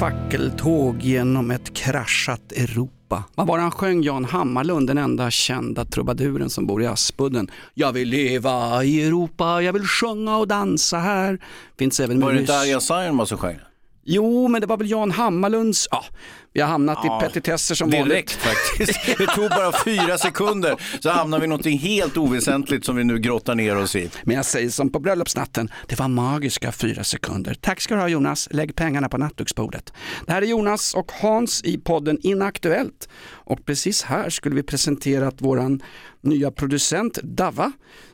Fackeltåg 0.00 1.02
genom 1.02 1.50
ett 1.50 1.74
kraschat 1.74 2.52
Europa. 2.52 3.24
Vad 3.34 3.46
var 3.46 3.58
han 3.58 3.70
sjöng 3.70 4.02
Jan 4.02 4.24
Hammarlund, 4.24 4.86
den 4.86 4.98
enda 4.98 5.30
kända 5.30 5.84
trubaduren 5.84 6.50
som 6.50 6.66
bor 6.66 6.82
i 6.82 6.86
Aspudden? 6.86 7.50
Jag 7.74 7.92
vill 7.92 8.08
leva 8.08 8.84
i 8.84 9.02
Europa, 9.04 9.62
jag 9.62 9.72
vill 9.72 9.86
sjunga 9.86 10.36
och 10.36 10.48
dansa 10.48 10.98
här. 10.98 11.38
Finns 11.78 12.00
även 12.00 12.20
Var 12.20 12.32
det 12.32 12.40
inte 12.40 12.58
Arja 12.58 12.80
Saijonmaa 12.80 13.26
som 13.26 13.38
sjöng? 13.38 13.58
Jo, 14.04 14.48
men 14.48 14.60
det 14.60 14.66
var 14.66 14.76
väl 14.76 14.90
Jan 14.90 15.10
Hammarlunds, 15.10 15.88
ja, 15.90 16.04
vi 16.52 16.60
har 16.60 16.68
hamnat 16.68 16.98
Ja, 17.04 17.18
i 17.18 17.26
petitesser 17.26 17.74
som 17.74 17.90
Direkt 17.90 18.06
vanligt. 18.08 18.30
faktiskt. 18.32 19.00
Det 19.18 19.26
tog 19.26 19.50
bara 19.50 19.72
fyra 19.84 20.18
sekunder 20.18 20.74
så 21.00 21.10
hamnade 21.10 21.40
vi 21.40 21.44
i 21.44 21.48
någonting 21.48 21.78
helt 21.78 22.16
oväsentligt 22.16 22.84
som 22.86 22.96
vi 22.96 23.04
nu 23.04 23.18
grottar 23.18 23.54
ner 23.54 23.76
oss 23.76 23.96
i. 23.96 24.10
Men 24.24 24.36
jag 24.36 24.44
säger 24.44 24.70
som 24.70 24.92
på 24.92 24.98
bröllopsnatten, 24.98 25.70
det 25.86 25.98
var 25.98 26.08
magiska 26.08 26.72
fyra 26.72 27.04
sekunder. 27.04 27.54
Tack 27.60 27.80
ska 27.80 27.94
du 27.94 28.00
ha 28.00 28.08
Jonas, 28.08 28.48
lägg 28.50 28.76
pengarna 28.76 29.08
på 29.08 29.18
nattduksbordet. 29.18 29.92
Det 30.26 30.32
här 30.32 30.42
är 30.42 30.46
Jonas 30.46 30.94
och 30.94 31.12
Hans 31.20 31.62
i 31.64 31.78
podden 31.78 32.18
Inaktuellt. 32.22 33.08
Och 33.32 33.66
precis 33.66 34.02
här 34.02 34.30
skulle 34.30 34.54
vi 34.54 34.62
presenterat 34.62 35.34
våran 35.40 35.82
nya 36.22 36.50
producent 36.50 37.18
Dava, 37.22 37.72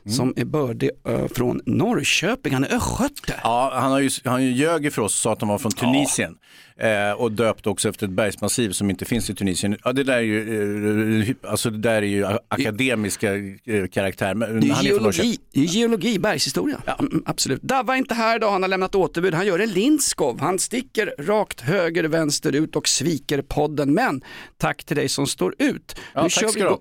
som 0.09 0.33
är 0.37 0.45
bördig 0.45 0.89
ö, 1.05 1.27
från 1.35 1.61
Norrköping, 1.65 2.53
han 2.53 2.63
är 2.63 2.75
östgöte. 2.75 3.33
Ja, 3.43 3.71
han 3.75 3.91
har 3.91 3.99
ju, 3.99 4.09
han 4.25 4.43
ju 4.43 4.51
ljög 4.51 4.93
för 4.93 5.01
oss 5.01 5.13
och 5.15 5.19
sa 5.19 5.33
att 5.33 5.41
han 5.41 5.49
var 5.49 5.57
från 5.57 5.71
Tunisien. 5.71 6.35
Eh, 6.79 7.11
och 7.11 7.31
döpt 7.31 7.67
också 7.67 7.89
efter 7.89 8.05
ett 8.05 8.11
bergsmassiv 8.11 8.71
som 8.71 8.89
inte 8.89 9.05
finns 9.05 9.29
i 9.29 9.35
Tunisien. 9.35 9.77
Ja, 9.83 9.93
det 9.93 10.03
där 10.03 10.17
är 10.17 10.21
ju, 10.21 11.21
eh, 11.21 11.35
alltså 11.51 11.69
det 11.69 11.77
där 11.77 12.01
är 12.01 12.01
ju 12.01 12.25
akademiska 12.47 13.35
eh, 13.35 13.87
karaktär. 13.91 14.33
Men 14.33 14.59
Det 14.59 14.69
är 14.69 14.83
geologi, 14.83 15.39
är 15.53 15.61
geologi, 15.61 16.19
bergshistoria. 16.19 16.81
Mm, 16.99 17.11
mm, 17.11 17.23
absolut. 17.25 17.61
Dava 17.61 17.93
är 17.93 17.97
inte 17.97 18.13
här 18.13 18.35
idag, 18.35 18.51
han 18.51 18.61
har 18.61 18.69
lämnat 18.69 18.95
återbud. 18.95 19.33
Han 19.33 19.45
gör 19.45 19.59
en 19.59 19.69
Lindskov. 19.69 20.39
Han 20.39 20.59
sticker 20.59 21.13
rakt 21.19 21.61
höger, 21.61 22.03
vänster 22.03 22.55
ut 22.55 22.75
och 22.75 22.87
sviker 22.87 23.41
podden. 23.41 23.93
Men 23.93 24.21
tack 24.57 24.83
till 24.83 24.95
dig 24.95 25.09
som 25.09 25.27
står 25.27 25.55
ut. 25.59 25.95
Ja, 26.13 26.21
tack 26.21 26.31
ska 26.31 26.63
du. 26.63 26.77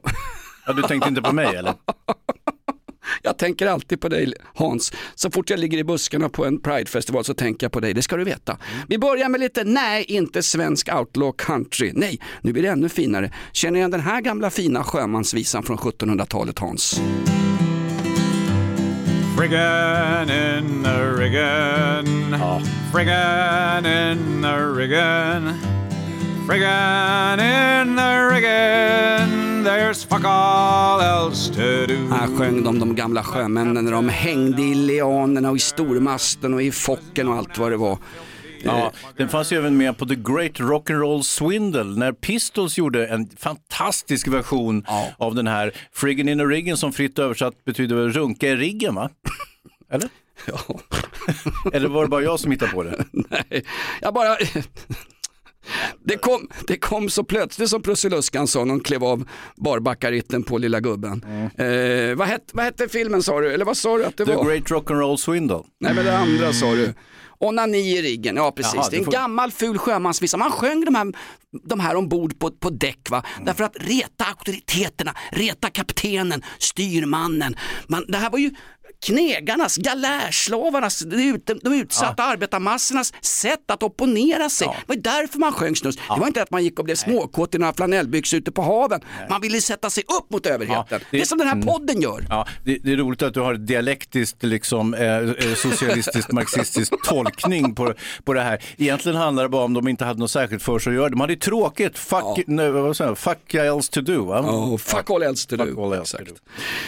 Ja, 0.66 0.72
du 0.72 0.82
tänkte 0.82 1.08
inte 1.08 1.22
på 1.22 1.32
mig 1.32 1.46
eller? 1.56 1.74
Jag 3.22 3.38
tänker 3.38 3.66
alltid 3.66 4.00
på 4.00 4.08
dig 4.08 4.32
Hans. 4.54 4.92
Så 5.14 5.30
fort 5.30 5.50
jag 5.50 5.58
ligger 5.58 5.78
i 5.78 5.84
buskarna 5.84 6.28
på 6.28 6.44
en 6.44 6.60
Pride-festival 6.60 7.24
så 7.24 7.34
tänker 7.34 7.64
jag 7.64 7.72
på 7.72 7.80
dig, 7.80 7.94
det 7.94 8.02
ska 8.02 8.16
du 8.16 8.24
veta. 8.24 8.58
Vi 8.88 8.98
börjar 8.98 9.28
med 9.28 9.40
lite, 9.40 9.64
nej 9.64 10.04
inte 10.04 10.42
svensk 10.42 10.94
outlaw 10.94 11.32
country. 11.38 11.92
Nej, 11.94 12.20
nu 12.40 12.52
blir 12.52 12.62
det 12.62 12.68
ännu 12.68 12.88
finare. 12.88 13.32
Känner 13.52 13.78
igen 13.78 13.90
den 13.90 14.00
här 14.00 14.20
gamla 14.20 14.50
fina 14.50 14.84
sjömansvisan 14.84 15.62
från 15.62 15.78
1700-talet 15.78 16.58
Hans? 16.58 17.00
Friggin' 19.36 20.30
in 20.30 20.82
the 20.82 20.98
riggin'. 21.20 22.62
Friggin' 22.92 23.86
in 23.86 24.42
the 24.42 24.56
riggin'. 24.80 25.52
Friggin' 26.46 27.40
in 27.40 27.96
the 27.96 28.12
riggin'. 28.32 29.45
There's 29.66 30.04
fuck 30.04 30.24
all 30.24 31.00
else 31.00 31.54
to 31.54 31.86
do. 31.86 32.14
Här 32.14 32.36
sjöng 32.36 32.62
de 32.64 32.78
de 32.78 32.94
gamla 32.94 33.22
sjömännen 33.22 33.84
när 33.84 33.92
de 33.92 34.08
hängde 34.08 34.62
i 34.62 34.74
lianerna 34.74 35.50
och 35.50 35.56
i 35.56 35.60
stormasten 35.60 36.54
och 36.54 36.62
i 36.62 36.72
focken 36.72 37.28
och 37.28 37.34
allt 37.34 37.58
vad 37.58 37.70
det 37.70 37.76
var. 37.76 37.98
Ja, 38.62 38.92
den 39.16 39.28
fanns 39.28 39.52
ju 39.52 39.56
även 39.56 39.76
med 39.76 39.98
på 39.98 40.06
The 40.06 40.14
Great 40.14 40.52
Rock'n'Roll 40.60 41.22
Swindle 41.22 41.84
när 41.84 42.12
Pistols 42.12 42.78
gjorde 42.78 43.06
en 43.06 43.28
fantastisk 43.36 44.28
version 44.28 44.86
av 45.18 45.34
den 45.34 45.46
här 45.46 45.72
Friggin' 45.94 46.30
in 46.30 46.40
a 46.40 46.44
riggen 46.44 46.76
som 46.76 46.92
fritt 46.92 47.18
översatt 47.18 47.64
betyder 47.64 48.08
runka 48.08 48.48
i 48.48 48.56
riggen 48.56 48.94
va? 48.94 49.10
Eller? 49.90 50.08
Ja. 50.46 50.58
Eller 51.72 51.88
var 51.88 52.02
det 52.02 52.08
bara 52.08 52.22
jag 52.22 52.40
som 52.40 52.50
hittade 52.50 52.72
på 52.72 52.82
det? 52.82 53.04
Nej, 53.12 53.64
jag 54.00 54.14
bara... 54.14 54.36
Det 56.04 56.16
kom, 56.16 56.48
det 56.66 56.76
kom 56.76 57.10
så 57.10 57.24
plötsligt 57.24 57.70
som 57.70 57.82
Prussiluskan 57.82 58.46
sa 58.46 58.64
när 58.64 58.70
hon 58.70 58.80
klev 58.80 59.04
av 59.04 59.28
barbackaritten 59.56 60.42
på 60.42 60.58
lilla 60.58 60.80
gubben. 60.80 61.22
Eh, 61.58 62.16
vad, 62.16 62.28
hette, 62.28 62.44
vad 62.52 62.64
hette 62.64 62.88
filmen 62.88 63.22
sa 63.22 63.40
du? 63.40 63.52
Eller 63.54 63.64
vad 63.64 63.76
sa 63.76 63.96
du 63.96 64.04
att 64.04 64.16
det 64.16 64.24
The 64.26 64.34
var? 64.34 64.44
Great 64.44 64.64
Rock'n'Roll 64.64 65.16
Swindle. 65.16 65.62
Nej 65.80 65.94
men 65.94 66.04
det 66.04 66.16
andra 66.18 66.52
sa 66.52 66.74
du. 66.74 66.94
Onani 67.38 67.78
i 67.78 68.02
riggen, 68.02 68.36
ja 68.36 68.52
precis. 68.52 68.74
Jaha, 68.74 68.88
det 68.90 68.96
är 68.96 68.98
en 68.98 69.04
får- 69.04 69.12
gammal 69.12 69.50
ful 69.52 69.78
sjömansvisa. 69.78 70.36
Man 70.36 70.50
sjöng 70.50 70.84
de 70.84 70.94
här, 70.94 71.12
de 71.68 71.80
här 71.80 71.96
ombord 71.96 72.38
på, 72.38 72.50
på 72.50 72.70
däck 72.70 73.10
va? 73.10 73.22
Mm. 73.34 73.44
Därför 73.46 73.64
att 73.64 73.76
reta 73.80 74.24
auktoriteterna, 74.24 75.14
reta 75.32 75.70
kaptenen, 75.70 76.42
styrmannen. 76.58 77.56
Man, 77.88 78.04
det 78.08 78.18
här 78.18 78.30
var 78.30 78.38
ju 78.38 78.50
knegarnas, 79.06 79.76
galärslavarnas, 79.76 80.98
de, 80.98 81.16
ut, 81.16 81.50
de 81.62 81.74
utsatta 81.74 82.22
arbetarmassornas 82.22 83.12
sätt 83.20 83.70
att 83.70 83.82
opponera 83.82 84.50
sig. 84.50 84.68
Det 84.68 84.94
var 84.94 84.96
därför 84.96 85.38
man 85.38 85.52
sjöng 85.52 85.76
snus. 85.76 85.96
Det 85.96 86.20
var 86.20 86.26
inte 86.26 86.42
att 86.42 86.50
man 86.50 86.64
gick 86.64 86.78
och 86.78 86.84
blev 86.84 86.94
småkåt 86.94 87.54
i 87.54 87.58
några 87.58 87.72
flanellbyxor 87.72 88.38
ute 88.38 88.52
på 88.52 88.62
haven. 88.62 89.00
Man 89.30 89.40
ville 89.40 89.60
sätta 89.60 89.90
sig 89.90 90.04
upp 90.18 90.30
mot 90.30 90.46
överheten. 90.46 90.84
Ja, 90.90 90.98
det... 90.98 91.04
det- 91.10 91.20
är 91.20 91.24
som 91.24 91.38
den 91.38 91.46
här 91.46 91.54
mm. 91.54 91.66
podden 91.66 92.00
gör. 92.00 92.26
Ja, 92.28 92.46
det, 92.64 92.78
det 92.82 92.92
är 92.92 92.96
roligt 92.96 93.22
att 93.22 93.34
du 93.34 93.40
har 93.40 93.54
dialektiskt, 93.54 94.42
liksom, 94.42 94.94
eh, 94.94 95.16
eh, 95.16 95.54
socialistiskt, 95.56 96.32
marxistisk 96.40 96.92
tolkning 97.04 97.74
på, 97.74 97.94
på 98.24 98.32
det 98.32 98.42
här. 98.42 98.64
Egentligen 98.76 99.18
handlar 99.18 99.42
det 99.42 99.48
bara 99.48 99.64
om 99.64 99.74
de 99.74 99.88
inte 99.88 100.04
hade 100.04 100.20
något 100.20 100.30
särskilt 100.30 100.62
för 100.62 100.78
sig 100.78 100.90
att 100.90 100.96
göra. 100.96 101.08
De 101.08 101.20
hade 101.20 101.36
tråkigt, 101.36 101.98
fuck, 101.98 102.44
nej, 102.46 102.70
vad 102.70 102.96
säger 102.96 103.14
fuck 103.14 103.54
else 103.54 103.92
to 103.92 104.00
do. 104.00 104.24
Va? 104.24 104.40
Oh, 104.40 104.76
fuck 104.76 105.10
all 105.10 105.22
else 105.22 105.48
to 105.48 105.56
do. 105.56 105.84
all 105.84 105.92
else 105.92 106.16
to 106.16 106.22
Exakt. 106.22 106.42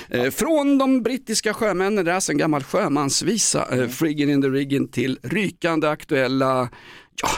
Eh, 0.08 0.30
från 0.30 0.78
de 0.78 1.02
brittiska 1.02 1.54
sjömännen, 1.54 2.04
alltså 2.14 2.32
en 2.32 2.38
gammal 2.38 2.62
sjömansvisa, 2.62 3.64
Mm. 3.70 3.80
eh, 3.84 3.88
Friggin 3.88 4.30
in 4.30 4.42
the 4.42 4.48
riggin 4.48 4.88
till 4.88 5.18
rykande 5.22 5.90
aktuella, 5.90 6.68
ja, 7.22 7.28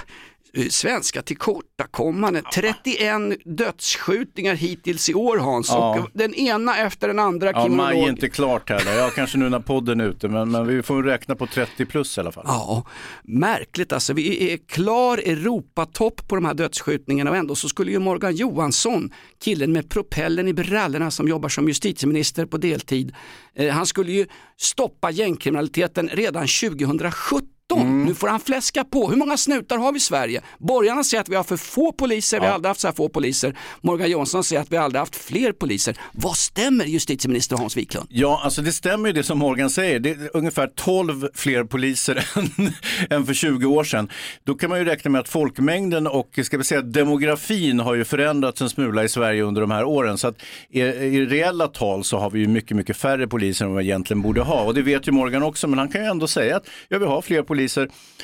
svenska 0.70 1.22
tillkortakommande. 1.22 2.42
31 2.54 3.38
dödsskjutningar 3.44 4.54
hittills 4.54 5.08
i 5.08 5.14
år 5.14 5.38
Hans 5.38 5.68
Ja. 5.68 6.06
den 6.14 6.34
ena 6.34 6.78
efter 6.78 7.08
den 7.08 7.18
andra 7.18 7.50
Ja, 7.50 7.68
maj 7.68 7.98
är 7.98 8.08
inte 8.08 8.28
klart 8.28 8.70
heller. 8.70 8.98
Ja, 8.98 9.10
kanske 9.14 9.38
nu 9.38 9.48
när 9.48 9.60
podden 9.60 10.00
är 10.00 10.04
ute, 10.08 10.28
men, 10.28 10.50
men 10.50 10.66
vi 10.66 10.82
får 10.82 11.02
räkna 11.02 11.34
på 11.34 11.46
30 11.46 11.86
plus 11.86 12.16
i 12.18 12.20
alla 12.20 12.32
fall. 12.32 12.44
Ja, 12.46 12.86
märkligt 13.24 13.92
alltså. 13.92 14.12
Vi 14.12 14.52
är 14.52 14.58
klar 14.68 15.18
Europatopp 15.18 16.28
på 16.28 16.34
de 16.34 16.44
här 16.44 16.54
dödsskjutningarna 16.54 17.30
och 17.30 17.36
ändå 17.36 17.54
så 17.54 17.68
skulle 17.68 17.90
ju 17.90 17.98
Morgan 17.98 18.34
Johansson, 18.36 19.10
killen 19.44 19.72
med 19.72 19.90
propellen 19.90 20.48
i 20.48 20.52
brallorna 20.52 21.10
som 21.10 21.28
jobbar 21.28 21.48
som 21.48 21.68
justitieminister 21.68 22.46
på 22.46 22.56
deltid, 22.58 23.14
eh, 23.54 23.68
han 23.74 23.86
skulle 23.86 24.12
ju 24.12 24.26
stoppa 24.56 25.10
gängkriminaliteten 25.10 26.08
redan 26.08 26.46
2017. 26.46 27.48
Nu 27.76 28.14
får 28.14 28.28
han 28.28 28.40
fläska 28.40 28.84
på. 28.84 29.10
Hur 29.10 29.16
många 29.16 29.36
snutar 29.36 29.78
har 29.78 29.92
vi 29.92 29.96
i 29.96 30.00
Sverige? 30.00 30.42
Borgarna 30.58 31.04
säger 31.04 31.20
att 31.20 31.28
vi 31.28 31.36
har 31.36 31.44
för 31.44 31.56
få 31.56 31.92
poliser, 31.92 32.40
vi 32.40 32.46
har 32.46 32.52
aldrig 32.52 32.68
haft 32.70 32.80
så 32.80 32.88
här 32.88 32.94
få 32.94 33.08
poliser. 33.08 33.58
Morgan 33.80 34.10
Johansson 34.10 34.44
säger 34.44 34.62
att 34.62 34.72
vi 34.72 34.76
aldrig 34.76 35.00
haft 35.00 35.16
fler 35.16 35.52
poliser. 35.52 35.96
Vad 36.12 36.36
stämmer 36.36 36.84
justitieminister 36.84 37.56
Hans 37.56 37.76
Wiklund? 37.76 38.06
Ja, 38.10 38.40
alltså 38.44 38.62
det 38.62 38.72
stämmer 38.72 39.08
ju 39.08 39.12
det 39.12 39.22
som 39.22 39.38
Morgan 39.38 39.70
säger. 39.70 40.00
Det 40.00 40.10
är 40.10 40.36
ungefär 40.36 40.66
12 40.66 41.28
fler 41.34 41.64
poliser 41.64 42.28
än, 42.36 42.72
än 43.10 43.26
för 43.26 43.34
20 43.34 43.66
år 43.66 43.84
sedan. 43.84 44.08
Då 44.44 44.54
kan 44.54 44.70
man 44.70 44.78
ju 44.78 44.84
räkna 44.84 45.10
med 45.10 45.20
att 45.20 45.28
folkmängden 45.28 46.06
och 46.06 46.38
ska 46.44 46.58
vi 46.58 46.64
säga, 46.64 46.82
demografin 46.82 47.80
har 47.80 47.94
ju 47.94 48.04
förändrats 48.04 48.60
en 48.62 48.70
smula 48.70 49.04
i 49.04 49.08
Sverige 49.08 49.42
under 49.42 49.60
de 49.60 49.70
här 49.70 49.84
åren. 49.84 50.18
Så 50.18 50.28
att 50.28 50.42
i, 50.70 50.80
i 50.80 51.26
reella 51.26 51.66
tal 51.68 52.04
så 52.04 52.18
har 52.18 52.30
vi 52.30 52.40
ju 52.40 52.46
mycket, 52.46 52.76
mycket 52.76 52.96
färre 52.96 53.28
poliser 53.28 53.64
än 53.64 53.70
vad 53.70 53.78
vi 53.78 53.84
egentligen 53.84 54.22
borde 54.22 54.40
ha. 54.40 54.64
Och 54.64 54.74
det 54.74 54.82
vet 54.82 55.08
ju 55.08 55.12
Morgan 55.12 55.42
också, 55.42 55.68
men 55.68 55.78
han 55.78 55.88
kan 55.88 56.00
ju 56.00 56.06
ändå 56.06 56.26
säga 56.26 56.56
att 56.56 56.66
ja, 56.88 56.98
vi 56.98 57.04
har 57.06 57.22
fler 57.22 57.42
poliser. 57.42 57.59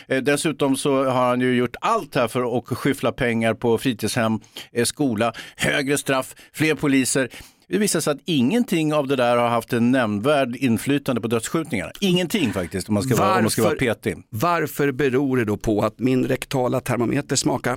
Eh, 0.09 0.23
dessutom 0.23 0.77
så 0.77 1.05
har 1.05 1.29
han 1.29 1.41
ju 1.41 1.57
gjort 1.57 1.77
allt 1.81 2.15
här 2.15 2.29
för 2.29 2.59
att 2.59 2.65
skyffla 2.65 3.13
pengar 3.13 3.55
på 3.55 3.79
fritidshem, 3.79 4.41
eh, 4.73 4.85
skola, 4.85 5.33
högre 5.57 5.99
straff, 5.99 6.35
fler 6.53 6.75
poliser. 6.75 7.29
Det 7.69 7.79
visar 7.79 8.01
sig 8.01 8.11
att 8.11 8.21
ingenting 8.25 8.95
av 8.95 9.07
det 9.07 9.17
där 9.17 9.37
har 9.37 9.49
haft 9.49 9.73
en 9.73 9.91
nämnvärd 9.91 10.57
inflytande 10.57 11.21
på 11.21 11.29
dödsskjutningarna. 11.29 11.93
Ingenting 12.01 12.53
faktiskt 12.53 12.89
om 12.89 12.95
man 12.95 13.03
ska, 13.03 13.17
vara, 13.17 13.37
om 13.37 13.43
man 13.43 13.51
ska 13.51 13.63
vara 13.63 13.75
petig. 13.75 14.17
varför 14.29 14.93
beror 14.93 15.37
det 15.37 15.45
då 15.45 15.57
på 15.57 15.81
att 15.81 15.99
min 15.99 16.25
rektala 16.25 16.81
termometer 16.81 17.37
smakar 17.37 17.77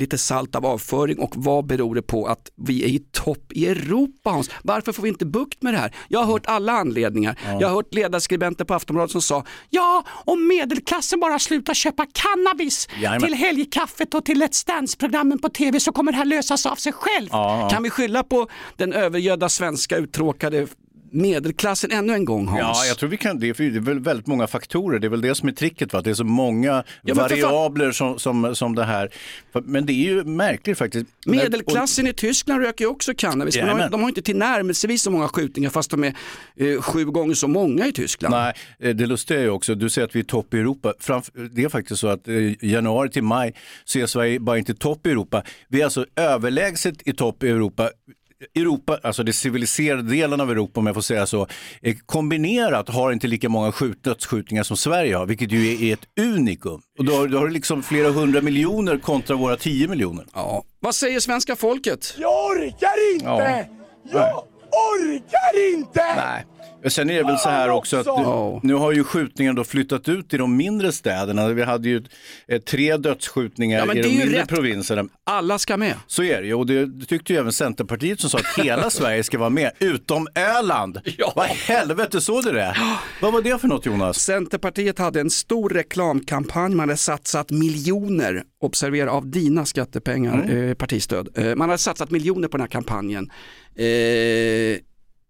lite 0.00 0.18
salt 0.18 0.54
av 0.54 0.66
avföring 0.66 1.18
och 1.18 1.32
vad 1.36 1.66
beror 1.66 1.94
det 1.94 2.02
på 2.02 2.26
att 2.26 2.50
vi 2.56 2.84
är 2.84 2.88
i 2.88 2.98
topp 2.98 3.52
i 3.52 3.66
Europa 3.66 4.30
Hans? 4.30 4.50
Varför 4.62 4.92
får 4.92 5.02
vi 5.02 5.08
inte 5.08 5.26
bukt 5.26 5.62
med 5.62 5.74
det 5.74 5.78
här? 5.78 5.94
Jag 6.08 6.18
har 6.18 6.26
hört 6.26 6.46
alla 6.46 6.72
anledningar. 6.72 7.38
Jag 7.60 7.68
har 7.68 7.74
hört 7.74 7.94
ledarskribenter 7.94 8.64
på 8.64 8.74
Aftonbladet 8.74 9.10
som 9.10 9.22
sa 9.22 9.44
ja, 9.70 10.04
om 10.08 10.48
medelklassen 10.48 11.20
bara 11.20 11.38
slutar 11.38 11.74
köpa 11.74 12.06
cannabis 12.12 12.88
Jajamän. 12.94 13.20
till 13.20 13.34
helgkaffet 13.34 14.14
och 14.14 14.24
till 14.24 14.42
Let's 14.42 14.66
Dance-programmen 14.66 15.38
på 15.38 15.48
tv 15.48 15.80
så 15.80 15.92
kommer 15.92 16.12
det 16.12 16.18
här 16.18 16.24
lösas 16.24 16.66
av 16.66 16.76
sig 16.76 16.92
själv. 16.92 17.28
Ja. 17.30 17.68
Kan 17.72 17.82
vi 17.82 17.90
skylla 17.90 18.22
på 18.22 18.48
den 18.76 18.92
övergödda 18.92 19.48
svenska 19.48 19.96
uttråkade 19.96 20.66
medelklassen 21.10 21.90
ännu 21.92 22.12
en 22.12 22.24
gång 22.24 22.46
Hans? 22.48 22.60
Ja, 22.60 22.84
jag 22.88 22.98
tror 22.98 23.08
vi 23.08 23.16
kan 23.16 23.38
det. 23.40 23.54
För 23.54 23.64
det 23.64 23.76
är 23.76 23.80
väl 23.80 24.00
väldigt 24.00 24.26
många 24.26 24.46
faktorer. 24.46 24.98
Det 24.98 25.06
är 25.06 25.08
väl 25.08 25.20
det 25.20 25.34
som 25.34 25.48
är 25.48 25.52
tricket. 25.52 25.92
Va? 25.92 26.00
Det 26.00 26.10
är 26.10 26.14
så 26.14 26.24
många 26.24 26.84
fan- 27.08 27.16
variabler 27.16 27.92
som, 27.92 28.18
som, 28.18 28.54
som 28.56 28.74
det 28.74 28.84
här. 28.84 29.10
Men 29.64 29.86
det 29.86 29.92
är 29.92 30.04
ju 30.04 30.24
märkligt 30.24 30.78
faktiskt. 30.78 31.06
Medelklassen 31.26 32.06
i 32.06 32.12
Tyskland 32.12 32.62
röker 32.62 32.84
ju 32.84 32.90
också 32.90 33.12
cannabis, 33.16 33.56
men 33.56 33.66
de 33.66 33.80
har, 33.80 33.88
de 33.90 34.00
har 34.00 34.08
inte 34.08 34.22
tillnärmelsevis 34.22 35.02
så 35.02 35.10
många 35.10 35.28
skjutningar 35.28 35.70
fast 35.70 35.90
de 35.90 36.04
är 36.04 36.14
eh, 36.56 36.80
sju 36.80 37.04
gånger 37.04 37.34
så 37.34 37.48
många 37.48 37.86
i 37.86 37.92
Tyskland. 37.92 38.34
Nej, 38.34 38.54
eh, 38.80 38.96
det 38.96 39.06
lustiga 39.06 39.38
är 39.38 39.42
ju 39.42 39.50
också, 39.50 39.74
du 39.74 39.88
säger 39.90 40.08
att 40.08 40.16
vi 40.16 40.20
är 40.20 40.24
topp 40.24 40.54
i 40.54 40.58
Europa. 40.58 40.92
Framf- 41.00 41.48
det 41.52 41.64
är 41.64 41.68
faktiskt 41.68 42.00
så 42.00 42.08
att 42.08 42.28
eh, 42.28 42.34
januari 42.64 43.10
till 43.10 43.22
maj 43.22 43.54
så 43.84 43.98
är 43.98 44.06
Sverige 44.06 44.40
bara 44.40 44.58
inte 44.58 44.74
topp 44.74 45.06
i 45.06 45.10
Europa. 45.10 45.42
Vi 45.68 45.80
är 45.80 45.84
alltså 45.84 46.06
överlägset 46.16 47.08
i 47.08 47.12
topp 47.12 47.42
i 47.44 47.48
Europa. 47.48 47.90
Europa, 48.54 48.98
alltså 49.02 49.22
det 49.22 49.32
civiliserade 49.32 50.02
delen 50.02 50.40
av 50.40 50.50
Europa 50.50 50.80
om 50.80 50.86
jag 50.86 50.94
får 50.94 51.02
säga 51.02 51.26
så, 51.26 51.46
eh, 51.82 51.96
kombinerat 52.06 52.88
har 52.88 53.12
inte 53.12 53.26
lika 53.26 53.48
många 53.48 53.72
skjut, 53.72 54.04
dödsskjutningar 54.04 54.62
som 54.62 54.76
Sverige 54.76 55.16
har, 55.16 55.26
vilket 55.26 55.52
ju 55.52 55.88
är, 55.88 55.92
ett 55.92 56.06
unikum. 56.20 56.82
Och 56.98 57.04
då 57.04 57.12
har, 57.12 57.28
då 57.28 57.38
har 57.38 57.46
du 57.46 57.52
liksom 57.52 57.82
flera 57.82 58.10
hundra 58.10 58.40
miljoner 58.40 58.98
kontra 58.98 59.36
våra 59.36 59.56
10 59.56 59.88
miljoner. 59.88 60.26
Ja. 60.34 60.64
Vad 60.80 60.94
säger 60.94 61.20
svenska 61.20 61.56
folket? 61.56 62.14
Jag 62.18 62.50
orkar 62.50 63.14
inte! 63.14 63.26
Ja. 63.26 63.64
Jag 64.12 64.44
orkar 64.72 65.74
inte! 65.74 66.04
Nej. 66.16 66.44
Sen 66.88 67.10
är 67.10 67.14
det 67.14 67.22
väl 67.22 67.38
så 67.38 67.48
här 67.48 67.68
också 67.70 67.96
att 67.96 68.06
nu, 68.06 68.60
nu 68.62 68.74
har 68.74 68.92
ju 68.92 69.04
skjutningen 69.04 69.54
då 69.54 69.64
flyttat 69.64 70.08
ut 70.08 70.34
i 70.34 70.36
de 70.36 70.56
mindre 70.56 70.92
städerna. 70.92 71.48
Vi 71.48 71.62
hade 71.62 71.88
ju 71.88 72.04
eh, 72.48 72.60
tre 72.60 72.96
dödsskjutningar 72.96 73.86
Ja, 73.86 73.94
i 73.94 74.02
de 74.02 74.08
mindre 74.08 74.40
rätt. 74.40 74.48
provinserna. 74.48 75.04
Alla 75.24 75.58
ska 75.58 75.76
med. 75.76 75.94
Så 76.06 76.22
är 76.22 76.40
det 76.40 76.46
ju 76.46 76.54
och 76.54 76.66
det, 76.66 77.06
tyckte 77.08 77.32
ju 77.32 77.38
även 77.38 77.52
Centerpartiet 77.52 78.20
som 78.20 78.30
sa 78.30 78.38
att 78.38 78.64
hela 78.64 78.90
Sverige 78.90 79.22
ska 79.24 79.38
vara 79.38 79.50
med, 79.50 79.70
utom 79.78 80.28
Öland. 80.34 81.00
Ja. 81.18 81.32
Vad 81.36 81.46
helvete 81.46 82.20
så 82.20 82.40
du 82.40 82.52
det? 82.52 82.76
Vad 83.22 83.32
var 83.32 83.42
det 83.42 83.58
för 83.58 83.68
något 83.68 83.86
Jonas? 83.86 84.18
Centerpartiet 84.20 84.98
hade 84.98 85.20
en 85.20 85.30
stor 85.30 85.68
reklamkampanj, 85.70 86.74
man 86.74 86.88
hade 86.88 86.96
satsat 86.96 87.50
miljoner, 87.50 88.42
observera 88.60 89.10
av 89.10 89.26
dina 89.30 89.64
skattepengar, 89.64 90.50
eh, 90.56 90.74
partistöd. 90.74 91.28
Eh, 91.34 91.54
man 91.54 91.68
hade 91.68 91.78
satsat 91.78 92.10
miljoner 92.10 92.48
på 92.48 92.56
den 92.56 92.62
här 92.62 92.68
kampanjen. 92.70 93.30
Eh, 93.76 94.78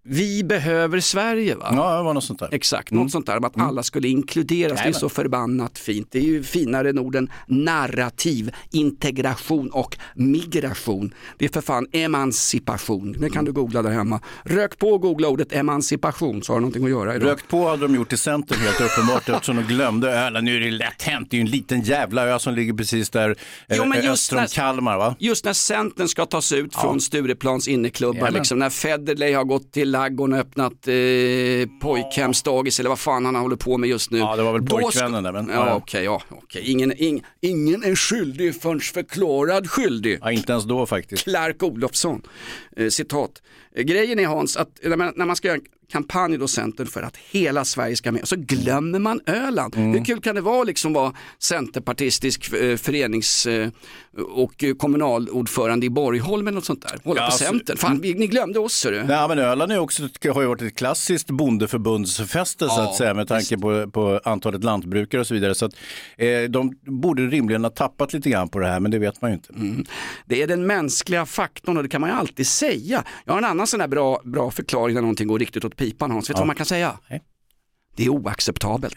vi 0.09 0.45
behöver 0.45 1.01
Sverige 1.01 1.55
va? 1.55 1.69
Ja, 1.77 1.97
det 1.97 2.03
var 2.03 2.15
något 2.15 2.25
sånt 2.25 2.39
där. 2.39 2.49
Exakt, 2.53 2.91
något 2.91 3.11
sånt 3.11 3.27
där 3.27 3.37
om 3.37 3.45
att 3.45 3.61
alla 3.61 3.83
skulle 3.83 4.09
inkluderas. 4.09 4.73
Det 4.73 4.75
är 4.75 4.77
Jajamän. 4.85 5.01
så 5.01 5.09
förbannat 5.09 5.79
fint. 5.79 6.09
Det 6.11 6.19
är 6.19 6.23
ju 6.23 6.43
finare 6.43 6.91
än 6.91 6.99
orden 6.99 7.31
narrativ, 7.47 8.51
integration 8.71 9.71
och 9.71 9.97
migration. 10.15 11.15
Det 11.39 11.45
är 11.45 11.49
för 11.49 11.61
fan 11.61 11.87
emancipation. 11.93 13.17
Det 13.21 13.31
kan 13.31 13.45
du 13.45 13.53
googla 13.53 13.83
där 13.83 13.91
hemma. 13.91 14.21
Rök 14.45 14.79
på 14.79 14.89
och 14.89 15.01
googla 15.03 15.29
ordet 15.29 15.53
emancipation 15.53 16.43
så 16.43 16.53
har 16.53 16.59
du 16.59 16.61
någonting 16.61 16.85
att 16.85 16.91
göra 16.91 17.15
idag. 17.17 17.29
Rökt 17.29 17.49
på 17.49 17.69
hade 17.69 17.83
de 17.83 17.95
gjort 17.95 18.13
i 18.13 18.17
Centern 18.17 18.59
helt 18.59 18.81
uppenbart 18.81 19.29
eftersom 19.29 19.57
de 19.57 19.63
glömde 19.63 20.13
Öland. 20.13 20.45
Nu 20.45 20.57
är 20.57 20.61
det 20.61 20.71
lätt 20.71 21.03
hänt, 21.03 21.31
det 21.31 21.37
är 21.37 21.39
ju 21.39 21.45
en 21.45 21.51
liten 21.51 21.81
jävla 21.81 22.27
ö 22.29 22.39
som 22.39 22.55
ligger 22.55 22.73
precis 22.73 23.11
där 23.11 23.37
Jo, 23.69 23.85
men 23.85 23.99
eh, 23.99 24.05
just 24.05 24.23
öster 24.23 24.37
om 24.37 24.41
när- 24.43 24.49
Kalmar 24.49 24.99
va? 24.99 25.17
Just 25.19 25.45
när 25.45 25.53
Centern 25.53 26.09
ska 26.09 26.27
tas 26.27 26.53
ut 26.53 26.75
från 26.77 27.01
Stureplans 27.01 27.69
inneklubbar, 27.69 28.15
Jajamän. 28.15 28.35
liksom, 28.35 28.59
när 28.59 28.71
Federley 28.71 29.33
har 29.33 29.45
gått 29.45 29.73
till 29.73 29.96
ladugården 29.99 30.33
och 30.35 30.41
öppnat 30.41 30.89
eh, 30.89 30.95
pojkhemsdagis 31.81 32.81
eller 32.81 32.89
vad 32.89 32.99
fan 32.99 33.25
han 33.25 33.35
håller 33.37 33.57
på 33.57 33.79
med 33.79 33.89
just 33.91 34.11
nu. 34.11 34.19
Ja, 34.19 34.37
det 34.37 34.43
var 34.43 34.53
väl 34.53 34.63
pojkvännen 34.67 35.25
där, 35.25 35.33
men- 35.33 35.49
Ja, 35.49 35.67
ja. 35.67 35.75
okej, 35.75 36.05
ja, 36.05 36.23
okej. 36.31 36.63
Ingen, 36.71 36.93
ing, 36.93 37.25
ingen 37.41 37.85
är 37.85 37.95
skyldig 37.95 38.61
förrän 38.61 38.81
förklarad 38.81 39.71
skyldig. 39.71 40.19
Ja, 40.23 40.33
inte 40.33 40.53
ens 40.53 40.65
då 40.65 40.87
faktiskt. 40.87 41.25
Clark 41.25 41.63
Olofsson. 41.63 42.23
Eh, 42.77 42.89
citat. 42.89 43.43
Grejen 43.79 44.19
är 44.19 44.27
Hans 44.27 44.57
att 44.57 44.69
när 44.83 44.97
man, 44.97 45.13
när 45.17 45.27
man 45.27 45.37
ska 45.37 45.49
göra 45.49 45.61
kampanj 45.93 46.39
då 46.39 46.49
Centern 46.49 46.87
för 46.87 47.03
att 47.03 47.17
hela 47.17 47.65
Sverige 47.65 47.97
ska 47.97 48.13
med 48.13 48.29
så 48.29 48.37
glömmer 48.39 48.99
man 48.99 49.21
Öland. 49.27 49.77
Mm. 49.77 49.93
Hur 49.93 50.05
kul 50.05 50.21
kan 50.21 50.35
det 50.35 50.41
vara 50.41 50.65
liksom 50.65 50.93
vara 50.93 51.13
centerpartistisk 51.39 52.53
eh, 52.53 52.77
förenings 52.77 53.47
eh, 53.47 53.69
och 54.35 54.65
kommunalordförande 54.79 55.87
i 55.87 55.91
Borgholm 55.91 56.47
eller 56.47 56.55
något 56.55 56.65
sånt 56.65 56.83
där. 56.83 56.99
Hålla 57.05 57.21
Ja, 57.21 57.27
på 57.27 57.33
alltså- 57.33 57.45
Centern. 57.45 57.77
Fan, 57.77 58.01
vi, 58.01 58.15
ni 58.15 58.27
glömde 58.27 58.59
oss 58.59 58.73
ser 58.75 58.93
du. 58.93 59.03
Nej, 59.05 59.29
men 59.29 59.39
Öland 59.39 59.73
är 59.73 59.79
också, 59.79 60.03
har 60.35 60.41
ju 60.43 60.49
varit 60.49 60.63
ett 60.63 60.77
klassiskt 60.77 61.31
bondeförbundsfäste 61.31 62.69
så 62.69 62.75
Ja, 62.81 62.91
att 62.91 62.97
säga 62.97 63.15
med 63.15 63.29
tanke 63.29 63.59
på, 63.59 63.91
på 63.91 64.21
antalet 64.25 64.65
lantbrukare 64.65 65.21
och 65.21 65.27
så 65.27 65.35
vidare. 65.35 65.55
Så 65.55 65.67
att, 65.67 65.73
eh, 66.17 66.43
de 66.51 66.77
borde 66.87 67.23
rimligen 67.27 67.65
ha 67.65 67.71
tappat 67.71 68.13
lite 68.13 68.31
grann 68.31 68.49
på 68.49 68.59
det 68.59 68.67
här 68.67 68.81
men 68.81 68.91
det 68.91 68.99
vet 68.99 69.21
man 69.23 69.31
ju 69.31 69.35
inte. 69.35 69.53
Mm. 69.53 69.85
Det 70.27 70.43
är 70.43 70.47
den 70.47 70.67
mänskliga 70.67 71.27
faktorn 71.27 71.77
och 71.77 71.83
det 71.83 71.89
kan 71.89 72.01
man 72.01 72.11
ju 72.11 72.17
alltid 72.17 72.47
säga. 72.47 73.05
Jag 73.25 73.33
har 73.33 73.39
en 73.39 73.45
annan 73.45 73.67
sån 73.67 73.81
här 73.81 73.89
bra, 73.89 74.21
bra 74.25 74.51
förklaring 74.51 74.95
när 74.95 75.01
någonting 75.03 75.29
går 75.29 75.39
riktigt 75.39 75.65
åt 75.65 75.76
pipan 75.77 76.11
Hans. 76.11 76.31
Vet 76.31 76.37
du 76.37 76.41
vad 76.41 76.47
man 76.47 76.57
kan 76.57 76.67
säga? 76.67 76.99
Nej. 77.09 77.23
Det 77.97 78.05
är 78.05 78.09
oacceptabelt. 78.09 78.95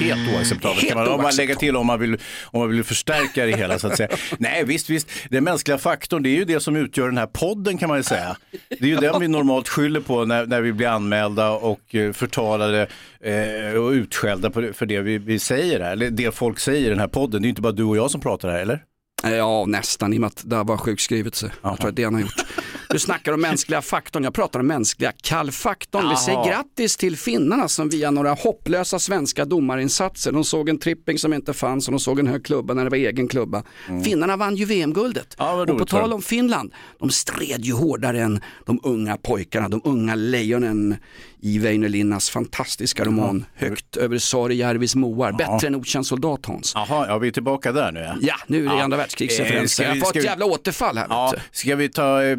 Helt 0.00 0.34
oacceptabelt 0.34 0.80
Helt 0.80 0.94
kan 0.94 1.04
man, 1.04 1.14
om 1.14 1.22
man 1.22 1.34
lägger 1.36 1.54
till 1.54 1.76
om 1.76 1.86
man, 1.86 2.00
vill, 2.00 2.18
om 2.44 2.60
man 2.60 2.70
vill 2.70 2.84
förstärka 2.84 3.46
det 3.46 3.56
hela 3.56 3.78
så 3.78 3.86
att 3.86 3.96
säga. 3.96 4.08
Nej 4.38 4.64
visst, 4.64 4.90
visst, 4.90 5.08
den 5.30 5.44
mänskliga 5.44 5.78
faktorn 5.78 6.22
det 6.22 6.28
är 6.28 6.36
ju 6.36 6.44
det 6.44 6.60
som 6.60 6.76
utgör 6.76 7.06
den 7.06 7.18
här 7.18 7.26
podden 7.26 7.78
kan 7.78 7.88
man 7.88 7.98
ju 7.98 8.02
säga. 8.02 8.36
Det 8.68 8.84
är 8.84 8.88
ju 8.88 8.96
den 8.96 9.20
vi 9.20 9.28
normalt 9.28 9.68
skyller 9.68 10.00
på 10.00 10.24
när, 10.24 10.46
när 10.46 10.60
vi 10.60 10.72
blir 10.72 10.86
anmälda 10.86 11.50
och 11.50 11.94
eh, 11.94 12.12
förtalade 12.12 12.86
eh, 13.20 13.80
och 13.80 13.90
utskällda 13.90 14.50
för 14.50 14.86
det 14.86 15.00
vi, 15.00 15.18
vi 15.18 15.38
säger 15.38 15.80
här, 15.80 15.92
eller 15.92 16.10
det 16.10 16.34
folk 16.34 16.58
säger 16.58 16.86
i 16.86 16.90
den 16.90 17.00
här 17.00 17.08
podden. 17.08 17.42
Det 17.42 17.46
är 17.46 17.48
ju 17.48 17.50
inte 17.50 17.62
bara 17.62 17.72
du 17.72 17.84
och 17.84 17.96
jag 17.96 18.10
som 18.10 18.20
pratar 18.20 18.48
här, 18.48 18.58
eller? 18.58 18.82
Ja, 19.22 19.64
nästan 19.66 20.12
i 20.12 20.16
och 20.16 20.20
med 20.20 20.26
att 20.26 20.42
det 20.44 20.62
var 20.62 20.76
sjukskrivet 20.76 21.34
sig. 21.34 21.50
Jag 21.62 21.78
tror 21.78 21.88
att 21.88 21.96
det 21.96 22.04
han 22.04 22.14
har 22.14 22.20
gjort. 22.20 22.44
Du 22.90 22.98
snackar 22.98 23.32
om 23.32 23.40
mänskliga 23.40 23.82
faktorn, 23.82 24.24
jag 24.24 24.34
pratar 24.34 24.60
om 24.60 24.66
mänskliga 24.66 25.12
kallfaktorn. 25.22 26.08
Vi 26.08 26.16
säger 26.16 26.44
grattis 26.48 26.96
till 26.96 27.16
finnarna 27.16 27.68
som 27.68 27.88
via 27.88 28.10
några 28.10 28.32
hopplösa 28.32 28.98
svenska 28.98 29.44
domarinsatser, 29.44 30.32
de 30.32 30.44
såg 30.44 30.68
en 30.68 30.78
tripping 30.78 31.18
som 31.18 31.32
inte 31.32 31.52
fanns 31.52 31.88
och 31.88 31.92
de 31.92 32.00
såg 32.00 32.18
en 32.18 32.26
hög 32.26 32.44
klubba 32.44 32.74
när 32.74 32.84
det 32.84 32.90
var 32.90 32.96
egen 32.96 33.28
klubba. 33.28 33.62
Finnarna 34.04 34.36
vann 34.36 34.56
ju 34.56 34.64
VM-guldet. 34.64 35.34
Ja, 35.38 35.62
och 35.62 35.78
på 35.78 35.86
tal 35.86 36.12
om 36.12 36.22
Finland, 36.22 36.72
de 36.98 37.10
stred 37.10 37.64
ju 37.64 37.72
hårdare 37.72 38.22
än 38.22 38.40
de 38.64 38.80
unga 38.82 39.16
pojkarna, 39.16 39.68
de 39.68 39.80
unga 39.84 40.14
lejonen 40.14 40.96
i 41.40 41.58
Väinö 41.58 41.88
Linnas 41.88 42.30
fantastiska 42.30 43.04
roman 43.04 43.44
Högt 43.54 43.96
över 43.96 44.18
Saarijärvis 44.18 44.94
moar. 44.94 45.32
Bättre 45.32 45.66
än 45.66 45.74
Okänd 45.74 46.06
soldat 46.06 46.46
Hans. 46.46 46.72
Jaha, 46.74 47.06
ja 47.08 47.18
vi 47.18 47.28
är 47.28 47.32
tillbaka 47.32 47.72
där 47.72 47.92
nu 47.92 48.00
ja. 48.00 48.14
Ja, 48.20 48.34
nu 48.46 48.66
är 48.66 48.76
det 48.76 48.82
andra 48.84 48.96
Eh, 48.96 48.98
världskrigsreferenser. 48.98 49.84
ska 49.84 49.94
Jag 49.94 50.08
får 50.08 50.18
ett 50.18 50.24
jävla 50.24 50.44
återfall 50.44 50.98
här. 50.98 51.06
Ja, 51.08 51.34
ska 51.52 51.76
vi 51.76 51.88
ta, 51.88 52.22
eh, 52.22 52.36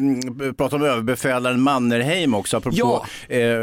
prata 0.58 0.76
om 0.76 0.82
överbefälaren 0.82 1.60
Mannerheim 1.60 2.34
också, 2.34 2.56
apropå 2.56 2.76
Ja. 2.76 3.06
eh, 3.28 3.40
eh, 3.40 3.60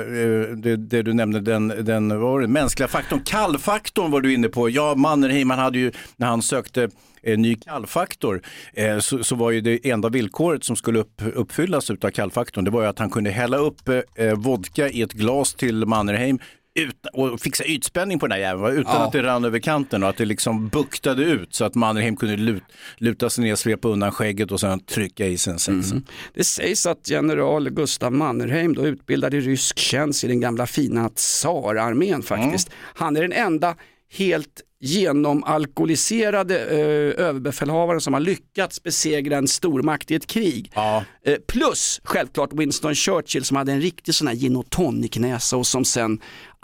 det, 0.57 0.75
det 0.75 1.01
du 1.01 1.13
nämnde, 1.13 1.39
den, 1.39 1.67
den 1.67 2.09
vad 2.09 2.19
var 2.19 2.41
det, 2.41 2.47
mänskliga 2.47 2.87
faktorn, 2.87 3.21
kallfaktorn 3.25 4.11
var 4.11 4.21
du 4.21 4.33
inne 4.33 4.47
på. 4.47 4.69
Ja, 4.69 4.95
Mannerheim, 4.95 5.49
han 5.49 5.59
hade 5.59 5.79
ju, 5.79 5.91
när 6.17 6.27
han 6.27 6.41
sökte 6.41 6.89
eh, 7.25 7.37
ny 7.37 7.55
kallfaktor 7.55 8.41
eh, 8.73 8.99
så, 8.99 9.23
så 9.23 9.35
var 9.35 9.51
ju 9.51 9.61
det 9.61 9.89
enda 9.89 10.09
villkoret 10.09 10.63
som 10.63 10.75
skulle 10.75 10.99
upp, 10.99 11.21
uppfyllas 11.35 11.89
utav 11.91 12.09
kallfaktorn, 12.09 12.63
det 12.65 12.71
var 12.71 12.81
ju 12.81 12.87
att 12.87 12.99
han 12.99 13.09
kunde 13.09 13.29
hälla 13.29 13.57
upp 13.57 13.89
eh, 13.89 14.33
vodka 14.35 14.89
i 14.89 15.01
ett 15.01 15.13
glas 15.13 15.53
till 15.53 15.85
Mannerheim 15.85 16.39
utan, 16.79 17.11
och 17.13 17.41
fixa 17.41 17.63
ytspänning 17.63 18.19
på 18.19 18.27
den 18.27 18.31
här 18.31 18.39
jäveln 18.39 18.77
utan 18.77 18.93
Ja. 18.95 19.05
att 19.05 19.11
det 19.11 19.23
rann 19.23 19.45
över 19.45 19.59
kanten 19.59 20.03
och 20.03 20.09
att 20.09 20.17
det 20.17 20.25
liksom 20.25 20.67
buktade 20.67 21.23
ut 21.23 21.53
så 21.55 21.65
att 21.65 21.75
Mannerheim 21.75 22.15
kunde 22.15 22.37
lut, 22.37 22.63
luta 22.97 23.29
sig 23.29 23.43
ner, 23.43 23.55
svepa 23.55 23.87
undan 23.87 24.11
skägget 24.11 24.51
och 24.51 24.59
sen 24.59 24.79
trycka 24.79 25.27
i 25.27 25.37
sig 25.37 25.53
en 25.53 25.59
sexa. 25.59 25.95
Det 26.33 26.43
sägs 26.43 26.85
att 26.85 27.09
general 27.09 27.69
Gustav 27.69 28.13
Mannerheim, 28.13 28.73
då 28.75 28.87
utbildad 28.87 29.33
i 29.33 29.39
rysk 29.41 29.77
tjänst 29.79 30.23
i 30.23 30.27
den 30.27 30.39
gamla 30.39 30.65
fina 30.67 31.09
tsararmén 31.09 32.21
faktiskt. 32.23 32.69
Han 32.95 33.17
är 33.17 33.21
den 33.21 33.33
enda 33.33 33.75
helt 34.17 34.61
genomalkoholiserade 34.85 36.59
eh, 36.59 37.25
överbefälhavaren 37.25 38.01
som 38.01 38.13
har 38.13 38.19
lyckats 38.19 38.83
besegra 38.83 39.37
en 39.37 39.47
stormakt 39.47 40.11
i 40.11 40.15
ett 40.15 40.27
krig. 40.27 40.71
Ja. 40.75 41.03
Eh, 41.25 41.35
plus 41.47 42.01
självklart 42.03 42.53
Winston 42.53 42.95
Churchill 42.95 43.43
som 43.43 43.57
hade 43.57 43.71
en 43.71 43.81
riktig 43.81 44.15
sån 44.15 44.27
här 44.27 44.35
gin 44.35 44.55
och 44.55 44.69
tonic-näsa 44.69 45.57
och 45.57 45.67
som 45.67 45.85
sen 45.85 46.19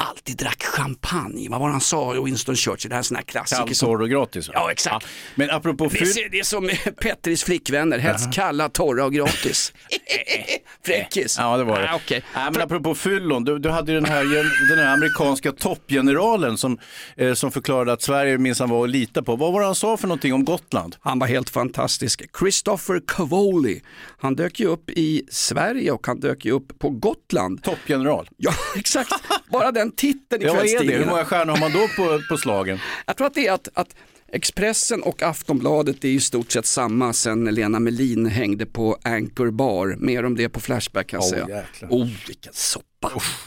alltid 0.09 0.37
drack 0.37 0.63
champagne. 0.63 1.47
Vad 1.49 1.59
var 1.59 1.67
det 1.67 1.71
han 1.71 1.81
sa, 1.81 2.21
Winston 2.23 2.55
Churchill, 2.55 2.89
det 2.89 2.95
här 2.95 2.97
är 2.97 2.99
en 2.99 3.03
sån 3.03 3.15
här 3.17 3.23
klassiker. 3.23 3.65
Kallt, 3.65 3.79
torr 3.79 4.01
och 4.01 4.09
gratis. 4.09 4.47
va? 4.47 4.53
Ja, 4.57 4.71
exakt. 4.71 5.07
Men 5.35 5.49
apropå 5.49 5.83
Det 5.87 5.97
fyll... 5.97 6.07
är, 6.25 6.29
det 6.29 6.39
är 6.39 6.43
som 6.43 6.69
Petris 7.01 7.43
flickvänner, 7.43 7.97
helst 7.99 8.33
kalla, 8.33 8.69
torra 8.69 9.05
och 9.05 9.13
gratis. 9.13 9.73
Fräckis. 10.85 11.37
Ja, 11.39 11.57
det 11.57 11.63
var 11.63 11.81
det. 11.81 11.91
Ah, 11.91 11.95
okej. 11.95 12.23
Nej, 12.35 12.49
men 12.53 12.61
apropå 12.61 12.95
fyllon, 12.95 13.43
du, 13.43 13.59
du 13.59 13.69
hade 13.69 13.91
ju 13.91 13.99
den 13.99 14.09
här, 14.09 14.23
den 14.69 14.79
här 14.79 14.93
amerikanska 14.93 15.51
toppgeneralen 15.51 16.57
som, 16.57 16.77
eh, 17.17 17.33
som 17.33 17.51
förklarade 17.51 17.93
att 17.93 18.01
Sverige 18.01 18.37
minsann 18.37 18.69
var 18.69 18.83
att 18.83 18.89
lita 18.89 19.23
på. 19.23 19.35
Vad 19.35 19.53
var 19.53 19.59
det 19.59 19.65
han 19.65 19.75
sa 19.75 19.97
för 19.97 20.07
någonting 20.07 20.33
om 20.33 20.45
Gotland? 20.45 20.95
Han 21.01 21.19
var 21.19 21.27
helt 21.27 21.49
fantastisk. 21.49 22.23
Christopher 22.39 23.01
Cavoli. 23.07 23.81
Han 24.19 24.35
dök 24.35 24.59
ju 24.59 24.65
upp 24.67 24.89
i 24.89 25.23
Sverige 25.31 25.91
och 25.91 26.07
han 26.07 26.19
dök 26.19 26.45
ju 26.45 26.51
upp 26.51 26.79
på 26.79 26.89
Gotland. 26.89 27.63
Toppgeneral. 27.63 28.29
Ja, 28.37 28.51
exakt. 28.75 29.11
Bara 29.51 29.71
den 29.71 29.90
titeln 29.91 30.41
i 30.41 30.45
Ja, 30.45 30.53
det? 30.53 30.59
Hur 30.59 30.67
kvällstidningarna. 30.67 31.11
många 31.11 31.25
stjärnor 31.25 31.51
har 31.53 31.59
man 31.59 31.71
då 31.71 31.87
på, 31.97 32.21
på 32.29 32.37
slagen? 32.37 32.79
Jag 33.05 33.17
tror 33.17 33.27
att 33.27 33.33
det 33.33 33.47
är 33.47 33.53
att, 33.53 33.67
att 33.73 33.95
Expressen 34.33 35.01
och 35.01 35.21
Aftonbladet 35.23 36.03
är 36.05 36.09
i 36.09 36.19
stort 36.19 36.51
sett 36.51 36.65
samma 36.65 37.13
sen 37.13 37.45
Lena 37.45 37.79
Melin 37.79 38.25
hängde 38.25 38.65
på 38.65 38.97
Anchor 39.03 39.51
Bar. 39.51 39.95
Mer 39.99 40.25
om 40.25 40.35
det 40.35 40.49
på 40.49 40.59
Flashback 40.59 41.07
kan 41.07 41.17
jag 41.17 41.23
Åh, 41.23 41.29
säga. 41.29 41.57
jäklar. 41.61 41.89
Oh, 41.89 42.07
vilken 42.27 42.53
soppa. 42.53 42.85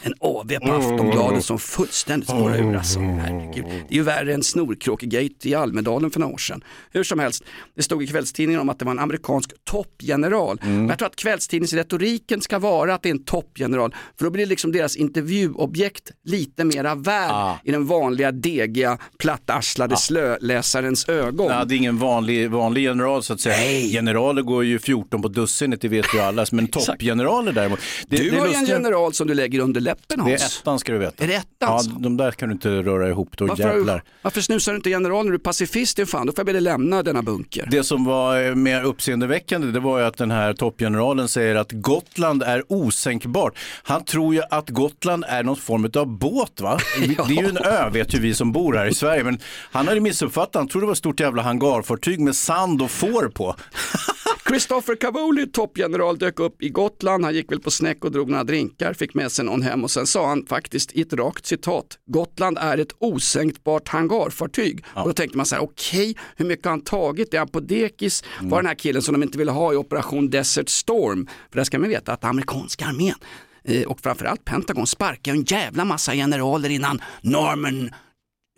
En 0.01 0.13
AV 0.19 0.59
på 0.65 0.71
Aftonbladet 0.71 1.45
som 1.45 1.59
fullständigt 1.59 2.29
spårar 2.29 2.57
ur 2.57 2.75
alltså. 2.75 2.99
Herregud. 2.99 3.65
Det 3.65 3.93
är 3.93 3.97
ju 3.97 4.03
värre 4.03 4.33
än 4.33 4.43
Snorkråkegate 4.43 5.49
i 5.49 5.55
Almedalen 5.55 6.11
för 6.11 6.19
några 6.19 6.33
år 6.33 6.37
sedan. 6.37 6.63
Hur 6.91 7.03
som 7.03 7.19
helst, 7.19 7.43
det 7.75 7.83
stod 7.83 8.03
i 8.03 8.07
kvällstidningen 8.07 8.61
om 8.61 8.69
att 8.69 8.79
det 8.79 8.85
var 8.85 8.91
en 8.91 8.99
amerikansk 8.99 9.51
toppgeneral. 9.63 10.59
Men 10.61 10.87
jag 10.87 10.97
tror 10.97 11.07
att 11.07 11.15
kvällstidningsretoriken 11.15 12.41
ska 12.41 12.59
vara 12.59 12.93
att 12.93 13.03
det 13.03 13.09
är 13.09 13.11
en 13.11 13.23
toppgeneral. 13.23 13.95
För 14.17 14.25
då 14.25 14.31
blir 14.31 14.45
liksom 14.45 14.71
deras 14.71 14.95
intervjuobjekt 14.95 16.11
lite 16.23 16.63
mera 16.63 16.95
värd 16.95 17.57
i 17.63 17.71
den 17.71 17.85
vanliga 17.85 18.31
degiga 18.31 18.97
plattarslade 19.19 19.97
slöläsarens 19.97 21.09
ögon. 21.09 21.47
Ja, 21.51 21.65
det 21.65 21.75
är 21.75 21.77
ingen 21.77 21.97
vanlig, 21.97 22.49
vanlig 22.51 22.83
general 22.83 23.23
så 23.23 23.33
att 23.33 23.41
säga. 23.41 23.57
Nej. 23.57 23.91
Generaler 23.91 24.41
går 24.41 24.63
ju 24.65 24.79
14 24.79 25.21
på 25.21 25.27
dussinet, 25.27 25.81
det 25.81 25.87
vet 25.87 26.05
ju 26.13 26.19
alla. 26.19 26.45
Men 26.51 26.67
toppgeneraler 26.71 27.51
däremot. 27.51 27.79
Det, 28.07 28.17
du 28.17 28.29
det 28.29 28.35
är 28.35 28.39
har 28.39 28.47
ju 28.47 28.53
en 28.53 28.65
general 28.65 29.13
som 29.13 29.27
du 29.27 29.33
lägger 29.45 29.59
under 29.59 29.81
läppen 29.81 30.25
Det 30.25 30.33
är 30.33 30.39
Hans. 30.39 30.59
ettan 30.61 30.79
ska 30.79 30.91
du 30.91 30.97
veta. 30.97 31.23
Är 31.23 31.27
det 31.27 31.33
ettan, 31.33 31.45
Ja, 31.59 31.81
de 31.99 32.17
där 32.17 32.31
kan 32.31 32.49
du 32.49 32.53
inte 32.53 32.69
röra 32.69 33.09
ihop 33.09 33.37
då, 33.37 33.45
Varför, 33.45 33.63
jävlar. 33.63 34.03
varför 34.21 34.41
snusar 34.41 34.71
du 34.71 34.75
inte 34.75 34.89
general 34.89 35.25
när 35.25 35.31
du 35.31 35.35
är 35.35 35.39
pacifist? 35.39 35.99
Är 35.99 36.05
fan, 36.05 36.27
då 36.27 36.33
får 36.33 36.39
jag 36.39 36.45
be 36.45 36.51
dig 36.51 36.61
lämna 36.61 37.03
denna 37.03 37.21
bunker. 37.21 37.67
Det 37.71 37.83
som 37.83 38.05
var 38.05 38.43
eh, 38.43 38.55
mer 38.55 38.83
uppseendeväckande 38.83 39.71
det 39.71 39.79
var 39.79 39.99
ju 39.99 40.05
att 40.05 40.17
den 40.17 40.31
här 40.31 40.53
toppgeneralen 40.53 41.27
säger 41.27 41.55
att 41.55 41.71
Gotland 41.71 42.43
är 42.43 42.63
osänkbart. 42.67 43.57
Han 43.83 44.03
tror 44.05 44.35
ju 44.35 44.41
att 44.49 44.69
Gotland 44.69 45.25
är 45.27 45.43
någon 45.43 45.55
form 45.55 45.89
av 45.95 46.07
båt 46.07 46.61
va? 46.61 46.79
Det 46.99 47.37
är 47.37 47.41
ju 47.43 47.49
en 47.49 47.57
ö 47.57 47.89
vet 47.89 48.13
ju 48.15 48.19
vi 48.19 48.33
som 48.33 48.51
bor 48.51 48.73
här 48.73 48.85
i 48.85 48.93
Sverige 48.93 49.23
men 49.23 49.39
han 49.71 49.87
hade 49.87 49.99
missuppfattat, 49.99 50.55
han 50.55 50.67
trodde 50.67 50.83
det 50.83 50.87
var 50.87 50.93
ett 50.93 50.97
stort 50.97 51.19
jävla 51.19 51.41
hangarfartyg 51.41 52.19
med 52.19 52.35
sand 52.35 52.81
och 52.81 52.91
får 52.91 53.29
på. 53.29 53.55
Christopher 54.55 54.95
Cavoli, 54.95 55.47
toppgeneral, 55.47 56.17
dök 56.17 56.39
upp 56.39 56.63
i 56.63 56.69
Gotland. 56.69 57.25
Han 57.25 57.33
gick 57.33 57.51
väl 57.51 57.59
på 57.59 57.71
snäck 57.71 58.05
och 58.05 58.11
drog 58.11 58.29
några 58.29 58.43
drinkar, 58.43 58.93
fick 58.93 59.13
med 59.13 59.31
sig 59.31 59.45
någon 59.45 59.61
hem 59.61 59.83
och 59.83 59.91
sen 59.91 60.07
sa 60.07 60.27
han 60.27 60.45
faktiskt 60.45 60.91
i 60.91 61.01
ett 61.01 61.13
rakt 61.13 61.45
citat, 61.45 61.99
Gotland 62.05 62.57
är 62.57 62.77
ett 62.77 62.95
osänkbart 62.99 63.87
hangarfartyg. 63.87 64.85
Och 64.93 65.07
då 65.07 65.13
tänkte 65.13 65.37
man 65.37 65.45
så 65.45 65.55
här, 65.55 65.63
okej, 65.63 66.15
hur 66.35 66.45
mycket 66.45 66.65
har 66.65 66.71
han 66.71 66.81
tagit? 66.81 67.33
Är 67.33 67.37
han 67.37 67.47
på 67.47 67.59
dekis? 67.59 68.23
Var 68.41 68.57
den 68.57 68.67
här 68.67 68.75
killen 68.75 69.01
som 69.01 69.13
de 69.13 69.23
inte 69.23 69.37
ville 69.37 69.51
ha 69.51 69.73
i 69.73 69.75
operation 69.75 70.29
Desert 70.29 70.69
Storm? 70.69 71.27
För 71.49 71.57
där 71.57 71.63
ska 71.63 71.79
man 71.79 71.89
veta 71.89 72.13
att 72.13 72.23
amerikanska 72.23 72.85
armén 72.85 73.15
eh, 73.63 73.83
och 73.83 73.99
framförallt 73.99 74.45
Pentagon 74.45 74.87
sparkar 74.87 75.31
en 75.31 75.43
jävla 75.43 75.85
massa 75.85 76.13
generaler 76.13 76.69
innan 76.69 77.01
Norman 77.21 77.89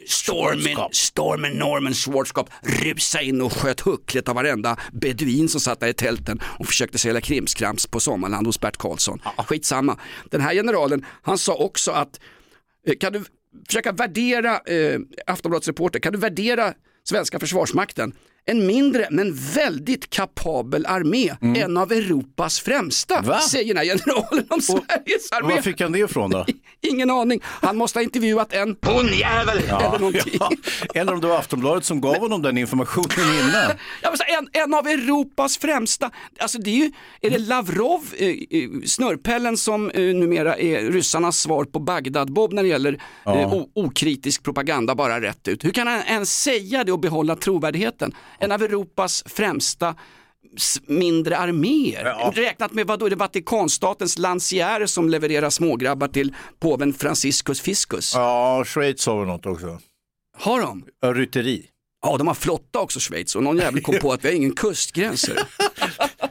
Stormen, 0.08 0.90
stormen 0.92 1.54
Norman 1.54 1.94
Schwarzkopf 1.94 2.52
rusade 2.62 3.24
in 3.24 3.42
och 3.42 3.54
sköt 3.54 3.80
hucklet 3.80 4.30
av 4.30 4.36
varenda 4.36 4.78
beduin 4.94 5.50
som 5.50 5.62
satt 5.62 5.80
där 5.80 5.88
i 5.88 5.94
tälten 5.94 6.40
och 6.60 6.66
försökte 6.66 6.98
sälja 6.98 7.22
krimskrams 7.22 7.88
på 7.88 8.00
Sommarland 8.00 8.48
hos 8.48 8.60
Bert 8.60 8.78
Karlsson. 8.78 9.22
Skitsamma. 9.38 10.00
Den 10.32 10.42
här 10.42 10.54
generalen, 10.54 11.06
han 11.22 11.38
sa 11.38 11.56
också 11.56 11.92
att 11.92 12.20
eh, 12.88 12.96
kan 13.00 13.14
du 13.14 13.24
försöka 13.68 13.92
värdera, 13.92 14.60
eh, 14.60 15.00
Aftonbladets 15.28 15.68
reporter, 15.68 16.00
kan 16.00 16.14
du 16.14 16.20
värdera 16.20 16.74
svenska 17.04 17.40
försvarsmakten? 17.40 18.14
En 18.50 18.66
mindre 18.68 19.08
men 19.12 19.34
väldigt 19.34 20.10
kapabel 20.10 20.86
armé, 20.86 21.36
en 21.42 21.77
av 21.77 21.92
Europas 21.92 22.60
främsta, 22.60 23.13
Mm. 23.18 23.30
Va? 23.30 23.39
säger 23.39 23.68
den 23.74 23.77
här 23.77 23.86
generalen 23.98 24.46
om 24.50 24.62
Sveriges 24.62 25.32
armé. 25.32 25.54
Var 25.56 25.62
fick 25.62 25.82
han 25.82 25.92
det 25.92 26.00
ifrån 26.00 26.30
då? 26.30 26.46
Ingen 26.82 27.10
aning. 27.10 27.39
Han 27.44 27.77
måste 27.77 28.00
ha 28.00 28.04
intervjuat 28.04 28.54
en 28.54 28.75
bondjävel 28.82 29.58
eller 29.58 30.00
någonting. 30.00 30.38
Ja, 30.39 30.50
eller 30.94 31.13
om 31.13 31.22
det 31.22 31.27
var 31.27 31.38
Aftonbladet 31.38 31.86
som 31.86 32.01
gav 32.01 32.18
honom 32.18 32.42
den 32.42 32.58
informationen 32.58 33.39
innan. 33.39 33.72
Ja, 34.04 34.10
men 34.10 34.18
så 34.18 34.24
en, 34.27 34.50
en 34.63 34.74
av 34.74 34.88
Europas 34.88 35.58
främsta, 35.58 36.12
alltså 36.39 36.58
det 36.58 36.70
är 36.70 36.75
ju, 36.75 36.92
är 37.22 37.30
det 37.30 37.38
Lavrov, 37.39 38.01
eh, 38.18 38.27
eh, 38.27 38.36
snörpellen 38.86 39.58
som 39.58 39.89
eh, 39.89 40.01
numera 40.01 40.58
är 40.58 40.92
ryssarnas 40.92 41.38
svar 41.39 41.63
på 41.66 41.80
Bagdad-Bob 41.80 42.54
när 42.54 42.63
det 42.63 42.70
gäller 42.70 43.01
eh, 43.25 43.54
o- 43.54 43.70
okritisk 43.74 44.44
propaganda 44.44 44.96
bara 44.96 45.22
rätt 45.22 45.48
ut. 45.48 45.63
Hur 45.66 45.72
kan 45.72 45.88
han 45.88 46.01
ens 46.08 46.42
säga 46.44 46.84
det 46.84 46.92
och 46.92 47.00
behålla 47.00 47.36
trovärdigheten? 47.36 48.13
En 48.39 48.51
av 48.51 48.63
Europas 48.63 49.24
främsta 49.25 49.96
mindre 50.88 51.38
arméer. 51.38 52.06
Ja. 52.06 52.32
Räknat 52.36 52.74
med 52.74 52.88
vad 52.88 53.00
då 53.00 53.06
är 53.06 53.10
det 53.10 53.15
Vatikanstatens 53.15 54.17
lanciärer 54.17 54.86
som 54.86 55.10
levererar 55.10 55.50
smågrabbar 55.50 56.08
till 56.08 56.36
påven 56.60 56.94
Franciscus 56.94 57.62
Fiscus. 57.62 58.12
Ja, 58.15 58.63
Schweiz 58.65 59.06
har 59.06 59.20
väl 59.20 59.27
något 59.27 59.46
också. 59.46 59.79
Har 60.38 60.62
de? 60.62 60.86
Rytteri. 61.13 61.65
Ja, 62.01 62.17
de 62.17 62.27
har 62.27 62.34
flotta 62.34 62.79
också 62.79 63.00
Schweiz 63.00 63.36
och 63.36 63.44
någon 63.44 63.58
jävel 63.58 63.82
kom 63.82 63.96
på 64.01 64.12
att 64.12 64.24
vi 64.24 64.27
har 64.27 64.36
ingen 64.36 64.56
kustgräns. 64.56 65.29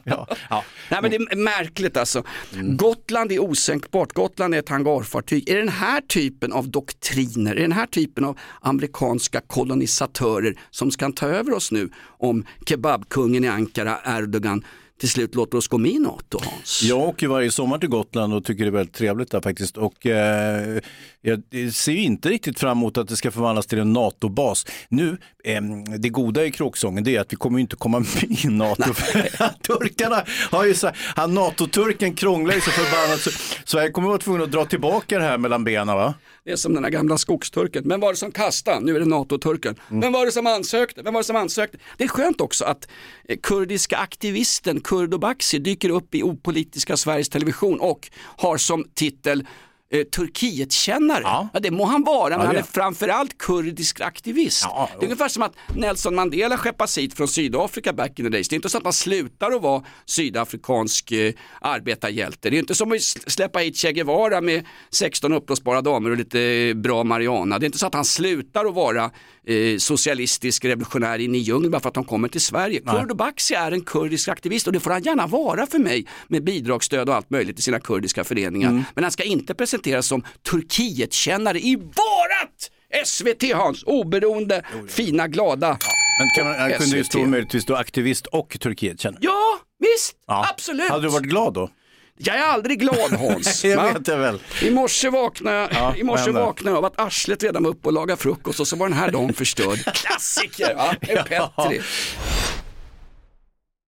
Ja, 0.11 0.27
ja. 0.51 0.65
Nej 0.91 1.03
men 1.03 1.11
det 1.11 1.17
är 1.17 1.37
märkligt 1.37 1.97
alltså. 1.97 2.23
Mm. 2.55 2.77
Gotland 2.77 3.33
är 3.33 3.39
osänkbart, 3.39 4.13
Gotland 4.13 4.55
är 4.55 4.59
ett 4.59 4.69
hangarfartyg. 4.69 5.49
Är 5.49 5.57
den 5.57 5.69
här 5.69 6.01
typen 6.01 6.53
av 6.53 6.69
doktriner, 6.69 7.57
är 7.57 7.61
den 7.61 7.73
här 7.73 7.87
typen 7.87 8.25
av 8.25 8.39
amerikanska 8.61 9.41
kolonisatörer 9.41 10.55
som 10.71 10.91
ska 10.91 11.13
ta 11.13 11.27
över 11.27 11.53
oss 11.55 11.73
nu 11.73 11.91
om 12.19 12.45
kebabkungen 12.67 13.45
i 13.45 13.49
Ankara, 13.49 13.99
Erdogan, 14.07 14.65
till 15.01 15.09
slut 15.09 15.35
låter 15.35 15.59
oss 15.59 15.69
gå 15.69 15.79
med 15.79 15.91
i 15.91 15.99
NATO 15.99 16.39
Hans? 16.45 16.83
Jag 16.83 16.99
åker 16.99 17.29
varje 17.29 17.51
sommar 17.51 17.79
till 17.79 17.89
Gotland 17.89 18.35
och 18.35 18.45
tycker 18.45 18.65
det 18.65 18.69
är 18.69 18.73
väldigt 18.73 18.95
trevligt 18.95 19.31
där 19.31 19.41
faktiskt. 19.41 19.77
Och 19.77 20.07
eh, 20.07 20.79
jag 21.21 21.43
ser 21.73 21.93
inte 21.93 22.29
riktigt 22.29 22.59
fram 22.59 22.79
emot 22.79 22.99
att 22.99 23.09
det 23.09 23.17
ska 23.17 23.31
förvandlas 23.31 23.67
till 23.67 23.79
en 23.79 23.93
NATO-bas. 23.93 24.67
Nu, 24.89 25.19
eh, 25.45 25.63
det 25.99 26.09
goda 26.09 26.45
i 26.45 26.51
kråksången 26.51 27.05
det 27.05 27.17
är 27.17 27.21
att 27.21 27.33
vi 27.33 27.37
kommer 27.37 27.59
inte 27.59 27.77
komma 27.77 27.99
med 28.15 28.45
i 28.45 28.49
NATO. 28.49 28.83
Turkarna 29.63 30.25
har 30.51 30.65
ju 30.65 30.75
så 30.75 30.91
han 30.95 31.35
NATO-turken 31.35 32.15
krånglar 32.15 32.55
ju 32.55 32.61
så 32.61 32.71
förbannat 32.71 33.21
så 33.21 33.31
Sverige 33.65 33.91
kommer 33.91 34.09
vara 34.09 34.19
tvungen 34.19 34.43
att 34.43 34.53
dra 34.53 34.65
tillbaka 34.65 35.19
det 35.19 35.25
här 35.25 35.39
mellan 35.39 35.65
benen 35.65 35.97
va? 35.97 36.15
Det 36.47 36.53
är 36.53 36.57
som 36.57 36.75
den 36.75 36.85
här 36.85 36.91
gamla 36.91 37.19
skogsturken. 37.19 37.89
Vem 37.89 38.01
var 38.01 38.13
det 38.13 38.17
som 38.17 38.33
kastade? 38.33 38.81
Nu 38.81 38.97
är 38.97 39.01
det 39.01 39.07
NATO-turken. 39.07 39.75
Mm. 39.91 40.01
Vem 40.01 40.13
var 40.13 40.27
det 40.27 40.33
som 40.33 40.47
ansökte? 40.47 41.03
Vem 41.03 41.15
var 41.15 41.21
det 41.21 41.25
som 41.25 41.37
ansökte? 41.37 41.79
Det 41.97 42.05
är 42.05 42.09
skönt 42.09 42.41
också 42.41 42.65
att 42.65 42.89
eh, 43.29 43.39
kurdiska 43.43 43.97
aktivisten 43.97 44.81
Kurdo 44.81 45.19
Baxi 45.19 45.59
dyker 45.59 45.91
upp 45.91 46.15
i 46.15 46.23
opolitiska 46.23 46.97
Sveriges 46.97 47.29
Television 47.29 47.81
och 47.81 48.11
har 48.37 48.57
som 48.57 48.85
titel 48.95 49.47
eh, 49.93 50.03
Turkietkännare. 50.05 51.21
Ja. 51.23 51.49
Ja. 51.53 51.61
det 51.61 51.71
må 51.71 51.85
han 51.85 52.05
vara, 52.05 52.29
men 52.29 52.41
Ja, 52.41 52.47
han 52.47 52.57
är 52.57 52.63
framförallt 52.63 53.39
kurdisk 53.39 54.01
aktivist. 54.01 54.63
Ja, 54.65 54.91
det 54.93 55.05
är 55.05 55.07
ungefär 55.07 55.29
som 55.29 55.43
att 55.43 55.53
Nelson 55.75 56.15
Mandela 56.15 56.57
skeppas 56.57 56.99
hit 56.99 57.15
från 57.15 57.29
Sydafrika 57.29 57.93
back 57.93 58.19
in 58.19 58.25
the 58.25 58.31
days. 58.31 58.49
Det 58.49 58.55
är 58.55 58.57
inte 58.57 58.69
så 58.69 58.79
att 58.79 58.85
man 58.85 58.93
slutar 58.93 59.53
att 59.53 59.63
vara 59.63 59.83
sydafrikansk 60.05 61.13
eh, 61.13 61.33
arbetarhjälte. 61.61 62.51
Det 62.51 62.57
är 62.57 62.59
inte 62.59 62.75
som 62.75 62.93
att 62.93 63.03
släppa 63.03 63.59
hit 63.59 63.77
Che 63.77 63.93
Guevara 63.93 64.41
med 64.41 64.67
16 64.91 65.33
uppblåsbara 65.33 65.81
damer 65.81 66.11
och 66.11 66.17
lite 66.17 66.41
eh, 66.41 66.75
bra 66.75 67.05
marijuana. 67.05 67.59
Det 67.59 67.65
är 67.65 67.67
inte 67.67 67.79
så 67.79 67.87
att 67.87 67.95
han 67.95 68.05
slutar 68.05 68.65
att 68.65 68.75
vara 68.75 69.11
eh, 69.47 69.79
socialistisk 69.79 70.65
revolutionär 70.65 71.19
in 71.19 71.35
i 71.35 71.39
djungeln 71.39 71.71
bara 71.71 71.81
för 71.81 71.89
att 71.89 71.97
han 71.97 72.05
kommer 72.05 72.29
till 72.29 72.41
Sverige. 72.41 72.81
Kurdo 72.81 73.15
Baxi 73.15 73.55
är 73.55 73.73
en 73.73 73.81
kurdisk 73.81 74.29
aktivist 74.29 74.67
och 74.67 74.73
det 74.73 74.81
får 74.81 74.91
han 74.91 75.03
gärna 75.03 75.27
vara 75.27 75.67
för 75.67 75.79
mig 75.79 76.07
med 76.29 76.45
bidragsstöd 76.45 77.09
och 77.09 77.15
allt 77.15 77.31
möjligt 77.31 77.59
i 77.59 77.63
sina 77.63 77.81
kurdiska 77.81 78.25
föreningar. 78.25 78.85
Men 78.95 79.05
han 79.05 79.11
ska 79.13 79.23
inte 79.23 79.55
presenteras 79.55 80.07
som 80.07 80.23
Turkietkännare 80.51 81.59
i 81.61 81.77
vårat 81.77 82.71
SVT 83.07 83.53
Hans, 83.55 83.83
oberoende, 83.83 84.63
fina, 84.89 85.29
glada. 85.29 85.79
Men 86.21 86.29
kan 86.37 86.61
man, 86.61 86.71
kunde 86.79 86.97
ju 86.97 87.05
stå 87.05 87.25
möjligtvis 87.27 87.65
då 87.67 87.75
aktivist 87.77 88.27
och 88.27 88.57
Turkiet 88.61 89.01
känner. 89.01 89.19
Ja, 89.23 89.59
visst, 89.79 90.17
Ja. 90.27 90.47
absolut. 90.51 90.89
Hade 90.91 91.03
du 91.03 91.09
varit 91.09 91.27
glad 91.27 91.55
då? 91.55 91.71
Jag 92.19 92.37
är 92.37 92.43
aldrig 92.43 92.79
glad 92.81 93.13
Hans. 93.19 93.65
Va? 93.65 93.93
vet 93.93 94.09
jag 94.09 94.19
väl. 94.19 94.39
I 94.63 94.71
morse 94.71 95.11
vaknade 95.11 95.57
jag, 95.57 95.69
Ja, 95.73 95.97
i 95.97 96.03
morse 96.05 96.31
vaknade 96.31 96.71
jag 96.71 96.79
av 96.79 96.85
att 96.85 97.01
arslet 97.01 97.43
redan 97.43 97.63
var 97.63 97.71
uppe 97.71 97.89
och 97.89 97.93
lagade 97.93 98.21
frukost 98.23 98.61
och 98.61 98.69
så 98.69 98.77
var 98.77 98.89
den 98.89 98.99
här 98.99 99.11
dagen 99.11 99.33
förstörd. 99.35 99.79
Klassiker, 99.95 100.75
va? 100.75 100.95
En 101.01 101.25
Petri. 101.25 101.83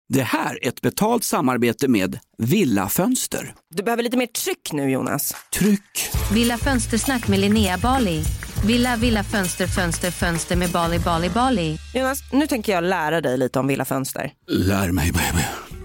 Det 0.08 0.22
här 0.22 0.58
är 0.64 0.68
ett 0.68 0.80
betalt 0.80 1.24
samarbete 1.24 1.88
med 1.88 2.18
Villa 2.38 2.88
Fönster. 2.88 3.54
Du 3.74 3.82
behöver 3.82 4.02
lite 4.02 4.16
mer 4.16 4.26
tryck 4.26 4.72
nu 4.72 4.90
Jonas. 4.90 5.36
Tryck! 5.58 6.08
Villa 6.32 6.58
Fönstersnack 6.58 7.28
med 7.28 7.38
Linnea 7.38 7.78
Bali. 7.78 8.22
Villa, 8.66 8.96
villa, 8.96 9.24
fönster, 9.24 9.66
fönster, 9.66 10.10
fönster 10.10 10.56
med 10.56 10.70
Bali, 10.70 10.98
Bali, 10.98 11.30
Bali. 11.30 11.78
Jonas, 11.94 12.18
nu 12.32 12.46
tänker 12.46 12.72
jag 12.72 12.84
lära 12.84 13.20
dig 13.20 13.38
lite 13.38 13.58
om 13.58 13.66
Villa 13.66 13.84
Fönster. 13.84 14.32
Lär 14.48 14.92
mig 14.92 15.12
baby. 15.12 15.44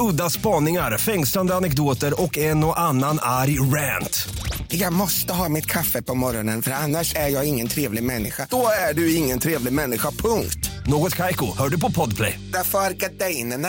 Udda 0.00 0.30
spaningar, 0.30 0.98
fängslande 0.98 1.54
anekdoter 1.54 2.22
och 2.22 2.38
en 2.38 2.64
och 2.64 2.80
annan 2.80 3.18
arg 3.22 3.60
rant. 3.60 4.28
Jag 4.68 4.92
måste 4.92 5.32
ha 5.32 5.48
mitt 5.48 5.66
kaffe 5.66 6.02
på 6.02 6.14
morgonen 6.14 6.62
för 6.62 6.70
annars 6.70 7.14
är 7.14 7.28
jag 7.28 7.48
ingen 7.48 7.68
trevlig 7.68 8.02
människa. 8.02 8.46
Då 8.50 8.66
är 8.90 8.94
du 8.94 9.14
ingen 9.14 9.38
trevlig 9.38 9.72
människa, 9.72 10.10
punkt. 10.10 10.70
Något 10.86 11.14
Kaiko, 11.14 11.46
hör 11.58 11.68
du 11.68 11.80
på 11.80 11.92
Podplay. 11.92 12.40
Därför 12.52 12.78
är 12.78 12.90
gardinerna. 12.90 13.68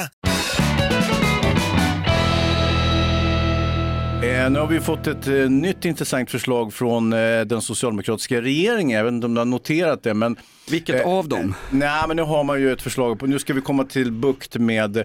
Eh, 4.23 4.49
nu 4.49 4.59
har 4.59 4.67
vi 4.67 4.79
fått 4.79 5.07
ett 5.07 5.27
eh, 5.27 5.33
nytt 5.33 5.85
intressant 5.85 6.31
förslag 6.31 6.73
från 6.73 7.13
eh, 7.13 7.41
den 7.41 7.61
socialdemokratiska 7.61 8.41
regeringen. 8.41 8.97
Jag 8.97 9.03
vet 9.03 9.13
inte 9.13 9.25
om 9.25 9.33
du 9.33 9.39
har 9.39 9.45
noterat 9.45 10.03
det. 10.03 10.13
Men, 10.13 10.35
Vilket 10.71 11.05
av 11.05 11.27
dem? 11.29 11.53
Nej, 11.71 12.03
men 12.07 12.17
nu 12.17 12.23
har 12.23 12.43
man 12.43 12.61
ju 12.61 12.71
ett 12.71 12.81
förslag 12.81 13.19
på, 13.19 13.25
nu 13.25 13.39
ska 13.39 13.53
vi 13.53 13.61
komma 13.61 13.83
till 13.83 14.11
bukt 14.11 14.55
med, 14.55 14.97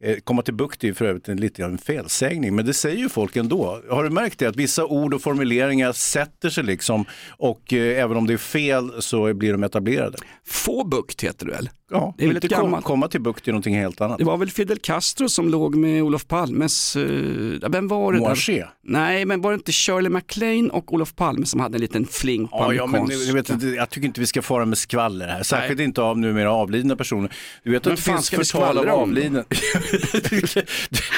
eh, 0.00 0.16
komma 0.24 0.42
till 0.42 0.54
bukt 0.54 0.84
är 0.84 0.88
ju 0.88 0.94
för 0.94 1.04
övrigt 1.04 1.28
en 1.28 1.36
lite 1.36 1.64
av 1.64 1.70
en 1.70 1.78
felsägning, 1.78 2.54
men 2.54 2.66
det 2.66 2.74
säger 2.74 2.98
ju 2.98 3.08
folk 3.08 3.36
ändå. 3.36 3.82
Har 3.90 4.04
du 4.04 4.10
märkt 4.10 4.38
det? 4.38 4.46
Att 4.46 4.56
vissa 4.56 4.86
ord 4.86 5.14
och 5.14 5.22
formuleringar 5.22 5.92
sätter 5.92 6.50
sig 6.50 6.64
liksom 6.64 7.04
och 7.30 7.72
eh, 7.72 8.02
även 8.02 8.16
om 8.16 8.26
det 8.26 8.32
är 8.32 8.38
fel 8.38 8.92
så 8.98 9.34
blir 9.34 9.52
de 9.52 9.64
etablerade. 9.64 10.18
Få 10.46 10.84
bukt 10.84 11.24
heter 11.24 11.46
det 11.46 11.52
väl? 11.52 11.70
Ja, 11.90 12.14
Det 12.18 12.24
är 12.24 12.28
väl 12.28 12.36
inte 12.36 12.48
kom, 12.48 12.82
komma 12.82 13.08
till 13.08 13.20
bukt 13.20 13.48
är 13.48 13.52
någonting 13.52 13.76
helt 13.76 14.00
annat. 14.00 14.18
Det 14.18 14.24
var 14.24 14.36
väl 14.36 14.50
Fidel 14.50 14.78
Castro 14.78 15.28
som 15.28 15.48
låg 15.48 15.74
med 15.74 16.02
Olof 16.02 16.26
Palmes, 16.26 16.96
uh, 16.96 17.58
vem 17.68 17.88
var 17.88 18.12
det? 18.12 18.18
Moiré. 18.18 18.64
Nej, 18.82 19.24
men 19.24 19.40
var 19.40 19.50
det 19.50 19.54
inte 19.54 19.72
Shirley 19.72 20.10
MacLaine 20.10 20.70
och 20.70 20.94
Olof 20.94 21.14
Palme 21.14 21.46
som 21.46 21.60
hade 21.60 21.76
en 21.76 21.80
liten 21.80 22.06
fling 22.06 22.48
på 22.48 22.56
Ja, 22.56 22.72
ja, 22.72 22.86
men 22.86 23.00
amerikanska? 23.00 23.26
jag, 23.26 23.62
vet, 23.62 23.76
jag 23.76 23.90
tycker 23.90 24.06
inte 24.06 24.20
vi 24.20 24.26
ska 24.26 24.42
fara 24.42 24.64
med 24.64 24.78
skvaller 24.78 25.03
här, 25.10 25.42
särskilt 25.42 25.80
inte 25.80 26.02
av 26.02 26.18
numera 26.18 26.52
avlidna 26.52 26.96
personer. 26.96 27.32
Du 27.62 27.70
vet 27.70 27.84
Men 27.84 27.92
att 27.92 27.98
det 27.98 28.02
finns 28.02 28.30
förtal 28.30 28.78
av 28.78 28.88
avlidna. 28.88 29.44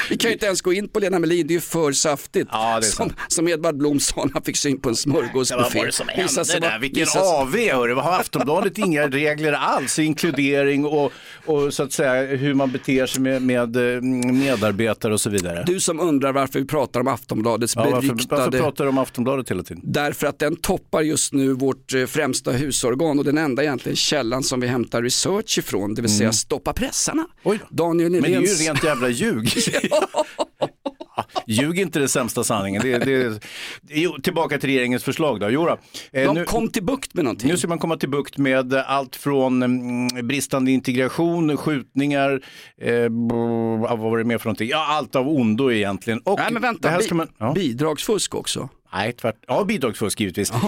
Vi 0.09 0.17
kan 0.17 0.29
ju 0.29 0.33
inte 0.33 0.45
ens 0.45 0.61
gå 0.61 0.73
in 0.73 0.87
på 0.87 0.99
Lena 0.99 1.19
Melin, 1.19 1.47
det 1.47 1.51
är 1.51 1.55
ju 1.55 1.61
för 1.61 1.91
saftigt. 1.91 2.49
Ja, 2.51 2.79
som, 2.81 3.13
som 3.27 3.47
Edvard 3.47 3.77
Blom 3.77 3.99
sa 3.99 4.25
när 4.25 4.33
han 4.33 4.41
fick 4.41 4.57
syn 4.57 4.81
på 4.81 4.89
en 4.89 4.95
smörgåsbuffé. 4.95 5.63
Vad 5.63 5.73
var 5.73 5.85
det 5.85 5.91
som 5.91 6.07
hände 6.07 6.59
där? 6.59 6.79
Vilken 6.79 6.99
visade 6.99 7.25
sig- 7.25 7.71
AV 7.71 7.77
hörru. 7.77 7.93
Har 7.93 8.19
Aftonbladet 8.19 8.77
inga 8.77 9.07
regler 9.07 9.53
alls? 9.53 9.99
Inkludering 9.99 10.85
och, 10.85 11.11
och 11.45 11.73
så 11.73 11.83
att 11.83 11.91
säga 11.91 12.37
hur 12.37 12.53
man 12.53 12.71
beter 12.71 13.05
sig 13.05 13.21
med, 13.21 13.41
med 13.41 13.95
eh, 13.95 14.01
medarbetare 14.01 15.13
och 15.13 15.21
så 15.21 15.29
vidare. 15.29 15.63
Du 15.67 15.79
som 15.79 15.99
undrar 15.99 16.33
varför 16.33 16.59
vi 16.59 16.65
pratar 16.65 16.99
om 16.99 17.07
Aftonbladets 17.07 17.75
ja, 17.75 17.83
varför, 17.83 18.07
beryktade... 18.07 18.41
varför 18.41 18.59
pratar 18.59 18.83
du 18.83 18.89
om 18.89 18.97
Aftonbladet 18.97 19.51
hela 19.51 19.63
tiden? 19.63 19.81
Därför 19.85 20.27
att 20.27 20.39
den 20.39 20.55
toppar 20.55 21.01
just 21.01 21.33
nu 21.33 21.53
vårt 21.53 21.93
eh, 21.93 22.05
främsta 22.05 22.51
husorgan 22.51 23.19
och 23.19 23.25
den 23.25 23.37
enda 23.37 23.63
egentligen 23.77 23.95
källan 23.95 24.43
som 24.43 24.59
vi 24.59 24.67
hämtar 24.67 25.01
research 25.03 25.57
ifrån, 25.57 25.93
det 25.93 26.01
vill 26.01 26.17
säga 26.17 26.31
Stoppa 26.31 26.73
pressarna. 26.73 27.25
Mm. 27.45 27.57
Daniel 27.69 28.11
Men 28.11 28.21
det 28.21 28.27
är 28.35 28.41
ju 28.41 28.47
rent 28.47 28.83
jävla 28.83 29.09
ljug. 29.09 29.49
Ljug 31.47 31.79
inte 31.79 31.99
den 31.99 32.09
sämsta 32.09 32.43
sanningen. 32.43 32.81
Det, 32.81 32.97
det, 32.97 33.39
jo, 33.89 34.17
tillbaka 34.23 34.59
till 34.59 34.69
regeringens 34.69 35.03
förslag 35.03 35.39
då. 35.39 35.49
Jodå. 35.49 35.77
Eh, 36.11 36.25
De 36.25 36.33
nu- 36.35 36.45
kom 36.45 36.67
till 36.67 36.83
bukt 36.83 37.13
med 37.13 37.23
någonting. 37.25 37.49
Nu 37.49 37.57
ska 37.57 37.67
man 37.67 37.79
komma 37.79 37.97
till 37.97 38.09
bukt 38.09 38.37
med 38.37 38.73
allt 38.73 39.15
från 39.15 39.63
mm, 39.63 40.27
bristande 40.27 40.71
integration, 40.71 41.57
skjutningar, 41.57 42.31
eh, 42.81 42.91
vad 43.89 43.99
var 43.99 44.17
det 44.17 44.23
mer 44.23 44.37
för 44.37 44.45
någonting? 44.45 44.69
Ja, 44.69 44.85
allt 44.89 45.15
av 45.15 45.27
ondo 45.29 45.71
egentligen. 45.71 46.19
Och 46.19 46.39
Nej 46.39 46.45
men 46.51 46.61
det 46.61 46.67
vänta, 46.67 46.89
här 46.89 46.97
bi- 46.97 47.03
ska 47.03 47.15
man, 47.15 47.27
ja. 47.37 47.53
bidragsfusk 47.53 48.35
också. 48.35 48.69
Nej, 48.93 49.13
tvärt, 49.13 49.35
ja, 49.47 49.63
bidragsfusk 49.63 50.19
givetvis. 50.19 50.51
Eh, 50.51 50.61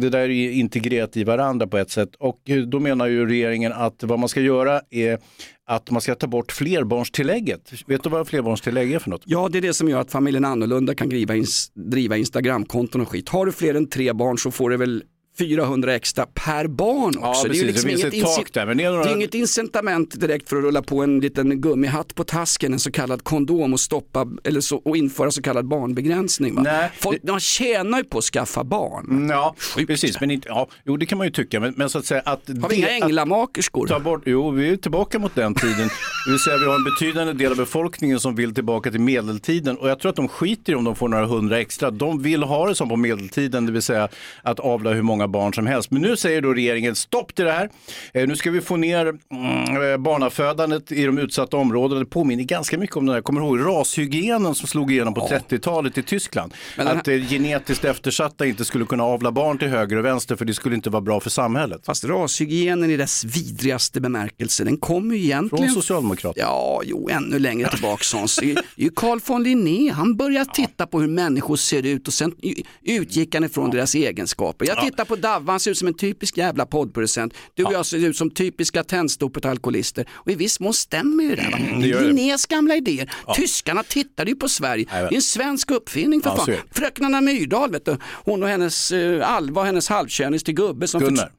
det 0.00 0.08
där 0.10 0.18
är 0.18 0.50
integrerat 0.50 1.16
i 1.16 1.24
varandra 1.24 1.66
på 1.66 1.78
ett 1.78 1.90
sätt. 1.90 2.08
Och 2.18 2.50
eh, 2.50 2.56
då 2.62 2.80
menar 2.80 3.06
ju 3.06 3.26
regeringen 3.26 3.72
att 3.72 4.02
vad 4.02 4.18
man 4.18 4.28
ska 4.28 4.40
göra 4.40 4.80
är 4.90 5.18
att 5.66 5.90
man 5.90 6.00
ska 6.00 6.14
ta 6.14 6.26
bort 6.26 6.52
flerbarnstillägget. 6.52 7.72
Vet 7.86 8.02
du 8.02 8.10
vad 8.10 8.28
flerbarnstillägg 8.28 8.92
är 8.92 8.98
för 8.98 9.10
något? 9.10 9.22
Ja, 9.24 9.48
det 9.52 9.58
är 9.58 9.62
det 9.62 9.74
som 9.74 9.88
gör 9.88 10.00
att 10.00 10.10
familjen 10.12 10.44
annorlunda 10.44 10.94
kan 10.94 11.08
driva, 11.08 11.34
ins- 11.34 11.70
driva 11.90 12.16
Instagramkonton 12.16 13.00
och 13.00 13.08
skit. 13.08 13.28
Har 13.28 13.46
du 13.46 13.52
fler 13.52 13.74
än 13.74 13.88
tre 13.88 14.12
barn 14.12 14.38
så 14.38 14.50
får 14.50 14.70
du 14.70 14.76
väl 14.76 15.02
400 15.38 15.94
extra 15.94 16.26
per 16.34 16.66
barn 16.66 17.14
Ja, 17.20 17.30
också. 17.30 17.46
precis. 17.46 17.60
det 17.62 17.66
är 17.66 17.72
liksom 17.72 17.88
Det 17.88 17.92
inget, 18.16 18.28
inci- 18.28 18.52
där, 18.52 18.74
det 18.74 18.84
är 18.84 18.90
några- 18.90 19.04
det 19.04 19.10
är 19.10 19.14
inget 19.14 19.34
incitament 19.34 20.20
direkt 20.20 20.48
för 20.48 20.56
att 20.56 20.62
rulla 20.64 20.82
på 20.82 21.02
en 21.02 21.20
liten 21.20 21.60
gummihatt 21.60 22.14
på 22.14 22.24
tasken, 22.24 22.72
en 22.72 22.78
så 22.78 22.90
kallad 22.90 23.24
kondom 23.24 23.72
och 23.72 23.80
stoppa 23.80 24.26
eller 24.44 24.60
så, 24.60 24.76
och 24.76 24.96
införa 24.96 25.30
så 25.30 25.42
kallad 25.42 25.66
barnbegränsning. 25.68 26.54
Va? 26.54 26.62
Nej, 26.62 26.90
Folk, 26.98 27.18
De 27.22 27.40
tjänar 27.40 27.98
ju 27.98 28.04
på 28.04 28.18
att 28.18 28.24
skaffa 28.24 28.64
barn. 28.64 29.28
Ja, 29.30 29.54
precis. 29.86 30.20
Men 30.20 30.30
inte, 30.30 30.48
ja, 30.48 30.68
jo, 30.84 30.96
det 30.96 31.06
kan 31.06 31.18
man 31.18 31.26
ju 31.26 31.30
tycka. 31.30 31.60
Men, 31.60 31.74
men 31.76 31.90
så 31.90 31.98
att 31.98 32.06
säga 32.06 32.20
att... 32.24 32.48
Har 32.62 32.68
vi 32.68 32.76
inga 32.76 32.88
änglamakerskor? 32.90 33.86
Ta 33.86 34.00
bort, 34.00 34.22
jo, 34.26 34.50
vi 34.50 34.68
är 34.72 34.76
tillbaka 34.76 35.18
mot 35.18 35.34
den 35.34 35.54
tiden. 35.54 35.88
Det 36.26 36.30
vill 36.30 36.38
säga 36.40 36.56
vi 36.58 36.64
har 36.64 36.74
en 36.74 36.84
betydande 36.84 37.32
del 37.32 37.50
av 37.50 37.56
befolkningen 37.58 38.20
som 38.20 38.34
vill 38.34 38.54
tillbaka 38.54 38.90
till 38.90 39.00
medeltiden 39.00 39.76
och 39.76 39.88
jag 39.90 39.98
tror 40.00 40.10
att 40.10 40.16
de 40.16 40.28
skiter 40.28 40.72
i 40.72 40.76
om 40.76 40.84
de 40.84 40.96
får 40.96 41.08
några 41.08 41.26
hundra 41.26 41.60
extra. 41.60 41.90
De 41.90 42.22
vill 42.22 42.42
ha 42.42 42.68
det 42.68 42.74
som 42.74 42.88
på 42.88 42.96
medeltiden, 42.96 43.66
det 43.66 43.72
vill 43.72 43.82
säga 43.82 44.08
att 44.42 44.60
avla 44.60 44.90
hur 44.92 45.02
många 45.02 45.21
många 45.22 45.28
barn 45.28 45.54
som 45.54 45.66
helst. 45.66 45.90
Men 45.90 46.02
nu 46.02 46.16
säger 46.16 46.40
då 46.42 46.54
regeringen 46.54 46.96
stopp 46.96 47.34
till 47.34 47.44
det 47.44 47.52
här. 47.52 47.70
Eh, 48.14 48.26
nu 48.28 48.36
ska 48.36 48.50
vi 48.50 48.60
få 48.60 48.76
ner 48.76 49.06
mm, 49.06 49.92
eh, 49.92 49.96
barnafödandet 49.96 50.92
i 50.92 51.04
de 51.04 51.18
utsatta 51.18 51.56
områdena. 51.56 52.00
Det 52.00 52.06
påminner 52.06 52.44
ganska 52.44 52.78
mycket 52.78 52.96
om 52.96 53.06
den 53.06 53.14
här, 53.14 53.22
kommer 53.22 53.40
du 53.40 53.46
ihåg 53.46 53.60
rashygienen 53.60 54.54
som 54.54 54.68
slog 54.68 54.92
igenom 54.92 55.14
på 55.14 55.28
30-talet 55.28 55.98
i 55.98 56.02
Tyskland? 56.02 56.54
Den 56.76 56.88
Att 56.88 57.08
eh, 57.08 57.14
genetiskt 57.14 57.84
eftersatta 57.84 58.46
inte 58.46 58.64
skulle 58.64 58.84
kunna 58.84 59.04
avla 59.04 59.32
barn 59.32 59.58
till 59.58 59.68
höger 59.68 59.96
och 59.96 60.04
vänster 60.04 60.36
för 60.36 60.44
det 60.44 60.54
skulle 60.54 60.74
inte 60.74 60.90
vara 60.90 61.00
bra 61.00 61.20
för 61.20 61.30
samhället. 61.30 61.86
Fast 61.86 62.04
rashygienen 62.04 62.90
i 62.90 62.96
dess 62.96 63.24
vidrigaste 63.24 64.00
bemärkelse, 64.00 64.64
den 64.64 64.76
kommer 64.76 65.14
ju 65.14 65.22
egentligen... 65.22 65.64
Från 65.64 65.74
Socialdemokraterna? 65.74 66.46
Ja, 66.46 66.82
jo, 66.84 67.08
ännu 67.10 67.38
längre 67.38 67.68
tillbaka 67.70 68.04
Hans. 68.12 68.36
Det 68.36 68.52
är 68.52 68.62
ju- 68.76 68.90
Carl 68.96 69.20
von 69.26 69.42
Linné, 69.42 69.90
han 69.92 70.16
började 70.16 70.50
titta 70.54 70.86
på 70.86 71.00
hur 71.00 71.08
människor 71.08 71.56
ser 71.56 71.86
ut 71.86 72.08
och 72.08 72.14
sen 72.14 72.34
utgick 72.82 73.34
han 73.34 73.44
ifrån 73.44 73.70
deras 73.70 73.94
egenskaper. 73.94 74.66
Jag 74.66 74.80
tittar 74.80 75.04
på 75.04 75.11
Davva, 75.16 75.52
han 75.52 75.60
ser 75.60 75.70
ut 75.70 75.78
som 75.78 75.88
en 75.88 75.94
typisk 75.94 76.36
jävla 76.38 76.66
poddproducent. 76.66 77.34
Du 77.54 77.64
och 77.64 77.72
jag 77.72 77.86
ser 77.86 77.98
ut 77.98 78.16
som 78.16 78.30
typiska 78.30 78.84
tändstopet 78.84 79.44
alkoholister. 79.44 80.08
Och 80.12 80.30
i 80.30 80.34
viss 80.34 80.60
mån 80.60 80.74
stämmer 80.74 81.24
ju 81.24 81.36
det. 81.36 81.48
Va? 81.52 81.58
det 81.80 81.86
gör 81.86 82.00
det. 82.00 82.06
Linnés 82.06 82.46
gamla 82.46 82.76
idéer. 82.76 83.12
Tyskarna 83.36 83.82
tittade 83.82 84.30
ju 84.30 84.36
på 84.36 84.48
Sverige. 84.48 84.86
Det 84.90 84.96
är 84.96 85.14
en 85.14 85.22
svensk 85.22 85.70
uppfinning 85.70 86.22
för 86.22 86.30
Ja, 86.30 86.36
fan. 86.36 86.54
Fröken 86.70 87.04
Anna 87.04 87.20
Myrdal, 87.20 87.70
vet 87.70 87.84
du. 87.84 87.96
hon 88.24 88.42
och 88.42 88.48
hennes 88.48 88.92
uh, 88.92 89.30
Alva 89.30 89.60
och 89.60 89.66
hennes 89.66 89.88
halvkönis 89.88 90.44
till 90.44 90.54
gubbe 90.54 90.88
som 90.88 91.00
Gunnar. 91.00 91.32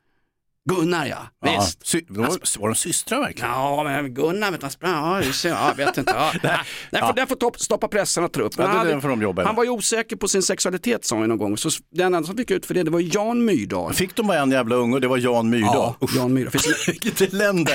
Gunnar 0.69 1.05
ja, 1.05 1.17
Ja, 1.45 1.59
visst. 1.59 1.87
sy- 1.87 2.05
var, 2.07 2.59
var 2.59 2.67
de 2.69 2.75
systrar 2.75 3.19
verkligen? 3.19 3.49
Ja, 3.51 3.83
men 3.83 4.13
Gunnar 4.13 4.51
vet 4.51 4.61
han 4.61 4.71
sprang, 4.71 4.91
ja, 4.91 5.21
jag, 5.43 5.57
jag 5.69 5.75
vet 5.75 5.97
inte. 5.97 6.11
Ja. 6.15 6.59
Den 6.91 7.01
får, 7.07 7.13
den 7.13 7.27
får 7.27 7.35
topp, 7.35 7.59
stoppa 7.59 7.87
pressen 7.87 8.23
och 8.23 8.31
ta 8.31 8.41
upp. 8.41 8.53
Ja, 8.57 8.63
Men 8.63 8.71
det- 8.71 8.77
han, 8.77 8.87
den 8.87 9.01
får 9.01 9.09
de 9.09 9.21
jobba 9.21 9.43
han 9.45 9.55
var 9.55 9.63
ju 9.63 9.69
osäker 9.69 10.15
på 10.15 10.27
sin 10.27 10.41
sexualitet 10.43 11.05
sa 11.05 11.17
han 11.19 11.29
någon 11.29 11.37
gång. 11.37 11.57
Så 11.57 11.69
den 11.91 12.13
enda 12.13 12.27
som 12.27 12.37
fick 12.37 12.51
ut 12.51 12.65
för 12.65 12.73
det, 12.73 12.83
det 12.83 12.91
var 12.91 13.15
Jan 13.15 13.45
Myrdal. 13.45 13.93
Fick 13.93 14.15
de 14.15 14.27
bara 14.27 14.39
en 14.39 14.51
jävla 14.51 14.75
unge 14.75 14.93
och 14.95 15.01
det 15.01 15.07
var 15.07 15.17
Jan 15.17 15.49
Myrdal. 15.49 15.93
Ja, 15.99 16.07
Jan 16.15 16.33
Myrdal. 16.33 16.51
Finns, 16.51 16.87
Vilket 16.87 17.21
elände. 17.33 17.71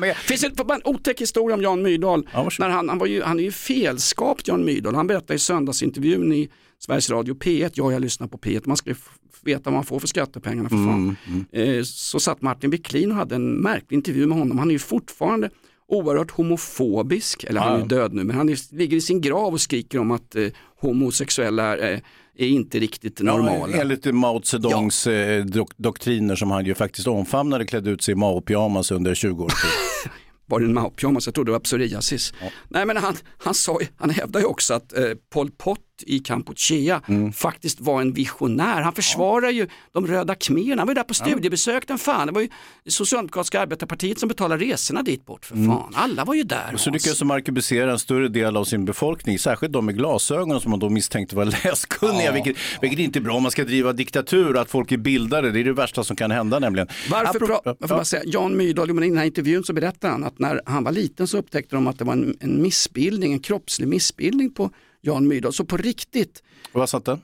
Ja, 0.00 0.14
finns 0.14 0.40
det 0.40 0.60
en 0.74 0.80
otäck 0.84 1.20
historia 1.20 1.54
om 1.56 1.62
Jan 1.62 1.82
Myrdal. 1.82 2.28
Ja, 2.32 2.48
när 2.58 2.68
han, 2.68 2.88
han, 2.88 2.98
var 2.98 3.06
ju, 3.06 3.22
han 3.22 3.38
är 3.38 3.44
ju 3.44 3.52
felskapt 3.52 4.48
Jan 4.48 4.64
Myrdal. 4.64 4.94
Han 4.94 5.06
berättade 5.06 5.34
i 5.34 5.38
söndagsintervjun 5.38 6.32
i 6.32 6.50
Sveriges 6.86 7.10
Radio 7.10 7.34
P1, 7.34 7.70
ja 7.74 7.92
jag 7.92 8.02
lyssnar 8.02 8.26
på 8.28 8.38
P1, 8.38 8.62
man 8.66 8.76
ska 8.76 8.94
veta 9.42 9.62
vad 9.64 9.72
man 9.74 9.84
får 9.84 10.00
för 10.00 10.06
skattepengarna 10.08 10.68
för 10.68 10.76
fan. 10.76 11.16
Eh, 11.52 11.82
så 11.84 12.20
satt 12.20 12.42
Martin 12.42 12.70
Wiklin 12.70 13.10
och 13.10 13.16
hade 13.16 13.34
en 13.34 13.52
märklig 13.54 13.96
intervju 13.96 14.26
med 14.26 14.38
honom. 14.38 14.58
Han 14.58 14.68
är 14.68 14.72
ju 14.72 14.78
fortfarande 14.78 15.50
oerhört 15.88 16.30
homofobisk, 16.30 17.44
eller 17.44 17.60
han 17.60 17.74
är 17.74 17.78
ju 17.82 17.86
död 17.86 18.12
nu, 18.14 18.24
men 18.24 18.36
han 18.36 18.48
är, 18.48 18.74
ligger 18.76 18.96
i 18.96 19.00
sin 19.00 19.20
grav 19.20 19.52
och 19.52 19.60
skriker 19.60 19.98
om 19.98 20.10
att 20.10 20.34
eh, 20.36 20.46
homosexuella 20.80 21.76
är, 21.78 21.92
eh, 21.92 22.00
är 22.36 22.48
inte 22.48 22.78
riktigt 22.78 23.20
normala. 23.20 23.76
Ja, 23.76 23.80
enligt 23.82 24.14
Mao 24.14 24.42
Zedongs 24.42 25.06
eh, 25.06 25.44
dok- 25.44 25.74
doktriner 25.76 26.36
som 26.36 26.50
han 26.50 26.64
ju 26.64 26.74
faktiskt 26.74 27.06
omfamnade 27.08 27.66
klädde 27.66 27.90
ut 27.90 28.02
sig 28.02 28.12
i 28.12 28.16
Mao-pyjamas 28.16 28.92
under 28.94 29.14
20 29.14 29.44
års 29.44 29.62
tid. 29.62 30.10
var 30.46 30.60
det 30.60 30.66
en 30.66 30.74
Mao-pyjamas, 30.78 31.26
jag 31.26 31.34
trodde 31.34 31.48
det 31.48 31.52
var 31.52 31.60
psoriasis. 31.60 32.32
Nej 32.68 32.86
men 32.86 32.96
han, 32.96 33.14
han, 33.38 33.54
sa, 33.54 33.78
han 33.96 34.10
hävdade 34.10 34.38
ju 34.44 34.46
också 34.48 34.74
att 34.74 34.98
eh, 34.98 35.04
Pol 35.32 35.50
Pot 35.50 35.78
i 36.06 36.18
Kampuchea 36.18 37.02
Mm. 37.08 37.32
faktiskt 37.32 37.80
var 37.80 38.00
en 38.00 38.12
visionär. 38.12 38.82
Han 38.82 38.92
försvarar 38.92 39.50
ju 39.50 39.68
de 39.92 40.06
röda 40.06 40.34
khmererna, 40.34 40.80
han 40.80 40.86
var 40.86 40.92
ju 40.92 40.94
där 40.94 41.02
på 41.04 41.14
studiebesök 41.14 41.88
den 41.88 41.98
fan. 41.98 42.26
Det 42.26 42.32
var 42.32 42.40
ju 42.40 42.48
det 42.84 42.90
socialdemokratiska 42.90 43.60
arbetarpartiet 43.60 44.18
som 44.18 44.28
betalade 44.28 44.64
resorna 44.64 45.02
dit 45.02 45.26
bort 45.26 45.44
för 45.44 45.54
fan. 45.54 45.92
Alla 45.94 46.24
var 46.24 46.34
ju 46.34 46.42
där. 46.42 46.64
Mm. 46.68 46.78
Så 46.78 46.90
lyckades 46.90 47.18
de 47.18 47.30
arkebusera 47.30 47.92
en 47.92 47.98
större 47.98 48.28
del 48.28 48.56
av 48.56 48.64
sin 48.64 48.84
befolkning, 48.84 49.38
särskilt 49.38 49.72
de 49.72 49.86
med 49.86 49.96
glasögon 49.96 50.60
som 50.60 50.70
man 50.70 50.80
då 50.80 50.88
misstänkte 50.88 51.36
var 51.36 51.44
läskunniga, 51.64 52.32
vilket, 52.32 52.56
vilket 52.80 52.98
inte 52.98 53.18
är 53.18 53.20
bra 53.20 53.34
om 53.34 53.42
man 53.42 53.52
ska 53.52 53.64
driva 53.64 53.92
diktatur, 53.92 54.56
att 54.56 54.70
folk 54.70 54.92
är 54.92 54.96
bildade, 54.96 55.50
det 55.50 55.60
är 55.60 55.64
det 55.64 55.72
värsta 55.72 56.04
som 56.04 56.16
kan 56.16 56.30
hända 56.30 56.58
nämligen. 56.58 56.88
Varför 57.10 57.36
Apropå- 57.36 57.76
jag 57.80 57.88
får 57.88 58.04
säga, 58.04 58.22
Jan 58.26 58.56
Myrdal, 58.56 58.90
i 58.90 59.08
den 59.08 59.18
här 59.18 59.24
intervjun 59.24 59.64
så 59.64 59.72
berättade 59.72 60.12
han 60.12 60.24
att 60.24 60.38
när 60.38 60.60
han 60.66 60.84
var 60.84 60.92
liten 60.92 61.26
så 61.26 61.38
upptäckte 61.38 61.76
de 61.76 61.86
att 61.86 61.98
det 61.98 62.04
var 62.04 62.12
en, 62.12 62.36
en 62.40 62.62
missbildning, 62.62 63.32
en 63.32 63.40
kroppslig 63.40 63.88
missbildning 63.88 64.50
på 64.52 64.70
Jan 65.00 65.28
Myrdal. 65.28 65.52
Så 65.52 65.64
på 65.64 65.76
riktigt, 65.76 66.42
Vad 66.72 66.88
satt 66.90 67.04
den? 67.04 67.20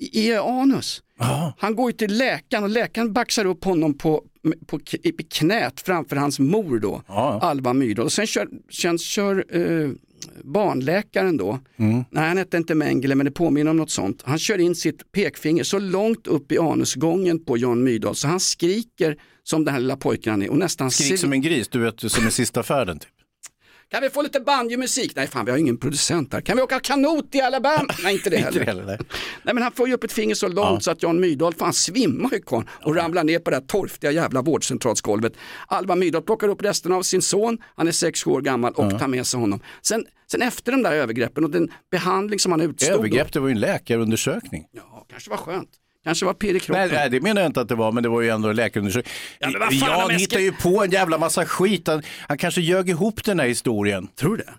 i 0.00 0.34
anus. 0.34 1.02
Han 1.58 1.74
går 1.76 1.90
ju 1.90 1.96
till 1.96 2.16
läkaren 2.18 2.64
och 2.64 2.70
läkaren 2.70 3.12
baxar 3.12 3.44
upp 3.44 3.64
honom 3.64 3.94
på, 3.98 4.24
på, 4.66 4.80
i 5.02 5.12
knät 5.12 5.80
framför 5.80 6.16
hans 6.16 6.38
mor 6.38 6.78
då, 6.78 7.02
Ja. 7.08 7.38
Alva 7.42 7.72
Myrdal. 7.72 8.04
Och 8.04 8.12
sen 8.12 8.26
kör, 8.26 8.48
sen 8.72 8.98
kör 8.98 9.44
eh, 9.50 9.90
barnläkaren 10.44 11.36
då, 11.36 11.58
Mm. 11.76 12.04
nej 12.10 12.28
han 12.28 12.36
hette 12.36 12.56
inte 12.56 12.74
Mengele 12.74 13.14
men 13.14 13.24
det 13.26 13.32
påminner 13.32 13.70
om 13.70 13.76
något 13.76 13.90
sånt. 13.90 14.22
Han 14.26 14.38
kör 14.38 14.58
in 14.58 14.74
sitt 14.74 15.12
pekfinger 15.12 15.64
så 15.64 15.78
långt 15.78 16.26
upp 16.26 16.52
i 16.52 16.58
anusgången 16.58 17.44
på 17.44 17.56
Jan 17.58 17.84
Myrdal 17.84 18.14
så 18.14 18.28
han 18.28 18.40
skriker 18.40 19.16
som 19.42 19.64
den 19.64 19.74
här 19.74 19.80
lilla 19.80 19.96
pojken 19.96 20.30
han 20.30 20.42
är 20.42 20.50
och 20.50 20.58
nästan 20.58 20.90
Skrik 20.90 21.20
som 21.20 21.32
en 21.32 21.42
gris, 21.42 21.68
du 21.68 21.78
vet, 21.78 22.00
som 22.12 22.28
i 22.28 22.30
sista 22.30 22.62
färden. 22.62 22.98
Typ. 22.98 23.10
Kan 23.90 24.02
vi 24.02 24.10
få 24.10 24.22
lite 24.22 24.40
banjomusik? 24.40 25.16
Nej 25.16 25.26
fan 25.26 25.44
vi 25.44 25.50
har 25.50 25.58
ingen 25.58 25.76
producent 25.76 26.32
här. 26.32 26.40
Kan 26.40 26.56
vi 26.56 26.62
åka 26.62 26.80
kanot 26.80 27.34
i 27.34 27.40
Alabama? 27.40 27.94
Nej 28.02 28.14
inte 28.14 28.30
det 28.30 28.36
Inte 28.36 28.48
heller. 28.48 28.60
det 28.60 28.66
heller, 28.66 28.84
nej. 28.84 28.98
Nej 29.42 29.54
men 29.54 29.62
han 29.62 29.72
får 29.72 29.88
ju 29.88 29.94
upp 29.94 30.04
ett 30.04 30.12
finger 30.12 30.34
så 30.34 30.48
långt 30.48 30.84
så 30.84 30.90
att 30.90 31.02
Jan 31.02 31.20
Myrdal, 31.20 31.54
fan 31.54 31.72
svimmar 31.72 32.30
ju 32.32 32.40
och 32.84 32.96
ramlar 32.96 33.24
ner 33.24 33.38
på 33.38 33.50
det 33.50 33.56
här 33.56 33.62
torftiga 33.62 34.10
jävla 34.10 34.42
vårdcentralsgolvet. 34.42 35.32
Alva 35.66 35.94
Myrdal 35.94 36.22
plockar 36.22 36.48
upp 36.48 36.62
resten 36.62 36.92
av 36.92 37.02
sin 37.02 37.22
son, 37.22 37.58
han 37.76 37.88
är 37.88 37.92
sex 37.92 38.26
år 38.26 38.40
gammal 38.40 38.72
och 38.72 38.98
tar 38.98 39.08
med 39.08 39.26
sig 39.26 39.40
honom. 39.40 39.60
Sen, 39.82 40.06
sen 40.30 40.42
efter 40.42 40.72
de 40.72 40.82
där 40.82 40.92
övergreppen 40.92 41.44
och 41.44 41.50
den 41.50 41.72
behandling 41.90 42.38
som 42.38 42.52
han 42.52 42.60
utstod. 42.60 42.94
Övergrepp, 42.94 43.32
det 43.32 43.40
var 43.40 43.48
ju 43.48 43.52
en 43.52 43.60
läkarundersökning. 43.60 44.66
Ja, 44.72 45.06
kanske 45.10 45.30
var 45.30 45.36
skönt. 45.36 45.70
Kanske 46.08 46.26
var 46.26 46.34
pirr 46.34 46.54
i 46.54 46.60
kroppen. 46.60 46.88
Nej, 46.88 46.98
nej, 46.98 47.10
det 47.10 47.20
menar 47.20 47.42
jag 47.42 47.48
inte 47.48 47.60
att 47.60 47.68
det 47.68 47.74
var, 47.74 47.92
men 47.92 48.02
det 48.02 48.08
var 48.08 48.20
ju 48.20 48.28
ändå 48.28 48.52
läkarundersökning. 48.52 49.12
Ja, 49.38 49.50
men 49.50 49.60
vad 49.60 49.78
fan, 49.78 50.00
Jan 50.00 50.10
hittar 50.10 50.38
ju 50.38 50.52
på 50.52 50.84
en 50.84 50.90
jävla 50.90 51.18
massa 51.18 51.44
skit. 51.46 51.86
Han, 51.86 52.02
han 52.28 52.38
kanske 52.38 52.60
ljög 52.60 52.88
ihop 52.88 53.24
den 53.24 53.40
här 53.40 53.46
historien. 53.46 54.08
Tror 54.20 54.36
du 54.36 54.44
det? 54.44 54.52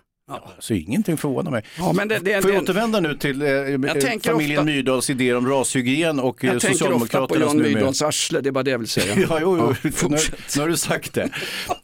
Så 0.58 0.74
ingenting 0.74 1.16
förvånar 1.16 1.50
mig. 1.50 1.64
Ja, 1.78 1.92
men 1.92 2.08
det, 2.08 2.18
det, 2.18 2.42
Får 2.42 2.50
jag 2.50 2.62
återvända 2.62 3.00
nu 3.00 3.14
till 3.14 3.42
eh, 3.42 3.48
tänker 3.92 4.30
familjen 4.30 4.58
ofta- 4.58 4.64
Myrdals 4.64 5.10
idéer 5.10 5.36
om 5.36 5.48
rashygien 5.48 6.20
och 6.20 6.44
eh, 6.44 6.52
jag 6.52 6.60
tänker 6.60 6.92
ofta 6.92 6.96
på 6.96 6.98
Socialdemokraternas 6.98 7.54
Jan 7.54 7.62
Myrdals 7.62 8.02
arsle, 8.02 8.40
det 8.40 8.48
är 8.48 8.52
bara 8.52 8.64
det 8.64 8.70
jag 8.70 8.78
vill 8.78 8.88
säga. 8.88 9.14
Ja, 9.30 9.38
jo, 9.40 9.74
jo. 9.82 9.90
nu, 10.08 10.16
nu 10.56 10.60
har 10.60 10.68
du 10.68 10.76
sagt 10.76 11.14
det. 11.14 11.28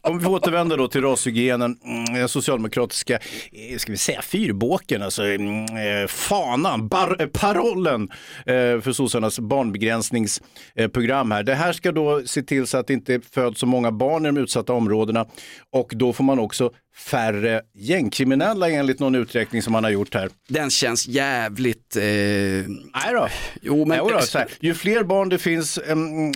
Om 0.01 0.17
vi 0.17 0.23
får 0.23 0.31
återvända 0.31 0.75
då 0.75 0.87
till 0.87 1.01
rashygienen, 1.01 1.77
mm, 1.85 2.05
den 2.13 2.29
socialdemokratiska, 2.29 3.13
eh, 3.13 3.77
ska 3.77 3.91
vi 3.91 3.97
säga 3.97 4.21
fyrbåken, 4.21 5.01
alltså 5.01 5.23
mm, 5.23 5.63
eh, 5.65 6.07
fanan, 6.07 6.87
bar, 6.87 7.17
eh, 7.19 7.27
parollen 7.27 8.09
eh, 8.45 8.81
för 8.81 8.91
sossarnas 8.91 9.39
barnbegränsningsprogram 9.39 11.31
här. 11.31 11.43
Det 11.43 11.55
här 11.55 11.73
ska 11.73 11.91
då 11.91 12.21
se 12.25 12.43
till 12.43 12.67
så 12.67 12.77
att 12.77 12.87
det 12.87 12.93
inte 12.93 13.19
föds 13.31 13.59
så 13.59 13.65
många 13.65 13.91
barn 13.91 14.25
i 14.25 14.29
de 14.29 14.37
utsatta 14.37 14.73
områdena 14.73 15.25
och 15.71 15.91
då 15.95 16.13
får 16.13 16.23
man 16.23 16.39
också 16.39 16.71
färre 16.97 17.61
gängkriminella 17.73 18.69
enligt 18.69 18.99
någon 18.99 19.15
uträkning 19.15 19.61
som 19.61 19.73
man 19.73 19.83
har 19.83 19.91
gjort 19.91 20.13
här. 20.13 20.29
Den 20.47 20.69
känns 20.69 21.07
jävligt... 21.07 21.95
Eh... 21.95 22.01
Nej 22.03 23.13
då. 23.13 23.27
Jo, 23.61 23.85
men... 23.85 23.97
Jo 23.97 24.09
då, 24.09 24.19
så 24.19 24.37
här, 24.37 24.47
ju 24.59 24.73
fler 24.73 25.03
barn 25.03 25.29
det 25.29 25.37
finns 25.37 25.77
em, 25.77 26.31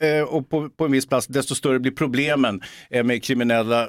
eh, 0.00 0.08
eh, 0.08 0.22
och 0.22 0.50
på, 0.50 0.68
på 0.68 0.84
en 0.84 0.92
viss 0.92 1.06
plats, 1.06 1.26
desto 1.26 1.54
större 1.54 1.78
blir 1.78 1.92
problemen 1.92 2.62
eh, 2.90 3.04
med 3.04 3.24
kriminella 3.24 3.88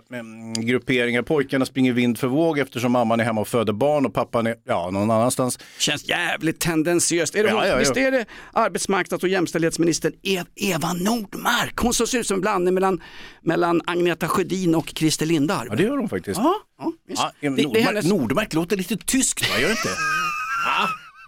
grupperingar. 0.57 1.21
Pojkarna 1.21 1.65
springer 1.65 1.93
vind 1.93 2.17
för 2.17 2.27
våg 2.27 2.60
eftersom 2.60 2.91
mamman 2.91 3.19
är 3.19 3.23
hemma 3.23 3.41
och 3.41 3.47
föder 3.47 3.73
barn 3.73 4.05
och 4.05 4.13
pappan 4.13 4.47
är 4.47 4.55
ja, 4.65 4.89
någon 4.89 5.12
annanstans. 5.12 5.60
känns 5.79 6.10
jävligt 6.10 6.60
tendensiöst. 6.60 7.36
Är 7.36 7.43
det 7.43 7.49
Ja, 7.49 7.55
hon, 7.55 7.63
ja, 7.63 7.69
ja. 7.69 7.77
Visst 7.77 7.97
är 7.97 8.12
det 8.12 8.25
arbetsmarknads 8.53 9.23
och 9.23 9.29
jämställdhetsministern 9.29 10.13
Ev- 10.23 10.47
Eva 10.55 10.93
Nordmark? 10.93 11.77
Hon 11.77 11.93
ser 11.93 12.17
ut 12.17 12.27
som 12.27 12.36
en 12.36 12.41
blandning 12.41 12.73
mellan, 12.73 13.01
mellan 13.41 13.81
Agneta 13.86 14.27
Sjödin 14.27 14.75
och 14.75 14.91
Christer 14.95 15.25
Lindarw. 15.25 15.67
Ja, 15.69 15.75
det 15.75 15.84
gör 15.84 15.97
de 15.97 16.10
faktiskt. 16.15 16.39
Ja, 16.43 16.54
ja, 16.80 16.91
visst. 17.08 17.21
Ja, 17.21 17.32
det, 17.39 17.50
Nordmark, 17.50 17.74
det 17.74 17.82
hennes 17.82 18.06
Nordmark 18.06 18.54
låter 18.54 18.78
lite 18.78 18.97
tyskt, 18.97 19.50
va? 19.50 19.60
Gör 19.60 19.67
det 19.67 19.71
inte? 19.71 19.89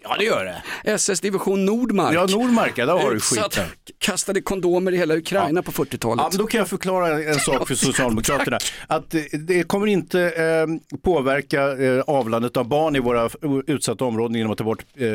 ja, 0.04 0.16
det 0.20 0.24
gör 0.24 0.46
det. 0.46 0.92
SS-division 0.92 1.66
Nordmark. 1.66 2.16
Ja, 2.16 2.26
Nordmark, 2.30 2.78
ja, 2.78 2.86
där 2.86 2.94
har 2.94 3.12
du 3.12 3.20
skiten. 3.20 3.66
kastade 3.98 4.42
kondomer 4.42 4.92
i 4.92 4.98
hela 4.98 5.16
Ukraina 5.16 5.62
på 5.62 5.72
40-talet. 5.72 6.26
Ja, 6.32 6.38
då 6.38 6.48
kan 6.48 6.58
jag 6.58 6.68
förklara 6.68 7.24
en 7.24 7.40
sak 7.40 7.68
för 7.68 7.76
Socialdemokraterna. 7.76 8.58
Att 8.88 9.14
eh, 9.16 9.22
det 9.40 9.64
kommer 9.64 9.88
inte 9.88 10.22
eh, 10.22 10.98
påverka 11.04 11.72
eh, 11.78 12.00
avlandet 12.08 12.58
av 12.58 12.68
barn 12.68 12.96
i 12.96 13.00
våra 13.00 13.30
utsatta 13.68 14.06
områden 14.06 14.36
genom 14.38 14.52
att 14.52 14.58
ta 14.58 14.64
bort 14.64 14.86
eh, 14.98 15.08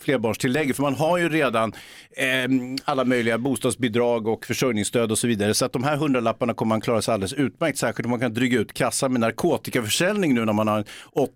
flerbarnstillägg. 0.00 0.76
För 0.76 0.82
man 0.82 0.94
har 0.94 1.18
ju 1.18 1.28
redan 1.28 1.72
eh, 2.16 2.26
alla 2.84 3.04
möjliga 3.04 3.38
bostadsbidrag 3.38 4.28
och 4.28 4.46
försörjningsstöd 4.46 5.10
och 5.10 5.18
så 5.18 5.26
vidare. 5.26 5.54
Så 5.54 5.64
att 5.64 5.72
de 5.72 5.84
här 5.84 5.96
hundralapparna 5.96 6.54
kommer 6.54 6.68
man 6.68 6.80
klara 6.80 7.02
sig 7.02 7.14
alldeles 7.14 7.32
utmärkt. 7.32 7.78
Särskilt 7.78 8.04
om 8.06 8.10
man 8.10 8.20
kan 8.20 8.34
dryga 8.34 8.58
ut 8.60 8.72
kassan 8.72 9.12
med 9.12 9.20
narkotikaförsäljning 9.20 10.34
nu 10.34 10.44
när 10.44 10.52
man 10.52 10.68
har 10.68 10.84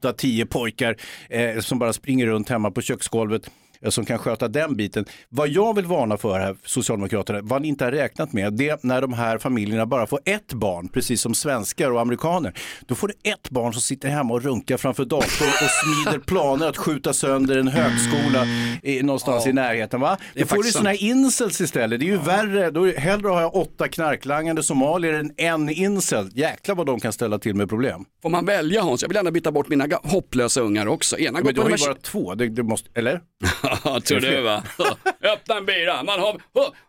8-10 0.02 0.44
pojkar 0.44 0.96
eh, 1.30 1.60
som 1.60 1.78
bara 1.78 1.92
springer 1.92 2.26
runt 2.26 2.48
hemma 2.48 2.65
på 2.70 2.82
köksgolvet 2.82 3.50
som 3.90 4.04
kan 4.04 4.18
sköta 4.18 4.48
den 4.48 4.76
biten. 4.76 5.04
Vad 5.28 5.48
jag 5.48 5.76
vill 5.76 5.86
varna 5.86 6.16
för 6.16 6.38
här, 6.38 6.56
Socialdemokraterna, 6.64 7.40
vad 7.42 7.62
ni 7.62 7.68
inte 7.68 7.84
har 7.84 7.92
räknat 7.92 8.32
med, 8.32 8.52
det 8.52 8.68
är 8.68 8.78
när 8.82 9.00
de 9.00 9.12
här 9.12 9.38
familjerna 9.38 9.86
bara 9.86 10.06
får 10.06 10.20
ett 10.24 10.52
barn, 10.52 10.88
precis 10.88 11.20
som 11.20 11.34
svenskar 11.34 11.90
och 11.90 12.00
amerikaner. 12.00 12.52
Då 12.86 12.94
får 12.94 13.08
du 13.08 13.14
ett 13.30 13.50
barn 13.50 13.72
som 13.72 13.82
sitter 13.82 14.08
hemma 14.08 14.34
och 14.34 14.42
runkar 14.42 14.76
framför 14.76 15.04
datorn 15.04 15.48
och 15.48 15.70
smider 15.70 16.18
planer 16.18 16.68
att 16.68 16.76
skjuta 16.76 17.12
sönder 17.12 17.58
en 17.58 17.68
högskola 17.68 18.46
i, 18.82 19.02
någonstans 19.02 19.46
i 19.46 19.52
närheten. 19.52 20.00
Va? 20.00 20.18
Då 20.34 20.46
får 20.46 20.62
du 20.62 20.70
sådana 20.70 20.90
här 20.90 21.02
incels 21.02 21.60
istället. 21.60 22.00
Det 22.00 22.06
är 22.06 22.10
ju 22.10 22.18
värre. 22.18 22.70
Då 22.70 22.88
är, 22.88 22.96
hellre 22.96 23.28
har 23.28 23.40
jag 23.40 23.54
åtta 23.54 23.88
knarklangande 23.88 24.62
somalier 24.62 25.14
än 25.14 25.32
en 25.36 25.68
incel. 25.68 26.30
Jäklar 26.34 26.74
vad 26.74 26.86
de 26.86 27.00
kan 27.00 27.12
ställa 27.12 27.38
till 27.38 27.54
med 27.54 27.68
problem. 27.68 28.04
Får 28.22 28.30
man 28.30 28.44
välja 28.44 28.82
Hans? 28.82 29.02
Jag 29.02 29.08
vill 29.08 29.16
gärna 29.16 29.30
byta 29.30 29.52
bort 29.52 29.68
mina 29.68 29.86
hopplösa 30.02 30.60
ungar 30.60 30.86
också. 30.86 31.18
Ena 31.18 31.40
går 31.40 31.44
Men 31.44 31.54
du 31.54 31.60
har 31.60 31.70
ju 31.70 31.76
bara 31.86 31.94
två, 31.94 32.34
det, 32.34 32.48
det 32.48 32.62
måste, 32.62 32.90
eller? 32.94 33.20
Tror 33.82 34.20
du 34.20 34.40
va? 34.40 34.62
Öppna 35.32 35.56
en 35.56 35.66
bira, 35.66 36.02
man 36.02 36.20
har, 36.20 36.40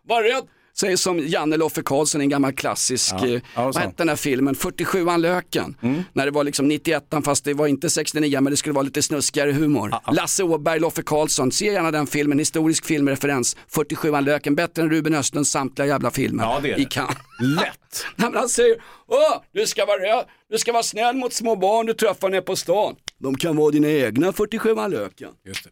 var 0.06 0.22
rädd. 0.22 0.44
Säger 0.80 0.96
som 0.96 1.18
Janne 1.18 1.56
Loffe 1.56 1.82
Karlsson 1.82 2.20
i 2.20 2.24
en 2.24 2.28
gammal 2.30 2.52
klassisk, 2.52 3.14
Ja, 3.18 3.26
eh, 3.26 3.32
ja, 3.54 3.64
vad 3.64 3.76
hette 3.76 3.94
den 3.96 4.08
här 4.08 4.16
filmen, 4.16 4.54
47an 4.54 5.18
Löken. 5.18 5.76
Mm. 5.82 6.02
När 6.12 6.24
det 6.26 6.30
var 6.30 6.44
liksom 6.44 6.68
91 6.68 7.04
fast 7.24 7.44
det 7.44 7.54
var 7.54 7.66
inte 7.66 7.90
69 7.90 8.40
men 8.40 8.50
det 8.50 8.56
skulle 8.56 8.72
vara 8.72 8.82
lite 8.82 9.02
snuskigare 9.02 9.52
humor. 9.52 9.94
Lasse 10.12 10.42
Åberg, 10.42 10.80
Loffe 10.80 11.02
Karlsson, 11.02 11.52
se 11.52 11.64
gärna 11.64 11.90
den 11.90 12.06
filmen, 12.06 12.38
historisk 12.38 12.84
filmreferens. 12.84 13.56
47an 13.72 14.20
Löken, 14.20 14.54
bättre 14.54 14.82
än 14.82 14.90
Ruben 14.90 15.14
Östlunds 15.14 15.50
samtliga 15.50 15.86
jävla 15.88 16.10
filmer. 16.10 16.44
Ja, 16.44 16.60
det 16.62 16.70
är 16.70 16.76
det. 16.76 16.82
I 16.82 16.84
Cannes. 16.84 17.16
Lätt. 17.40 18.04
Nej, 18.16 18.30
men 18.30 18.34
han 18.38 18.48
säger, 18.48 18.76
Åh, 19.06 19.42
du, 19.52 19.66
ska 19.66 19.86
vara, 19.86 20.24
du 20.50 20.58
ska 20.58 20.72
vara 20.72 20.82
snäll 20.82 21.16
mot 21.16 21.32
små 21.32 21.56
barn 21.56 21.86
du 21.86 21.94
träffar 21.94 22.28
ner 22.28 22.40
på 22.40 22.56
stan. 22.56 22.96
De 23.18 23.34
kan 23.36 23.56
vara 23.56 23.70
dina 23.70 23.88
egna 23.88 24.30
47an 24.30 24.88
Löken. 24.88 25.30
Just 25.46 25.64
det. 25.64 25.70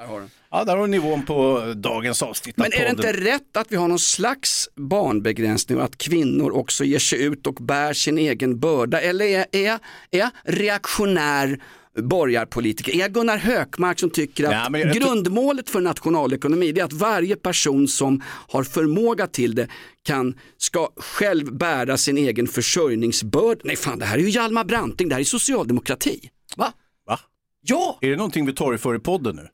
Ja. 0.00 0.06
Där 0.06 0.12
har. 0.12 0.28
Ja, 0.50 0.64
där 0.64 0.76
har 0.76 0.82
du 0.82 0.90
nivån 0.90 1.22
på 1.22 1.72
dagens 1.76 2.22
avsnitt 2.22 2.58
av 2.58 2.62
Men 2.62 2.80
är 2.80 2.84
det 2.84 2.90
inte 2.90 3.12
rätt 3.12 3.56
att 3.56 3.72
vi 3.72 3.76
har 3.76 3.88
någon 3.88 3.98
slags 3.98 4.68
barnbegränsning 4.76 5.78
och 5.78 5.84
att 5.84 5.98
kvinnor 5.98 6.50
också 6.50 6.84
ger 6.84 6.98
sig 6.98 7.22
ut 7.22 7.46
och 7.46 7.54
bär 7.54 7.92
sin 7.92 8.18
egen 8.18 8.60
börda? 8.60 9.00
Eller 9.00 9.24
är, 9.24 9.46
är, 9.52 9.78
är 10.10 10.18
jag 10.18 10.30
reaktionär 10.44 11.62
borgarpolitiker? 11.98 12.92
Är 12.94 12.98
jag 12.98 13.12
Gunnar 13.12 13.36
Hökmark 13.36 14.00
som 14.00 14.10
tycker 14.10 14.44
att 14.44 14.72
tror- 14.72 14.92
grundmålet 14.94 15.70
för 15.70 15.80
nationalekonomi 15.80 16.68
är 16.68 16.84
att 16.84 16.92
varje 16.92 17.36
person 17.36 17.88
som 17.88 18.22
har 18.26 18.64
förmåga 18.64 19.26
till 19.26 19.54
det 19.54 19.68
kan, 20.02 20.34
ska 20.56 20.88
själv 20.96 21.52
bära 21.56 21.96
sin 21.96 22.18
egen 22.18 22.46
försörjningsbörda? 22.46 23.60
Nej 23.64 23.76
fan, 23.76 23.98
det 23.98 24.04
här 24.04 24.18
är 24.18 24.22
ju 24.22 24.30
Hjalmar 24.30 24.64
Branting, 24.64 25.08
det 25.08 25.14
här 25.14 25.20
är 25.20 25.24
socialdemokrati. 25.24 26.30
Va? 26.56 26.72
Va? 27.06 27.20
Ja! 27.62 27.98
Är 28.00 28.10
det 28.10 28.16
någonting 28.16 28.46
vi 28.46 28.52
torgför 28.52 28.94
i 28.94 28.98
podden 28.98 29.36
nu? 29.36 29.48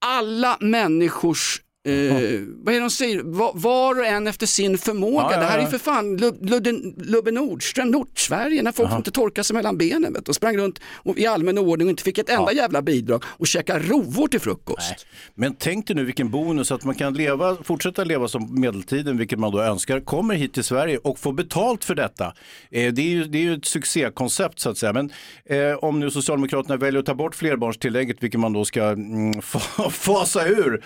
Alla 0.00 0.56
människors, 0.60 1.60
eh, 1.86 2.40
vad 2.64 2.74
är 2.74 2.78
det 2.78 2.84
de 2.84 2.90
säger, 2.90 3.22
var, 3.22 3.52
var 3.54 3.98
och 3.98 4.06
en 4.06 4.26
efter 4.26 4.46
sin 4.46 4.78
förmåga. 4.78 5.16
Ja, 5.22 5.32
ja, 5.32 5.38
Det 5.40 5.44
här 5.46 5.54
är 5.54 5.58
ju 5.58 5.64
ja. 5.64 5.70
för 5.70 5.78
fan 5.78 6.16
Ludde, 6.16 6.72
Lubbe 6.96 7.30
Nordström, 7.30 7.90
Nordsverige, 7.90 8.62
när 8.62 8.72
folk 8.72 8.92
inte 8.92 9.10
torkade 9.10 9.44
sig 9.44 9.54
mellan 9.54 9.78
benen 9.78 10.12
vet, 10.12 10.28
och 10.28 10.34
sprang 10.34 10.56
runt 10.56 10.80
och, 10.94 11.18
i 11.18 11.26
allmän 11.26 11.58
ordning 11.58 11.86
och 11.88 11.90
inte 11.90 12.02
fick 12.02 12.18
ett 12.18 12.28
enda 12.28 12.52
jävla 12.52 12.82
bidrag 12.82 13.24
och 13.26 13.46
käkade 13.46 13.80
rovor 13.80 14.28
till 14.28 14.40
frukost. 14.40 15.06
Men 15.34 15.54
tänk 15.54 15.86
dig 15.86 15.96
nu 15.96 16.04
vilken 16.04 16.30
bonus 16.30 16.72
att 16.72 16.84
man 16.84 16.94
kan 16.94 17.14
leva, 17.14 17.56
fortsätta 17.64 18.04
leva 18.04 18.28
som 18.28 18.60
medeltiden, 18.60 19.18
vilket 19.18 19.38
man 19.38 19.52
då 19.52 19.62
önskar, 19.62 20.00
kommer 20.00 20.34
hit 20.34 20.54
till 20.54 20.64
Sverige 20.64 20.98
och 20.98 21.18
får 21.18 21.32
betalt 21.32 21.84
för 21.84 21.94
detta. 21.94 22.34
Eh, 22.70 22.92
det, 22.92 23.02
är 23.02 23.08
ju, 23.08 23.24
det 23.24 23.38
är 23.38 23.42
ju 23.42 23.54
ett 23.54 23.64
succékoncept 23.64 24.60
så 24.60 24.70
att 24.70 24.78
säga. 24.78 24.92
Men 24.92 25.10
eh, 25.44 25.76
om 25.76 26.00
nu 26.00 26.10
Socialdemokraterna 26.10 26.76
väljer 26.76 27.00
att 27.00 27.06
ta 27.06 27.14
bort 27.14 27.34
flerbarnstillägget, 27.34 28.16
vilket 28.22 28.40
man 28.40 28.52
då 28.52 28.64
ska 28.64 28.82
mm, 28.82 29.32
fa- 29.40 29.90
fasa 29.90 30.46
ur, 30.46 30.84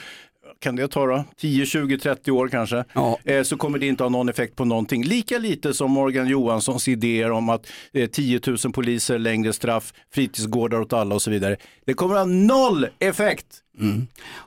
kan 0.60 0.76
det 0.76 0.88
ta 0.88 1.06
då? 1.06 1.24
10, 1.36 1.66
20, 1.66 1.98
30 1.98 2.30
år 2.30 2.48
kanske? 2.48 2.84
Ja. 2.92 3.18
Eh, 3.24 3.42
så 3.42 3.56
kommer 3.56 3.78
det 3.78 3.86
inte 3.86 4.02
ha 4.02 4.08
någon 4.08 4.28
effekt 4.28 4.56
på 4.56 4.64
någonting. 4.64 5.04
Lika 5.04 5.38
lite 5.38 5.74
som 5.74 5.90
Morgan 5.90 6.28
Johanssons 6.28 6.88
idéer 6.88 7.30
om 7.30 7.48
att 7.48 7.66
eh, 7.92 8.10
10 8.10 8.40
000 8.46 8.58
poliser, 8.72 9.18
längre 9.18 9.52
straff, 9.52 9.92
fritidsgårdar 10.14 10.80
åt 10.80 10.92
alla 10.92 11.14
och 11.14 11.22
så 11.22 11.30
vidare. 11.30 11.56
Det 11.86 11.94
kommer 11.94 12.14
ha 12.14 12.24
noll 12.24 12.86
effekt. 12.98 13.46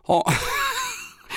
Ja. 0.07 0.33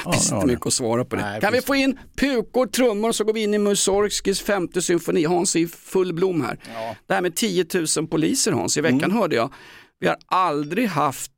Ja, 0.04 0.12
finns 0.12 0.30
ja, 0.30 0.36
inte 0.36 0.46
det. 0.46 0.52
mycket 0.52 0.66
att 0.66 0.72
svara 0.72 1.04
på 1.04 1.16
det. 1.16 1.22
Nej, 1.22 1.40
kan 1.40 1.52
vi 1.52 1.56
precis. 1.56 1.66
få 1.66 1.74
in 1.74 1.98
pukor, 2.16 2.66
trummor 2.66 3.12
så 3.12 3.24
går 3.24 3.32
vi 3.32 3.42
in 3.42 3.54
i 3.54 3.58
Mussorgskis 3.58 4.40
femte 4.40 4.82
symfoni. 4.82 5.24
Hans 5.24 5.56
är 5.56 5.60
i 5.60 5.66
full 5.66 6.12
blom 6.14 6.42
här. 6.44 6.58
Det 7.06 7.14
här 7.14 7.22
med 7.22 7.34
10 7.34 7.66
000 7.98 8.06
poliser 8.08 8.52
Hans, 8.52 8.76
i 8.76 8.80
veckan 8.80 9.04
Mm. 9.04 9.16
hörde 9.16 9.36
jag. 9.36 9.52
Vi 10.00 10.06
har 10.06 10.16
aldrig 10.26 10.88
haft 10.88 11.30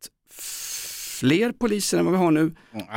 fler 1.21 1.53
poliser 1.53 1.99
än 1.99 2.05
vad 2.05 2.15
vi 2.15 2.19
har 2.19 2.31
nu 2.31 2.55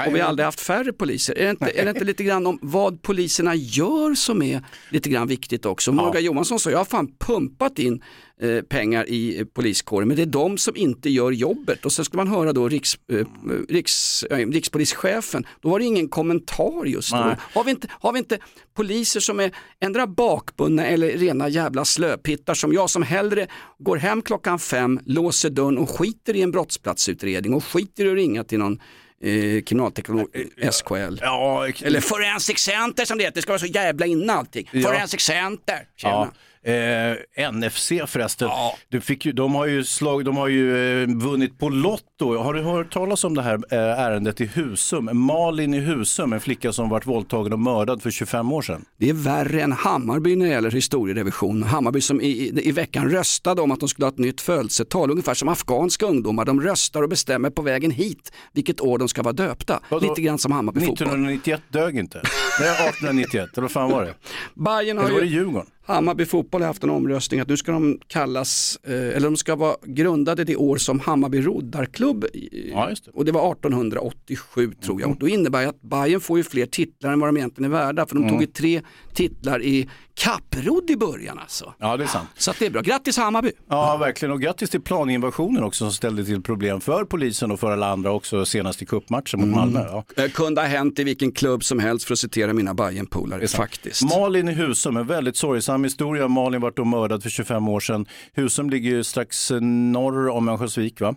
och 0.08 0.16
vi 0.16 0.20
har 0.20 0.30
aldrig 0.30 0.46
haft 0.46 0.60
färre 0.60 0.94
poliser. 0.94 1.38
Är 1.38 1.44
det 1.44 1.50
inte, 1.52 1.70
är 1.70 1.84
det 1.86 1.90
inte 1.90 2.04
lite 2.04 2.24
grann 2.24 2.48
om 2.48 2.60
vad 2.62 3.02
poliserna 3.02 3.56
gör 3.56 4.16
som 4.16 4.42
är 4.42 4.62
lite 4.90 5.10
grann 5.10 5.28
viktigt 5.28 5.66
också? 5.66 5.92
Morgan 5.92 6.24
Johansson 6.24 6.60
sa, 6.60 6.72
jag 6.72 6.78
har 6.78 6.86
fan 6.86 7.08
pumpat 7.20 7.80
in 7.80 8.04
eh, 8.42 8.62
pengar 8.62 9.10
i 9.10 9.40
eh, 9.40 9.46
poliskåren 9.46 10.08
men 10.08 10.18
det 10.18 10.24
är 10.24 10.26
de 10.26 10.58
som 10.58 10.76
inte 10.76 11.10
gör 11.10 11.32
jobbet 11.32 11.86
och 11.86 11.92
sen 11.92 12.06
ska 12.06 12.18
man 12.18 12.28
höra 12.28 12.54
då 12.54 12.70
riks, 12.70 13.00
eh, 13.12 13.26
riks, 13.70 14.24
rikspolischefen, 14.30 15.46
då 15.62 15.70
var 15.70 15.80
det 15.80 15.86
ingen 15.86 16.10
kommentar 16.10 16.86
just 16.86 17.12
då. 17.12 17.18
Nej. 17.18 17.36
Har 17.54 17.64
vi, 17.64 17.72
inte, 17.72 17.88
har 17.92 18.14
vi 18.14 18.20
inte 18.20 18.38
poliser 18.74 19.20
som 19.20 19.40
är 19.40 19.52
ändra 19.80 20.08
bakbundna 20.08 20.86
eller 20.86 21.08
rena 21.08 21.50
jävla 21.50 21.86
slöpittar 21.86 22.54
som 22.54 22.74
jag 22.74 22.90
som 22.90 23.04
hellre 23.04 23.48
går 23.78 23.98
hem 23.98 24.22
klockan 24.22 24.60
fem, 24.60 25.00
låser 25.06 25.50
dörren 25.50 25.78
och 25.78 25.90
skiter 25.90 26.36
i 26.36 26.42
en 26.42 26.52
brottsplatsutredning 26.52 27.54
och 27.54 27.64
skiter 27.64 28.06
i 28.06 28.10
att 28.10 28.16
ringa 28.16 28.44
till 28.44 28.60
någon 28.60 28.80
eh, 29.24 29.62
kriminalteknolog, 29.62 30.28
eh, 30.58 30.70
SKL. 30.72 31.18
Ja, 31.22 31.68
Eller 31.82 32.02
Forensic 32.02 32.60
Center 32.60 33.06
som 33.06 33.18
det 33.18 33.24
heter, 33.24 33.36
det 33.36 33.42
ska 33.42 33.52
vara 33.52 33.60
så 33.60 33.66
jävla 33.66 34.06
innan 34.06 34.38
allting. 34.38 34.70
Ja. 34.72 34.82
Forensic 34.82 35.22
Center, 35.22 35.88
tjena. 35.96 36.14
Ja. 36.14 36.32
Eh, 36.64 37.52
NFC 37.52 37.92
förresten, 38.06 38.50
du 38.90 39.02
fick 39.02 39.26
ju, 39.26 39.32
de 39.32 39.56
har 39.56 39.66
ju, 39.66 39.84
slag, 39.84 40.26
de 40.26 40.38
har 40.38 40.48
ju 40.48 41.02
eh, 41.02 41.08
vunnit 41.08 41.60
på 41.60 41.70
Lotto. 42.22 42.44
Har 42.44 42.54
du 42.54 42.62
hört 42.62 42.94
talas 42.94 43.24
om 43.24 43.36
det 43.36 43.42
här 43.42 43.60
eh, 43.72 44.00
ärendet 44.00 44.42
i 44.42 44.46
Husum? 44.46 45.10
Malin 45.14 45.74
i 45.74 45.80
Husum, 45.80 46.34
en 46.34 46.40
flicka 46.40 46.74
som 46.74 46.90
varit 46.90 47.08
våldtagen 47.08 47.54
och 47.54 47.60
mördad 47.60 48.02
för 48.02 48.12
25 48.12 48.52
år 48.52 48.62
sedan. 48.62 48.86
Det 48.98 49.10
är 49.10 49.14
värre 49.14 49.62
än 49.62 49.72
Hammarby 49.72 50.36
när 50.36 50.46
det 50.46 50.52
gäller 50.52 50.72
historierevision. 50.72 51.64
Hammarby 51.64 52.02
som 52.02 52.22
i, 52.22 52.52
i, 52.64 52.72
veckan 52.72 53.10
röstade 53.10 53.62
om 53.62 53.72
att 53.72 53.80
de 53.80 53.90
skulle 53.90 54.06
ha 54.06 54.12
ett 54.12 54.18
nytt 54.18 54.42
födelsetal, 54.42 55.12
ungefär 55.12 55.34
som 55.34 55.50
afghanska 55.50 56.06
ungdomar. 56.06 56.46
De 56.46 56.62
röstar 56.62 57.02
och 57.02 57.10
bestämmer 57.10 57.50
på 57.50 57.62
vägen 57.62 57.92
hit 57.92 58.32
vilket 58.54 58.82
år 58.82 58.98
de 58.98 59.08
ska 59.08 59.22
vara 59.22 59.34
döpta. 59.34 59.80
Vadå? 59.90 60.08
Lite 60.08 60.22
grann 60.22 60.38
som 60.38 60.52
Hammarby 60.52 60.80
fotboll. 60.80 61.08
1991 61.08 61.62
dög 61.70 61.98
inte. 61.98 62.22
Nej, 62.60 62.70
1891, 62.70 63.50
eller 63.54 63.62
vad 63.62 63.72
fan 63.72 63.92
var 63.92 64.06
det? 64.06 64.14
Bayern 64.54 64.98
har 64.98 65.06
Eller 65.06 65.14
var 65.14 65.22
det 65.22 65.28
ju, 65.28 65.34
Djurgården? 65.34 65.68
Hammarby 65.86 66.26
fotboll 66.26 66.62
har 66.62 66.68
haft 66.68 66.84
en 66.84 66.90
omröstning 66.90 67.40
att 67.40 67.48
nu 67.48 67.58
ska 67.58 67.72
de 67.72 68.00
kallas, 68.08 68.80
eh, 68.84 68.94
eller 68.94 69.22
de 69.22 69.38
ska 69.38 69.56
vara 69.56 69.76
grundade 69.84 70.44
det 70.44 70.56
år 70.56 70.78
som 70.78 71.00
Hammarby 71.00 71.42
roddarklubb 71.42 72.11
eh, 72.12 72.70
Ja, 72.72 72.88
det. 73.06 73.12
och 73.14 73.26
det 73.26 73.32
var 73.32 73.52
1887 73.52 74.72
tror 74.82 75.02
jag. 75.02 75.10
Och 75.10 75.18
då 75.20 75.28
innebär 75.28 75.62
det 75.62 75.70
att 75.70 75.82
Bayern 75.82 76.22
får 76.22 76.38
ju 76.38 76.44
fler 76.44 76.66
titlar 76.66 77.14
än 77.14 77.20
vad 77.20 77.30
de 77.30 77.38
egentligen 77.38 77.72
är 77.74 77.78
värda 77.78 78.06
för 78.06 78.16
de 78.16 78.30
tog 78.30 78.42
ju 78.42 78.48
tre 78.48 78.82
titlar 79.14 79.64
i 79.64 79.90
kapprodd 80.24 80.90
i 80.90 80.96
början 80.98 81.40
alltså. 81.40 81.74
Ja, 81.80 81.98
det 81.98 82.04
är 82.04 82.08
sant. 82.08 82.30
Så 82.38 82.54
det 82.60 82.66
är 82.66 82.70
bra, 82.70 82.82
grattis 82.82 83.18
Hammarby! 83.18 83.52
Ja, 83.70 83.98
verkligen. 83.98 84.32
Och 84.32 84.42
grattis 84.42 84.70
till 84.70 84.82
planinvasionen 84.82 85.64
också 85.64 85.86
som 85.86 85.92
ställde 85.92 86.26
till 86.26 86.42
problem 86.42 86.82
för 86.82 87.06
polisen 87.06 87.52
och 87.52 87.60
för 87.60 87.72
alla 87.72 87.88
andra 87.92 88.12
också 88.12 88.46
senast 88.46 88.82
i 88.82 88.86
cupmatchen 88.86 89.40
mot 89.40 89.50
Malmö. 89.50 89.80
Ja. 89.92 90.24
Eh, 90.24 90.30
Kunde 90.30 90.62
ha 90.62 90.68
hänt 90.68 91.00
i 91.00 91.04
vilken 91.04 91.32
klubb 91.32 91.64
som 91.64 91.80
helst 91.80 92.06
för 92.06 92.14
att 92.14 92.20
citera 92.20 92.54
mina 92.54 92.74
Bajen-polare 92.74 93.48
faktiskt. 93.48 94.04
Malin 94.04 94.50
i 94.50 94.54
Husum, 94.54 94.98
en 94.98 95.08
väldigt 95.08 95.38
sorgsam 95.38 95.84
historia. 95.84 96.28
Malin 96.28 96.62
vart 96.62 96.78
då 96.78 96.86
mördad 96.86 97.24
för 97.24 97.30
25 97.30 97.68
år 97.68 97.80
sedan. 97.80 98.06
Husum 98.34 98.70
ligger 98.70 98.90
ju 98.90 99.04
strax 99.04 99.52
norr 99.62 100.30
om 100.30 100.50
Örnsköldsvik 100.50 101.02
va? 101.02 101.16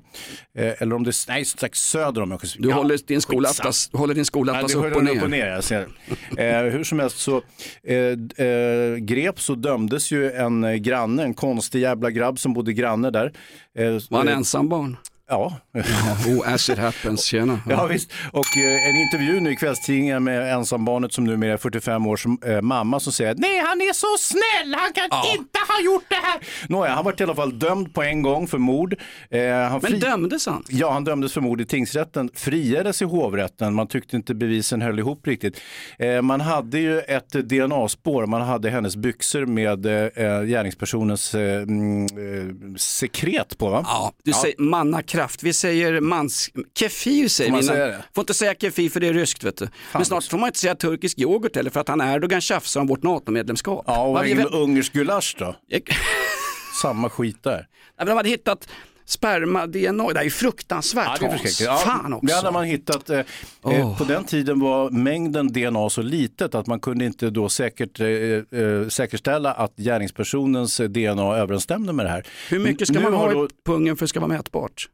Eh, 0.59 0.83
eller 0.83 0.95
om 0.97 1.05
det, 1.05 1.13
nej 1.29 1.45
strax 1.45 1.79
söder 1.79 2.23
om 2.23 2.33
Örnsköldsvik. 2.33 2.63
Du 2.63 2.69
Ja, 2.69 2.75
håller 2.75 2.99
din 3.07 3.21
skolatlas, 3.21 3.91
håller 3.93 4.15
din 4.15 4.21
Ja, 4.21 4.25
skolatlas 4.25 4.73
det 4.73 4.79
upp 4.79 4.85
och 4.85 4.91
upp 4.91 4.97
och 4.97 5.05
ner. 5.05 5.29
ner. 5.29 5.47
Jag 5.47 5.65
ser. 5.65 5.89
Eh, 6.37 6.63
hur 6.73 6.85
som 6.85 6.99
helst 7.01 7.19
så 7.19 7.37
eh, 7.87 7.97
eh, 8.47 8.94
greps 8.97 9.51
och 9.51 9.59
dömdes 9.59 10.11
ju 10.11 10.31
en 10.31 10.65
eh, 10.65 10.75
granne, 10.75 11.23
en 11.23 11.35
konstig 11.35 11.81
jävla 11.81 12.11
grabb 12.11 12.39
som 12.39 12.53
bodde 12.53 12.73
granne 12.73 13.11
där. 13.11 13.33
Eh, 13.75 13.85
Var 14.11 14.19
han 14.19 14.29
eh, 14.29 14.37
ensam 14.37 14.69
barn? 14.69 14.97
Ja. 15.35 15.57
Oh, 16.27 16.55
as 16.55 16.71
it 16.71 16.79
happens, 16.79 17.25
tjena. 17.25 17.61
Ja 17.69 17.87
visst, 17.87 18.13
och 18.33 18.57
eh, 18.57 18.89
en 18.89 18.97
intervju 18.97 19.41
nu 19.41 19.53
i 19.53 19.57
kvällstidningen 19.57 20.25
med 20.25 20.55
ensambarnet 20.55 21.13
som 21.13 21.25
numera 21.25 21.53
är 21.53 21.57
45 21.57 22.07
års 22.07 22.27
eh, 22.47 22.61
mamma 22.61 23.01
som 23.01 23.13
säger 23.13 23.31
att 23.31 23.39
nej 23.39 23.59
han 23.59 23.81
är 23.81 23.93
så 23.93 24.17
snäll, 24.19 24.75
han 24.75 24.93
kan 24.93 25.05
inte 25.05 25.59
har 25.69 25.85
gjort 25.85 26.05
det 26.09 26.15
här? 26.15 26.41
Nåja, 26.69 26.91
han 26.91 27.05
var 27.05 27.21
i 27.21 27.23
alla 27.23 27.35
fall 27.35 27.59
dömd 27.59 27.95
på 27.95 28.03
en 28.03 28.23
gång 28.23 28.47
för 28.47 28.59
mord. 28.59 28.93
Eh, 29.31 29.41
Men 29.83 30.01
dömdes 30.01 30.47
han? 30.47 30.65
Ja, 30.69 30.91
han 30.91 31.05
dömdes 31.05 31.33
för 31.33 31.41
mord 31.41 31.61
i 31.61 31.65
tingsrätten, 31.65 32.31
friades 32.35 33.03
i 33.03 33.05
hovrätten. 33.05 33.75
Man 33.75 33.87
tyckte 33.87 34.17
inte 34.17 34.35
bevisen 34.35 34.83
höll 34.83 34.99
ihop 34.99 35.27
riktigt. 35.27 35.61
Eh, 35.99 36.23
man 36.23 36.41
hade 36.41 36.79
ju 36.79 37.01
ett 37.01 37.33
DNA-spår, 37.33 38.27
man 38.27 38.41
hade 38.43 38.71
hennes 38.71 38.97
byxor 38.97 39.47
med 39.47 39.87
eh, 39.87 40.43
gärningspersonens 40.43 41.35
mm, 41.35 42.07
sekret 42.79 43.59
på. 43.59 43.71
Va? 43.71 43.85
Ja, 43.87 44.13
du 44.25 44.33
säger 44.33 44.63
mannakraft. 44.63 45.24
Vi 45.43 45.53
säger 45.53 46.01
mans... 46.01 46.51
Kefir 46.79 47.29
säger 47.29 47.51
Får 47.51 47.59
vi. 47.59 47.63
säga 47.65 47.87
det? 47.87 48.05
Får 48.15 48.23
inte 48.23 48.35
säga 48.35 48.55
kefir 48.55 48.91
för 48.91 49.01
det 49.01 49.09
är 49.09 49.13
ryskt 49.13 49.45
vet 49.45 49.57
du. 49.57 49.69
Men 49.93 50.05
snart 50.05 50.25
får 50.25 50.39
man 50.39 50.47
inte 50.49 50.59
säga 50.59 50.75
turkisk 50.75 51.19
yoghurt 51.19 51.57
heller 51.57 51.71
för 51.71 51.81
att 51.81 51.89
han 51.89 52.01
Erdogan 52.01 52.41
tjafsar 52.41 52.81
om 52.81 52.87
vårt 52.87 53.03
NATO-medlemskap. 53.03 53.85
Ja, 53.87 54.03
och 54.03 54.25
det 54.25 54.35
med 54.35 54.47
ungersk 54.55 54.93
gulasch 54.93 55.37
då? 55.39 55.55
Samma 56.83 57.11
skit 57.11 57.43
där. 57.43 57.67
Men 57.99 58.07
De 58.07 58.13
hade 58.17 58.29
hittat 58.29 58.69
sperma-DNA, 59.07 60.09
det 60.09 60.15
här 60.15 60.21
är 60.21 60.25
ju 60.25 60.31
fruktansvärt 60.31 61.19
Ja, 61.21 61.29
det 61.29 61.63
är. 61.63 61.65
Ja, 61.67 61.77
Fan 61.77 62.13
också. 62.13 62.27
Det 62.27 62.35
hade 62.35 62.51
man 62.51 62.65
hittat. 62.65 63.11
Eh, 63.11 63.19
eh, 63.71 63.99
på 63.99 64.05
den 64.05 64.25
tiden 64.25 64.61
var 64.61 64.91
mängden 64.91 65.53
DNA 65.53 65.91
så 65.91 66.03
litet 66.03 66.55
att 66.55 66.67
man 66.67 66.81
kunde 66.81 67.05
inte 67.05 67.31
då 67.31 67.49
säkert, 67.49 68.01
eh, 68.01 68.07
eh, 68.09 68.89
säkerställa 68.89 69.53
att 69.53 69.77
gärningspersonens 69.77 70.81
eh, 70.81 70.89
DNA 70.89 71.37
överensstämde 71.37 71.93
med 71.93 72.07
det 72.07 72.11
här. 72.11 72.27
Hur 72.51 72.59
mycket 72.59 72.89
ska 72.89 72.99
Nu 72.99 73.05
man 73.05 73.15
ha 73.15 73.31
då- 73.33 73.45
i 73.45 73.49
pungen 73.67 73.97
för 73.97 74.05
att 74.05 74.07
det 74.07 74.09
ska 74.09 74.21
vara 74.21 74.29
mätbart? 74.29 74.89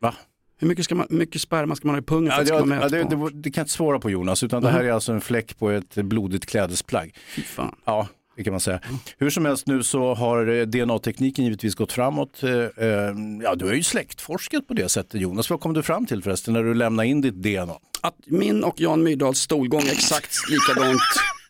Va? 0.00 0.14
Hur 0.58 0.68
mycket, 0.68 0.84
ska 0.84 0.94
man, 0.94 1.06
mycket 1.10 1.40
sperma 1.40 1.76
ska 1.76 1.88
man 1.88 1.94
ha 1.94 2.00
i 2.00 2.04
pungen 2.04 2.30
för 2.32 2.36
Ja, 2.36 2.40
att 2.40 2.46
det, 2.46 2.52
det 2.74 2.88
ska 2.88 2.96
ja, 2.98 3.04
det, 3.04 3.16
det, 3.16 3.30
det 3.42 3.50
kan 3.50 3.60
jag 3.60 3.64
inte 3.64 3.72
svara 3.72 3.98
på 3.98 4.10
Jonas, 4.10 4.42
utan 4.42 4.62
det 4.62 4.68
här 4.70 4.78
Mhm. 4.78 4.88
är 4.88 4.92
alltså 4.92 5.12
en 5.12 5.20
fläck 5.20 5.58
på 5.58 5.70
ett 5.70 5.94
blodigt 5.94 6.46
klädesplagg. 6.46 7.14
Fy 7.28 7.42
fan. 7.42 7.74
Ja, 7.84 8.08
det 8.36 8.44
kan 8.44 8.52
man 8.52 8.60
säga. 8.60 8.80
Hur 9.18 9.30
som 9.30 9.44
helst 9.44 9.66
nu 9.66 9.82
så 9.82 10.14
har 10.14 10.46
eh, 10.46 10.62
DNA-tekniken 10.66 11.44
givetvis 11.44 11.74
gått 11.74 11.92
framåt. 11.92 12.42
Eh, 12.42 12.50
eh, 12.50 13.14
Ja, 13.42 13.54
du 13.54 13.66
har 13.66 13.72
ju 13.74 13.82
släktforskat 13.82 14.68
på 14.68 14.74
det 14.74 14.88
sättet 14.88 15.20
Jonas. 15.20 15.50
Vad 15.50 15.60
kom 15.60 15.74
du 15.74 15.82
fram 15.82 16.06
till 16.06 16.22
förresten 16.22 16.54
när 16.54 16.62
du 16.62 16.74
lämnade 16.74 17.08
in 17.08 17.20
ditt 17.20 17.34
DNA? 17.34 17.74
Att 18.00 18.16
min 18.26 18.64
och 18.64 18.80
Jan 18.80 19.02
Myrdals 19.02 19.38
stolgång 19.38 19.82
är 19.82 19.92
exakt 19.92 20.34
likadant 20.50 21.00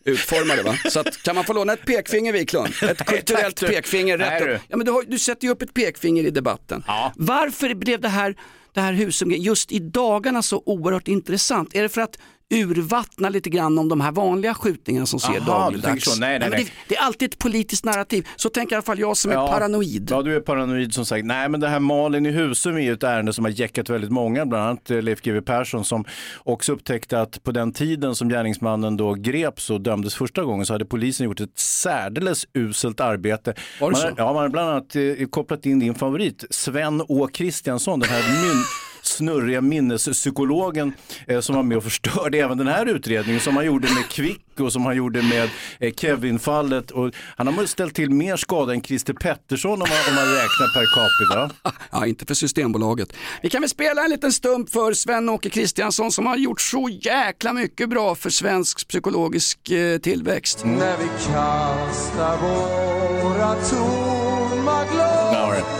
utformade 0.07 0.63
va? 0.63 0.77
Så 0.89 0.99
att, 0.99 1.23
kan 1.23 1.35
man 1.35 1.43
få 1.43 1.53
låna 1.53 1.73
ett 1.73 1.85
pekfinger 1.85 2.33
Wiklund? 2.33 2.67
Ett 2.81 3.05
kulturellt 3.05 3.55
tack, 3.55 3.69
du. 3.69 3.75
pekfinger 3.75 4.17
Nej, 4.17 4.29
rätt 4.29 4.47
du. 4.47 4.55
upp. 4.55 4.61
Ja, 4.67 4.77
men 4.77 4.85
du, 4.85 4.91
har, 4.91 5.03
du 5.07 5.19
sätter 5.19 5.47
ju 5.47 5.51
upp 5.51 5.61
ett 5.61 5.73
pekfinger 5.73 6.23
i 6.23 6.29
debatten. 6.29 6.83
Varför 7.15 7.73
blev 7.73 8.01
det 8.01 8.09
här, 8.09 8.35
det 8.73 8.81
här 8.81 8.93
Husum 8.93 9.31
just 9.31 9.71
i 9.71 9.79
dagarna 9.79 10.41
så 10.41 10.63
oerhört 10.65 11.07
intressant? 11.07 11.75
Är 11.75 11.81
det 11.83 11.89
för 11.89 12.01
att 12.01 12.17
urvattna 12.53 13.29
lite 13.29 13.49
grann 13.49 13.77
om 13.79 13.89
de 13.89 14.01
här 14.01 14.11
vanliga 14.11 14.53
skjutningarna 14.53 15.05
som 15.05 15.19
sker 15.19 15.39
dagligdags? 15.39 16.19
Nej, 16.19 16.39
nej, 16.39 16.49
nej. 16.49 16.63
Det, 16.63 16.71
det 16.87 16.95
är 16.95 17.01
alltid 17.01 17.33
ett 17.33 17.39
politiskt 17.39 17.85
narrativ. 17.85 18.27
Så 18.35 18.49
tänker 18.49 18.73
i 18.73 18.75
alla 18.75 18.83
fall 18.83 18.99
jag 18.99 19.17
som 19.17 19.31
är 19.31 19.35
Ja. 19.35 19.47
paranoid. 19.47 20.07
Ja, 20.11 20.21
du 20.21 20.35
är 20.35 20.39
paranoid 20.39 20.93
som 20.93 21.05
sagt. 21.05 21.25
Nej, 21.25 21.49
men 21.49 21.59
det 21.59 21.67
här 21.67 21.79
Malin 21.79 22.25
i 22.25 22.31
Husum 22.31 22.75
är 22.75 22.81
ju 22.81 22.93
ett 22.93 23.03
ärende 23.03 23.33
som 23.33 23.45
har 23.45 23.51
jäckat 23.51 23.89
väldigt 23.89 24.11
många, 24.11 24.45
bland 24.45 24.63
annat 24.63 24.91
eh, 24.91 25.01
Leif 25.01 25.21
GW 25.21 25.41
Persson 25.41 25.85
som 25.85 26.05
också 26.43 26.73
upptäckte 26.73 27.21
att 27.21 27.43
på 27.43 27.51
den 27.51 27.73
tiden 27.73 28.15
som 28.15 28.29
gärningsmannen 28.29 28.97
då 28.97 29.13
greps 29.13 29.69
och 29.69 29.81
dömdes 29.81 30.15
första 30.15 30.43
gången 30.43 30.65
så 30.65 30.73
hade 30.73 30.85
polisen 30.85 31.25
gjort 31.25 31.39
ett 31.39 31.59
särdeles 31.59 32.45
uselt 32.53 32.99
arbete. 32.99 33.53
Var 33.81 33.91
det 33.91 33.97
man, 33.97 34.01
så? 34.01 34.09
Ja, 34.17 34.25
man 34.33 34.35
har 34.35 34.49
bland 34.49 34.69
annat 34.69 34.95
eh, 34.95 35.27
kopplat 35.29 35.65
in 35.65 35.79
din 35.79 35.95
favorit, 35.95 36.43
Sven 36.49 37.01
Å 37.07 37.27
Kristiansson, 37.33 37.99
den 37.99 38.09
här 38.09 38.21
snurriga 39.07 39.61
minnespsykologen 39.61 40.93
eh, 41.27 41.39
som 41.39 41.55
var 41.55 41.63
med 41.63 41.77
och 41.77 41.83
förstörde 41.83 42.37
även 42.37 42.57
den 42.57 42.67
här 42.67 42.85
utredningen 42.85 43.41
som 43.41 43.55
han 43.55 43.65
gjorde 43.65 43.87
med 43.93 44.09
Kvick 44.09 44.59
och 44.59 44.73
som 44.73 44.85
han 44.85 44.95
gjorde 44.95 45.21
med 45.21 45.49
eh, 45.79 45.93
Kevin-fallet. 45.93 46.91
Och 46.91 47.13
han 47.35 47.47
har 47.47 47.65
ställt 47.65 47.95
till 47.95 48.09
mer 48.09 48.35
skada 48.35 48.73
än 48.73 48.81
Christer 48.81 49.13
Pettersson 49.13 49.71
om 49.71 49.79
man, 49.79 49.97
om 50.09 50.15
man 50.15 50.25
räknar 50.25 50.73
per 50.73 50.85
capita. 50.95 51.71
Ja, 51.91 52.05
inte 52.05 52.25
för 52.25 52.33
Systembolaget. 52.33 53.13
Vi 53.41 53.49
kan 53.49 53.61
väl 53.61 53.69
spela 53.69 54.03
en 54.03 54.09
liten 54.09 54.31
stump 54.31 54.69
för 54.69 54.93
Sven-Åke 54.93 55.49
Kristiansson 55.49 56.11
som 56.11 56.25
har 56.25 56.37
gjort 56.37 56.61
så 56.61 56.89
jäkla 57.01 57.53
mycket 57.53 57.89
bra 57.89 58.15
för 58.15 58.29
svensk 58.29 58.87
psykologisk 58.87 59.71
eh, 59.71 59.97
tillväxt. 59.97 60.65
När 60.65 60.97
vi 60.97 61.07
kastar 61.25 62.37
våra 62.41 63.55
tomma 63.55 64.85
glas 64.93 65.76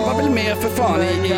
ABBA 0.00 0.12
var 0.12 0.22
väl 0.22 0.30
med 0.30 0.56
för 0.56 0.68
fan 0.68 1.02
i, 1.02 1.28
i 1.28 1.32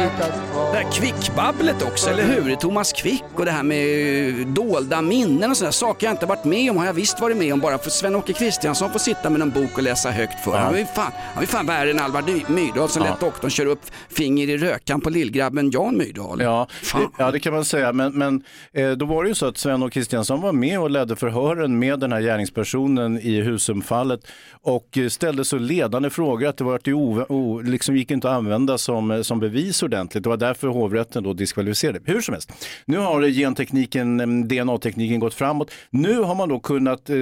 det 0.72 0.78
här 0.78 0.92
kvickbabblet 0.92 1.82
också, 1.82 2.10
eller 2.10 2.22
hur? 2.24 2.54
Thomas 2.56 2.92
Quick 2.92 3.22
och 3.36 3.44
det 3.44 3.50
här 3.50 3.62
med 3.62 4.28
eh, 4.40 4.46
dolda 4.46 5.02
minnen 5.02 5.50
och 5.50 5.56
sådana 5.56 5.72
saker 5.72 6.06
jag 6.06 6.12
inte 6.14 6.26
varit 6.26 6.44
med 6.44 6.70
om 6.70 6.76
har 6.76 6.86
jag 6.86 6.92
visst 6.92 7.20
varit 7.20 7.36
med 7.36 7.52
om 7.52 7.60
bara 7.60 7.78
för 7.78 7.90
Sven-Åke 7.90 8.32
Kristiansson 8.32 8.90
får 8.90 8.98
sitta 8.98 9.30
med 9.30 9.42
en 9.42 9.50
bok 9.50 9.70
och 9.76 9.82
läsa 9.82 10.10
högt 10.10 10.44
för. 10.44 10.56
Han 10.58 10.74
är 10.74 10.78
ju 10.78 10.84
fan, 10.86 11.12
han 11.34 11.42
är 11.42 11.46
fan 11.46 11.66
värre 11.66 11.90
än 11.90 11.98
Alvar 11.98 12.52
Myrdal 12.52 12.88
som 12.88 13.02
Ja. 13.04 13.10
lät 13.10 13.20
doktorn 13.20 13.50
köra 13.50 13.68
upp 13.68 13.80
finger 14.08 14.48
i 14.48 14.56
rökan 14.58 15.00
på 15.00 15.10
lillgrabben 15.10 15.70
Jan 15.70 15.96
Myrdal. 15.96 16.40
Ja, 16.40 16.66
Fan. 16.82 17.08
ja, 17.18 17.30
det 17.30 17.40
kan 17.40 17.52
man 17.54 17.64
säga. 17.64 17.92
Men, 17.92 18.12
men 18.18 18.42
eh, 18.72 18.90
då 18.90 19.06
var 19.06 19.22
det 19.22 19.28
ju 19.28 19.34
så 19.34 19.46
att 19.46 19.58
Sven 19.58 19.82
och 19.82 19.92
Kristiansson 19.92 20.40
var 20.40 20.52
med 20.52 20.80
och 20.80 20.90
ledde 20.90 21.16
förhören 21.16 21.78
med 21.78 21.98
den 22.00 22.12
här 22.12 22.20
gärningspersonen 22.20 23.18
i 23.20 23.40
Husumfallet 23.40 24.20
och 24.62 24.98
ställde 25.10 25.44
så 25.44 25.58
ledande 25.58 26.10
frågor 26.10 26.48
att 26.48 26.56
det 26.56 26.64
var 26.64 26.80
ju 26.84 26.94
o, 26.94 27.26
o, 27.28 27.60
liksom 27.60 27.96
gick 27.96 28.10
inte 28.10 28.30
att 28.30 28.36
använda 28.36 28.78
som, 28.78 29.10
eh, 29.10 29.22
som 29.22 29.40
bevis 29.40 29.82
ordentligt. 29.82 30.22
Det 30.24 30.28
var 30.28 30.36
därför 30.36 30.61
hovrätten 30.68 31.22
då 31.22 31.32
diskvalificerade. 31.32 32.00
Hur 32.04 32.20
som 32.20 32.32
helst, 32.32 32.52
nu 32.84 32.96
har 32.98 33.28
gentekniken, 33.28 34.20
mm, 34.20 34.48
DNA-tekniken 34.48 35.20
gått 35.20 35.34
framåt. 35.34 35.70
Nu 35.90 36.18
har 36.18 36.34
man 36.34 36.48
då 36.48 36.60
kunnat 36.60 37.10
eh, 37.10 37.16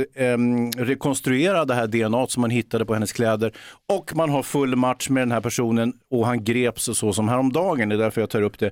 rekonstruera 0.77 1.65
det 1.65 1.75
här 1.75 1.87
DNA 1.87 2.27
som 2.27 2.41
man 2.41 2.51
hittade 2.51 2.87
på 2.87 2.95
hennes 2.95 3.13
kläder 3.13 3.53
och 3.89 4.17
man 4.17 4.31
har 4.31 4.43
full 4.43 4.77
match 4.77 5.09
med 5.09 5.23
den 5.23 5.33
här 5.33 5.41
personen 5.41 5.93
och 6.11 6.27
han 6.27 6.45
greps 6.45 6.85
så 6.85 7.13
som 7.13 7.29
häromdagen. 7.29 7.89
Det 7.89 7.95
är 7.95 7.99
därför 7.99 8.21
jag 8.21 8.31
tar 8.31 8.43
upp 8.43 8.59
det. 8.59 8.71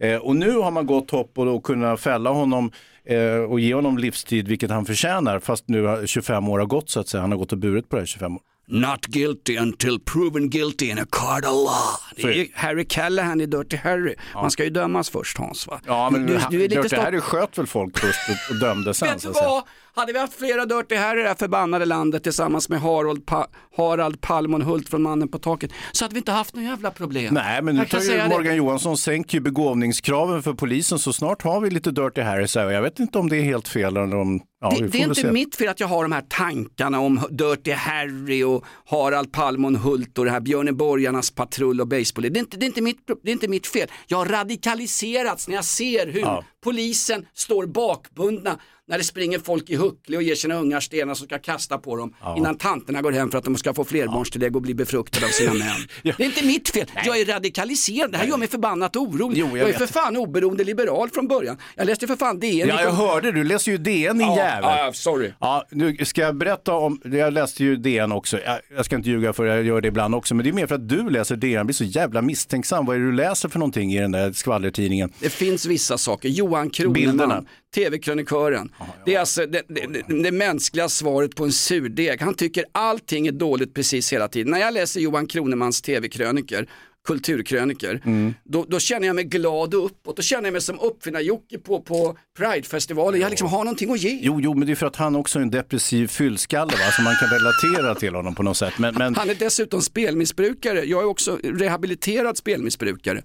Eh, 0.00 0.16
och 0.16 0.36
nu 0.36 0.52
har 0.52 0.70
man 0.70 0.86
gått 0.86 1.10
hopp 1.10 1.38
och 1.38 1.46
då 1.46 1.60
kunna 1.60 1.96
fälla 1.96 2.30
honom 2.30 2.72
eh, 3.04 3.34
och 3.34 3.60
ge 3.60 3.74
honom 3.74 3.98
livstid, 3.98 4.48
vilket 4.48 4.70
han 4.70 4.84
förtjänar, 4.84 5.38
fast 5.38 5.68
nu 5.68 6.02
25 6.06 6.48
år 6.48 6.58
har 6.58 6.66
gått 6.66 6.90
så 6.90 7.00
att 7.00 7.08
säga. 7.08 7.20
Han 7.20 7.30
har 7.30 7.38
gått 7.38 7.52
och 7.52 7.58
burit 7.58 7.88
på 7.88 7.96
det 7.96 8.02
här 8.02 8.06
25 8.06 8.34
år. 8.34 8.49
Not 8.72 9.06
guilty 9.06 9.56
until 9.56 9.98
proven 9.98 10.48
guilty 10.50 10.90
in 10.90 10.98
a 10.98 11.06
court 11.10 11.44
of 11.44 11.52
law. 11.52 12.00
Det 12.16 12.22
är 12.22 12.32
ju 12.32 12.48
Harry 12.54 12.84
Callahan 12.88 13.40
i 13.40 13.46
Dirty 13.46 13.76
Harry. 13.76 14.14
Man 14.34 14.50
ska 14.50 14.64
ju 14.64 14.70
dömas 14.70 15.10
först 15.10 15.38
Hans 15.38 15.66
va? 15.66 15.80
Ja, 15.86 16.10
men 16.10 16.26
du, 16.26 16.40
du 16.50 16.64
är 16.64 16.68
lite 16.68 16.82
Dirty. 16.82 16.96
Harry 16.96 17.20
sköt 17.20 17.58
väl 17.58 17.66
folk 17.66 17.98
först 17.98 18.18
och, 18.28 18.54
och 18.54 18.60
dömde 18.60 18.94
sen. 18.94 19.08
Vet 19.08 19.22
du 19.22 19.28
vad? 19.28 19.64
Hade 19.94 20.12
vi 20.12 20.18
haft 20.18 20.32
flera 20.38 20.66
Dirty 20.66 20.94
Harry 20.96 21.20
i 21.20 21.22
det 21.22 21.28
här 21.28 21.34
förbannade 21.36 21.84
landet 21.84 22.22
tillsammans 22.22 22.68
med 22.68 22.80
Harald, 22.80 23.26
pa 23.26 23.46
Harald 23.76 24.20
Palmonhult 24.20 24.88
från 24.88 25.02
Mannen 25.02 25.28
på 25.28 25.38
taket 25.38 25.70
så 25.92 26.04
hade 26.04 26.14
vi 26.14 26.18
inte 26.18 26.32
haft 26.32 26.54
några 26.54 26.68
jävla 26.68 26.90
problem. 26.90 27.34
Nej, 27.34 27.62
men 27.62 27.76
nu 27.76 27.84
tar 27.86 28.00
ju 28.00 28.08
det. 28.08 28.28
Morgan 28.28 28.56
Johansson 28.56 28.96
sänker 28.98 29.34
ju 29.34 29.40
begåvningskraven 29.40 30.42
för 30.42 30.52
polisen 30.52 30.98
så 30.98 31.12
snart 31.12 31.42
har 31.42 31.60
vi 31.60 31.70
lite 31.70 31.90
Dirty 31.90 32.20
Harry. 32.20 32.46
Så. 32.48 32.58
Jag 32.58 32.82
vet 32.82 32.98
inte 33.00 33.18
om 33.18 33.28
det 33.28 33.36
är 33.36 33.42
helt 33.42 33.68
fel 33.68 33.96
eller 33.96 34.16
om... 34.16 34.40
Ja, 34.62 34.70
Det, 34.78 34.86
det 34.88 34.98
är 34.98 35.02
inte 35.02 35.14
se. 35.14 35.32
mitt 35.32 35.56
fel 35.56 35.68
att 35.68 35.80
jag 35.80 35.86
har 35.88 36.02
de 36.02 36.12
här 36.12 36.24
tankarna 36.28 37.00
om 37.00 37.20
Dirty 37.30 37.72
Harry 37.72 38.42
och 38.44 38.64
Harald 38.86 39.32
Palmonhult 39.32 40.18
och 40.18 40.24
det 40.24 40.30
här 40.30 40.40
Björneborgarnas 40.40 41.30
patrull 41.30 41.80
och 41.80 41.86
baseball. 41.88 42.22
Det 42.22 42.38
är 42.38 42.40
inte, 42.40 42.56
det 42.56 42.64
är 42.64 42.66
inte, 42.66 42.82
mitt, 42.82 42.98
det 43.22 43.30
är 43.30 43.32
inte 43.32 43.48
mitt 43.48 43.66
fel. 43.66 43.88
Jag 44.06 44.18
har 44.18 44.26
radikaliserats 44.26 45.48
när 45.48 45.54
jag 45.54 45.64
ser 45.64 46.06
hur 46.06 46.20
Ja. 46.20 46.44
polisen 46.64 47.26
står 47.34 47.66
bakbundna 47.66 48.58
när 48.90 48.98
det 48.98 49.04
springer 49.04 49.38
folk 49.38 49.70
i 49.70 49.76
Huckle 49.76 50.16
och 50.16 50.22
ger 50.22 50.34
sina 50.34 50.54
ungar 50.54 50.80
stenar 50.80 51.14
som 51.14 51.26
ska 51.26 51.38
kasta 51.38 51.78
på 51.78 51.96
dem 51.96 52.14
innan 52.36 52.56
tanterna 52.56 53.02
går 53.02 53.12
hem 53.12 53.30
för 53.30 53.38
att 53.38 53.44
de 53.44 53.56
ska 53.56 53.74
få 53.74 53.84
flerbarnstillägg 53.84 54.56
och 54.56 54.62
bli 54.62 54.74
befruktade 54.74 55.26
av 55.26 55.30
sina 55.30 55.54
män. 55.54 55.66
Det 56.02 56.20
är 56.20 56.26
inte 56.26 56.44
mitt 56.46 56.68
fel. 56.68 56.86
Jag 57.04 57.20
är 57.20 57.24
radikaliserad. 57.24 58.12
Det 58.12 58.18
här 58.18 58.26
gör 58.26 58.36
mig 58.36 58.48
förbannat 58.48 58.96
orolig. 58.96 59.38
Jo, 59.38 59.46
jag 59.56 59.58
jag 59.58 59.74
är 59.74 59.78
för 59.78 59.86
fan 59.86 60.16
oberoende 60.16 60.64
liberal 60.64 61.08
från 61.10 61.28
början. 61.28 61.56
Jag 61.76 61.86
läste 61.86 62.06
för 62.06 62.16
fan 62.16 62.40
DN. 62.40 62.68
Ja, 62.68 62.82
jag 62.82 62.92
hörde, 62.92 63.32
du 63.32 63.44
läser 63.44 63.72
ju 63.72 63.78
DN 63.78 64.18
din 64.18 64.26
Ja, 64.26 64.36
jävel. 64.36 64.62
ja, 64.62 64.90
sorry. 64.94 65.32
Ja, 65.40 65.64
nu 65.70 65.96
ska 66.04 66.20
jag 66.20 66.36
berätta 66.36 66.74
om, 66.74 67.00
jag 67.04 67.32
läste 67.32 67.64
ju 67.64 67.76
DN 67.76 68.12
också, 68.12 68.40
jag, 68.40 68.58
jag 68.76 68.84
ska 68.84 68.96
inte 68.96 69.10
ljuga 69.10 69.32
för 69.32 69.44
jag 69.44 69.64
gör 69.64 69.80
det 69.80 69.88
ibland 69.88 70.14
också, 70.14 70.34
men 70.34 70.44
det 70.44 70.50
är 70.50 70.52
mer 70.52 70.66
för 70.66 70.74
att 70.74 70.88
du 70.88 71.10
läser 71.10 71.36
DN, 71.36 71.52
jag 71.52 71.66
blir 71.66 71.74
så 71.74 71.84
jävla 71.84 72.22
misstänksam. 72.22 72.86
Vad 72.86 72.96
är 72.96 73.00
det 73.00 73.06
du 73.06 73.12
läser 73.12 73.48
för 73.48 73.58
någonting 73.58 73.92
i 73.92 73.98
den 74.00 74.12
där 74.12 74.32
skvallertidningen? 74.32 75.12
Det 75.20 75.30
finns 75.30 75.66
vissa 75.66 75.98
saker. 75.98 76.28
Johan. 76.28 76.70
Kroneman, 76.70 77.46
tv-krönikören. 77.74 78.72
Det 79.04 79.14
är 79.14 79.20
alltså 79.20 79.46
det, 79.46 79.62
det, 79.68 80.22
det, 80.22 80.32
mänskliga 80.32 80.88
svaret 80.88 81.36
på 81.36 81.44
en 81.44 81.52
surdeg. 81.52 82.20
Han 82.20 82.34
tycker 82.34 82.64
allting 82.72 83.26
är 83.26 83.32
dåligt 83.32 83.74
precis 83.74 84.12
hela 84.12 84.28
tiden. 84.28 84.50
När 84.50 84.58
jag 84.58 84.74
läser 84.74 85.00
Johan 85.00 85.26
Kronemans 85.26 85.82
tv-kröniker, 85.82 86.68
kulturkröniker, 87.06 88.02
då, 88.44 88.64
då 88.68 88.78
känner 88.78 89.06
jag 89.06 89.16
mig 89.16 89.24
glad 89.24 89.74
och 89.74 89.84
uppåt. 89.84 90.16
Då 90.16 90.22
känner 90.22 90.44
jag 90.44 90.52
mig 90.52 90.60
som 90.60 90.80
uppfinnar-Jocke 90.80 91.58
på, 91.58 91.80
på 91.80 92.18
Pridefestivalen. 92.38 93.20
Jag 93.20 93.30
liksom 93.30 93.48
har 93.48 93.64
någonting 93.64 93.92
att 93.92 94.00
ge. 94.00 94.18
Jo, 94.22 94.40
jo, 94.40 94.54
men 94.54 94.66
det 94.66 94.72
är 94.72 94.76
för 94.76 94.86
att 94.86 94.96
han 94.96 95.16
också 95.16 95.38
är 95.38 95.42
en 95.42 95.50
depressiv 95.50 96.06
fyllskalle, 96.06 96.72
va? 96.72 96.90
så 96.96 97.02
man 97.02 97.14
kan 97.14 97.28
relatera 97.28 97.94
till 97.94 98.14
honom 98.14 98.34
på 98.34 98.42
något 98.42 98.56
sätt. 98.56 98.78
Men, 98.78 98.94
men 98.94 99.14
Han 99.14 99.30
är 99.30 99.34
dessutom 99.34 99.82
spelmissbrukare. 99.82 100.84
Jag 100.84 101.02
är 101.02 101.06
också 101.06 101.38
rehabiliterad 101.42 102.36
spelmissbrukare. 102.36 103.22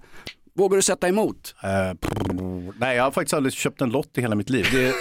Vågar 0.54 0.76
du 0.76 0.82
sätta 0.82 1.08
emot? 1.08 1.54
pff, 2.00 2.12
nej, 2.78 2.96
jag 2.96 3.04
har 3.04 3.10
faktiskt 3.10 3.34
aldrig 3.34 3.52
köpt 3.52 3.80
en 3.80 3.90
lott 3.90 4.18
i 4.18 4.20
hela 4.20 4.34
mitt 4.34 4.50
liv. 4.50 4.66
Det, 4.72 4.94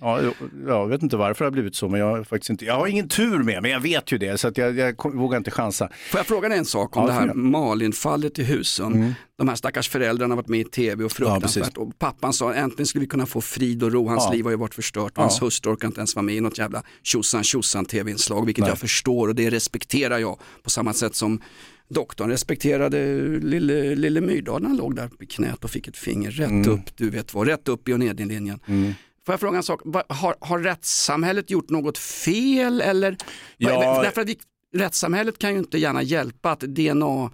Ja, 0.00 0.22
jag- 0.22 0.34
jag 0.66 0.88
vet 0.88 1.02
inte 1.02 1.16
varför 1.16 1.44
det 1.44 1.46
har 1.46 1.52
blivit 1.52 1.74
så, 1.74 1.88
men 1.88 2.00
jag 2.00 2.06
har 2.06 2.24
faktiskt 2.24 2.50
inte, 2.50 2.64
jag 2.64 2.74
har 2.74 2.86
ingen 2.86 3.08
tur 3.08 3.38
med, 3.38 3.62
men 3.62 3.70
jag 3.70 3.80
vet 3.80 4.12
ju 4.12 4.18
det, 4.18 4.38
så 4.40 4.48
att 4.48 4.58
jag, 4.58 4.76
jag 4.78 5.14
vågar 5.14 5.38
inte 5.38 5.50
chansa. 5.50 5.88
Får 6.10 6.18
jag 6.18 6.26
fråga 6.26 6.48
dig 6.48 6.58
en 6.58 6.64
sak 6.64 6.96
om 6.96 7.02
Ja, 7.02 7.06
det 7.08 7.12
här. 7.12 7.34
Malin-fallet 7.34 8.38
i 8.38 8.44
Husum? 8.44 9.14
De 9.38 9.48
här 9.48 9.56
stackars 9.56 9.88
föräldrarna 9.88 10.32
har 10.32 10.36
varit 10.36 10.48
med 10.48 10.60
i 10.60 10.64
tv 10.64 11.04
och 11.04 11.12
fruktansvärt. 11.12 11.64
precis. 11.64 11.76
och 11.76 11.98
pappan 11.98 12.32
sa 12.32 12.54
äntligen 12.54 12.86
skulle 12.86 13.00
vi 13.02 13.08
kunna 13.08 13.26
få 13.26 13.40
frid 13.40 13.82
och 13.82 13.92
ro, 13.92 14.08
hans 14.08 14.24
Ja. 14.26 14.32
liv 14.32 14.44
har 14.44 14.50
ju 14.50 14.56
varit 14.56 14.74
förstört 14.74 15.04
och 15.12 15.18
Ja. 15.18 15.22
hans 15.22 15.42
hustru 15.42 15.72
orkar 15.72 15.86
inte 15.88 16.00
ens 16.00 16.14
vara 16.16 16.22
med 16.22 16.34
i 16.34 16.40
något 16.40 16.58
jävla 16.58 16.82
tjosan 17.02 17.44
tjosan 17.44 17.84
tv-inslag, 17.84 18.46
vilket 18.46 18.62
Nej. 18.62 18.70
jag 18.70 18.78
förstår 18.78 19.28
och 19.28 19.34
det 19.34 19.50
respekterar 19.50 20.18
jag 20.18 20.38
på 20.62 20.70
samma 20.70 20.92
sätt 20.92 21.14
som 21.14 21.40
doktorn 21.88 22.30
respekterade 22.30 23.16
lille, 23.42 23.94
lille 23.94 24.20
Myrdal 24.20 24.60
när 24.62 24.68
han 24.68 24.76
låg 24.78 24.96
där 24.96 25.10
i 25.20 25.26
knät 25.26 25.64
och 25.64 25.70
fick 25.70 25.88
ett 25.88 25.96
finger 25.96 26.30
rätt 26.30 26.50
Mm. 26.50 26.70
upp, 26.70 26.96
du 26.96 27.10
vet 27.10 27.34
vad, 27.34 27.46
rätt 27.46 27.68
upp 27.68 27.88
i 27.88 27.92
och 27.92 27.98
ner-linjen. 28.00 28.58
Får 29.26 29.32
jag 29.32 29.40
fråga 29.40 29.56
en 29.56 29.62
sak, 29.62 29.80
har, 30.08 30.34
har 30.40 30.58
rättssamhället 30.58 31.50
gjort 31.50 31.70
något 31.70 31.98
fel 31.98 32.80
eller? 32.80 33.16
Ja. 33.56 34.02
Därför 34.02 34.20
att 34.20 34.28
vi, 34.28 34.38
rättssamhället 34.74 35.38
kan 35.38 35.52
ju 35.52 35.58
inte 35.58 35.78
gärna 35.78 36.02
hjälpa 36.02 36.50
att 36.50 36.60
DNA 36.60 37.30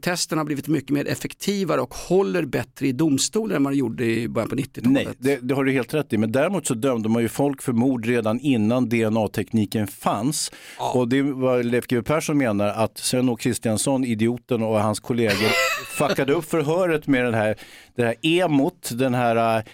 testen 0.00 0.38
har 0.38 0.44
blivit 0.44 0.68
mycket 0.68 0.90
mer 0.90 1.08
effektivare 1.08 1.80
och 1.80 1.94
håller 1.94 2.44
bättre 2.44 2.86
i 2.86 2.92
domstolar 2.92 3.56
än 3.56 3.64
vad 3.64 3.72
det 3.72 3.76
gjorde 3.76 4.04
i 4.04 4.28
början 4.28 4.48
på 4.48 4.56
90-talet. 4.56 4.92
Nej, 4.92 5.08
det, 5.18 5.38
det 5.42 5.54
har 5.54 5.64
du 5.64 5.72
helt 5.72 5.94
rätt 5.94 6.12
i. 6.12 6.18
Men 6.18 6.32
däremot 6.32 6.66
så 6.66 6.74
dömde 6.74 7.08
man 7.08 7.22
ju 7.22 7.28
folk 7.28 7.62
för 7.62 7.72
mord 7.72 8.06
redan 8.06 8.40
innan 8.40 8.88
DNA-tekniken 8.88 9.86
fanns. 9.86 10.52
Och 10.78 11.08
det 11.08 11.22
var 11.22 11.62
Leif 11.62 11.86
GW 11.86 12.02
Persson 12.02 12.38
menar 12.38 12.68
att 12.68 12.98
Sven-Åke 12.98 13.42
Kristiansson, 13.42 14.04
idioten 14.04 14.62
och 14.62 14.80
hans 14.80 15.00
kollegor 15.00 15.48
fuckade 15.98 16.32
upp 16.32 16.44
förhöret 16.44 17.06
med 17.06 17.24
den 17.24 17.34
här, 17.34 17.56
det 17.96 18.02
här 18.02 18.26
emot, 18.26 18.90
den 18.92 19.14
här 19.14 19.56
eh, 19.58 19.64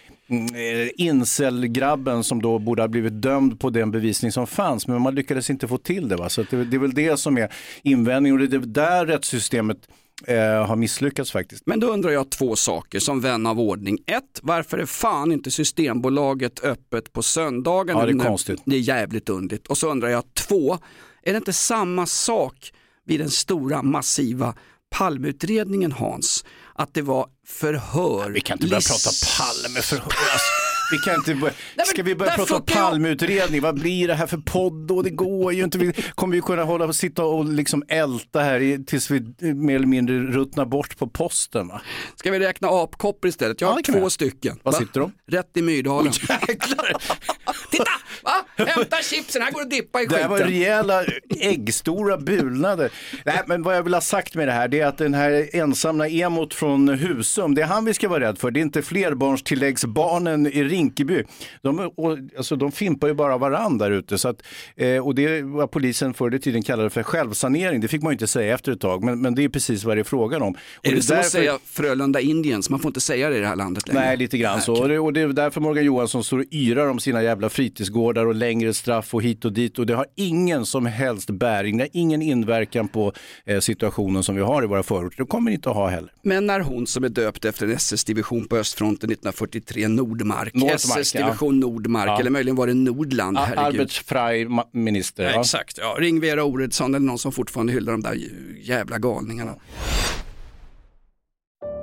incelgrabben 0.96 2.24
som 2.24 2.42
då 2.42 2.58
borde 2.58 2.82
ha 2.82 2.88
blivit 2.88 3.22
dömd 3.22 3.60
på 3.60 3.70
den 3.70 3.90
bevisning 3.90 4.32
som 4.32 4.46
fanns. 4.46 4.86
Men 4.88 5.02
man 5.02 5.14
lyckades 5.14 5.50
inte 5.50 5.68
få 5.68 5.78
till 5.78 6.08
det. 6.08 6.16
Va? 6.16 6.28
Så 6.28 6.42
det, 6.50 6.64
det 6.64 6.76
är 6.76 6.80
väl 6.80 6.94
det 6.94 7.16
som 7.16 7.38
är 7.38 7.52
invändningen 7.82 8.40
och 8.40 8.48
det 8.48 8.56
är 8.56 8.60
där 8.60 9.06
rättssystemet 9.06 9.78
eh, 10.26 10.66
har 10.66 10.76
misslyckats 10.76 11.32
faktiskt. 11.32 11.66
Men 11.66 11.80
då 11.80 11.86
undrar 11.86 12.10
jag 12.10 12.30
två 12.30 12.56
saker 12.56 12.98
som 12.98 13.20
vän 13.20 13.46
av 13.46 13.60
ordning. 13.60 13.98
Ett, 14.06 14.40
varför 14.42 14.78
är 14.78 14.86
fan 14.86 15.32
inte 15.32 15.50
Systembolaget 15.50 16.64
öppet 16.64 17.12
på 17.12 17.22
söndagen? 17.22 17.98
Ja, 17.98 18.06
det 18.06 18.12
är 18.12 18.28
konstigt. 18.28 18.62
Det 18.64 18.76
är 18.76 18.80
jävligt 18.80 19.28
underligt. 19.28 19.66
Och 19.66 19.78
så 19.78 19.90
undrar 19.90 20.08
jag 20.08 20.34
två, 20.34 20.78
är 21.22 21.32
det 21.32 21.36
inte 21.36 21.52
samma 21.52 22.06
sak 22.06 22.72
vid 23.06 23.20
den 23.20 23.30
stora 23.30 23.82
massiva 23.82 24.54
Palmeutredningen 24.90 25.92
Hans? 25.92 26.44
Att 26.74 26.94
det 26.94 27.02
var 27.02 27.26
förhör. 27.46 28.30
Vi 28.30 28.40
kan 28.40 28.54
inte 28.58 28.66
börja 28.66 28.80
prata 28.80 29.10
Palmeförhör. 29.38 30.04
Alltså, 30.32 30.61
vi 30.92 30.98
kan 30.98 31.14
inte 31.14 31.34
börja, 31.34 31.54
ska 31.86 32.02
vi 32.02 32.14
börja 32.14 32.32
prata 32.32 32.54
kan 32.54 32.62
jag- 32.82 32.90
Palmeutredning? 32.90 33.60
Vad 33.60 33.74
blir 33.80 34.08
det 34.08 34.14
här 34.14 34.26
för 34.26 34.36
podd? 34.36 34.90
Och 34.90 35.04
det 35.04 35.10
går 35.10 35.52
ju 35.52 35.64
inte. 35.64 35.78
Vi 35.78 35.92
kommer 36.14 36.34
ju 36.36 36.42
kunna 36.42 36.64
hålla 36.64 36.84
och 36.84 36.96
sitta 36.96 37.24
och 37.24 37.44
liksom 37.44 37.82
älta 37.88 38.40
här 38.40 38.60
i, 38.60 38.84
tills 38.84 39.10
vi 39.10 39.20
mer 39.54 39.76
eller 39.76 39.86
mindre 39.86 40.18
ruttnar 40.18 40.64
bort 40.64 40.98
på 40.98 41.06
posten. 41.06 41.68
Va? 41.68 41.80
Ska 42.16 42.30
vi 42.30 42.38
räkna 42.38 42.68
apkoppor 42.68 43.28
istället? 43.28 43.60
Jag 43.60 43.68
har 43.68 43.80
Ja, 43.86 43.92
två 43.94 44.10
stycken. 44.10 44.58
Var 44.62 44.72
Va? 44.72 44.78
sitter 44.78 45.00
de? 45.00 45.12
Rätt 45.30 45.56
i 45.56 45.62
Myrdalen. 45.62 46.12
Jäklar! 46.48 46.92
Titta! 47.70 47.84
Va? 48.22 48.64
Hämta 48.66 48.96
chipsen, 49.02 49.42
här 49.42 49.50
går 49.52 49.60
det 49.60 49.64
att 49.64 49.70
dippa 49.70 50.00
i 50.02 50.06
Det 50.06 50.16
här 50.16 50.28
var 50.28 50.36
skiten. 50.36 50.50
rejäla 50.52 51.04
äggstora 51.40 52.16
bulnader. 52.18 52.90
Nej, 53.24 53.40
men 53.46 53.62
vad 53.62 53.76
jag 53.76 53.82
vill 53.82 53.94
ha 53.94 54.00
sagt 54.00 54.34
med 54.34 54.48
det 54.48 54.52
här 54.52 54.68
det 54.68 54.80
är 54.80 54.86
att 54.86 54.98
den 54.98 55.14
här 55.14 55.48
ensamma 55.56 56.08
emot 56.08 56.54
från 56.54 56.88
Husum, 56.88 57.54
det 57.54 57.62
är 57.62 57.66
han 57.66 57.84
vi 57.84 57.94
ska 57.94 58.08
vara 58.08 58.20
rädd 58.24 58.38
för. 58.38 58.50
Det 58.50 58.60
är 58.60 58.62
inte 58.62 58.82
flerbarnstilläggsbarnen 58.82 60.46
i 60.46 60.64
Rinkeby. 60.82 61.24
De, 61.62 61.90
alltså, 62.36 62.56
de 62.56 62.72
fimpar 62.72 63.08
ju 63.08 63.14
bara 63.14 63.38
varandra 63.38 63.88
där 63.88 63.90
ute. 63.90 64.18
Så 64.18 64.28
att, 64.28 64.42
eh, 64.76 65.06
och 65.06 65.14
det 65.14 65.24
är 65.24 65.42
vad 65.42 65.70
polisen 65.70 66.14
förr 66.14 66.34
i 66.34 66.38
tiden 66.38 66.62
kallade 66.62 66.90
för 66.90 67.02
självsanering. 67.02 67.80
Det 67.80 67.88
fick 67.88 68.02
man 68.02 68.10
ju 68.10 68.14
inte 68.14 68.26
säga 68.26 68.54
efter 68.54 68.72
ett 68.72 68.80
tag, 68.80 69.04
men, 69.04 69.20
men 69.20 69.34
det 69.34 69.44
är 69.44 69.48
precis 69.48 69.84
vad 69.84 69.96
det 69.96 70.00
är 70.00 70.04
frågan 70.04 70.42
om. 70.42 70.52
Och 70.52 70.86
Är 70.86 70.94
det 70.94 71.02
som 71.02 71.16
därför- 71.16 71.26
att 71.26 71.32
säga 71.32 71.58
Frölunda 71.64 72.20
Indians? 72.20 72.70
Man 72.70 72.80
får 72.80 72.88
inte 72.88 73.00
säga 73.00 73.28
det 73.30 73.36
i 73.36 73.40
det 73.40 73.46
här 73.46 73.56
landet 73.56 73.88
längre. 73.88 74.00
Nej, 74.00 74.16
lite 74.16 74.38
grann 74.38 74.60
så. 74.60 74.82
Och 74.82 74.88
det, 74.88 74.98
och 74.98 75.12
det 75.12 75.20
är 75.20 75.28
därför 75.28 75.60
Morgan 75.60 75.84
Johansson 75.84 76.24
står 76.24 76.38
och 76.38 76.44
yrar 76.52 76.86
om 76.86 76.98
sina 77.00 77.22
jävla 77.22 77.48
fritidsgårdar 77.48 78.26
och 78.26 78.34
längre 78.34 78.74
straff 78.74 79.14
och 79.14 79.22
hit 79.22 79.44
och 79.44 79.52
dit. 79.52 79.78
Och 79.78 79.86
det 79.86 79.94
har 79.94 80.06
ingen 80.16 80.66
som 80.66 80.86
helst 80.86 81.30
bäring, 81.30 81.76
det 81.76 81.82
har 81.84 81.90
ingen 81.92 82.22
inverkan 82.22 82.88
på 82.88 83.12
eh, 83.44 83.58
situationen 83.60 84.22
som 84.22 84.34
vi 84.36 84.42
har 84.42 84.62
i 84.64 84.66
våra 84.66 84.82
förorter. 84.82 85.16
Det 85.18 85.26
kommer 85.26 85.50
det 85.50 85.54
inte 85.54 85.70
att 85.70 85.76
ha 85.76 85.88
heller. 85.88 86.12
Men 86.22 86.46
när 86.46 86.60
hon 86.60 86.86
som 86.86 87.04
är 87.04 87.08
döpt 87.08 87.44
efter 87.44 87.66
en 87.66 87.72
SS-division 87.72 88.44
på 88.48 88.56
östfronten 88.56 89.10
1943, 89.10 89.88
Nordmark, 89.88 90.54
Nordmark, 90.66 90.98
SS-division 90.98 91.60
Nordmark, 91.60 92.06
Ja. 92.08 92.20
eller 92.20 92.30
möjligen 92.30 92.56
var 92.56 92.66
det 92.66 92.74
Nordland, 92.74 93.38
A- 93.38 93.44
herregud. 93.48 93.64
Albert 93.80 93.92
Frey, 93.92 94.44
ma- 94.46 94.68
minister. 94.72 95.24
Ja, 95.24 95.30
ja. 95.30 95.40
exakt, 95.40 95.78
ja. 95.78 95.96
ring 95.98 96.20
Vera 96.20 96.44
Oredsson 96.44 96.94
eller 96.94 97.06
någon 97.06 97.18
som 97.18 97.32
fortfarande 97.32 97.72
hyllar 97.72 97.92
de 97.92 98.02
där 98.02 98.16
jävla 98.62 98.98
galningarna. 98.98 99.54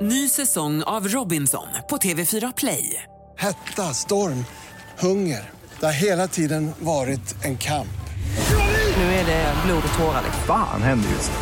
Ny 0.02 0.30
säsong 0.30 0.84
av 0.84 1.08
Robinson 1.08 1.68
på 1.90 1.98
TV4 1.98 2.54
Play. 2.58 3.04
Hetta, 3.38 3.94
storm, 3.94 4.46
hunger. 5.00 5.50
Det 5.80 5.86
har 5.86 5.94
hela 5.94 6.28
tiden 6.28 6.72
varit 6.80 7.36
en 7.46 7.58
kamp. 7.58 7.88
Nu 8.98 9.04
är 9.04 9.26
det 9.26 9.54
blod 9.66 9.84
och 9.92 9.98
tårar. 10.00 10.22
liksom. 10.26 10.44
Fan 10.48 10.82
händer 10.82 11.10
just 11.10 11.32
det. 11.32 11.38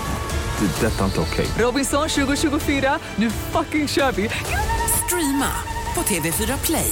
Det 0.59 0.87
är 0.87 0.91
detta 0.91 1.05
inte 1.05 1.19
okej. 1.19 1.45
Robinson 1.59 2.09
2024, 2.09 2.99
nu 3.15 3.29
fucking 3.31 3.87
kör 3.87 4.11
vi! 4.11 4.29
Streama 5.05 5.51
på 5.95 6.01
TV4 6.01 6.57
Play. 6.65 6.91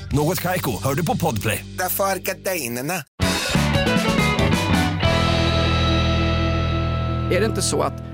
Något 0.13 0.41
Kaiko, 0.41 0.83
hör 0.83 0.93
du 0.93 1.05
på 1.05 1.17
Podplay. 1.17 1.65
Därför 1.77 2.03
är 2.03 2.15
gardinerna. 2.15 2.93
Är 7.31 7.39
det 7.39 7.45
inte 7.45 7.61
så 7.61 7.81
att 7.81 8.10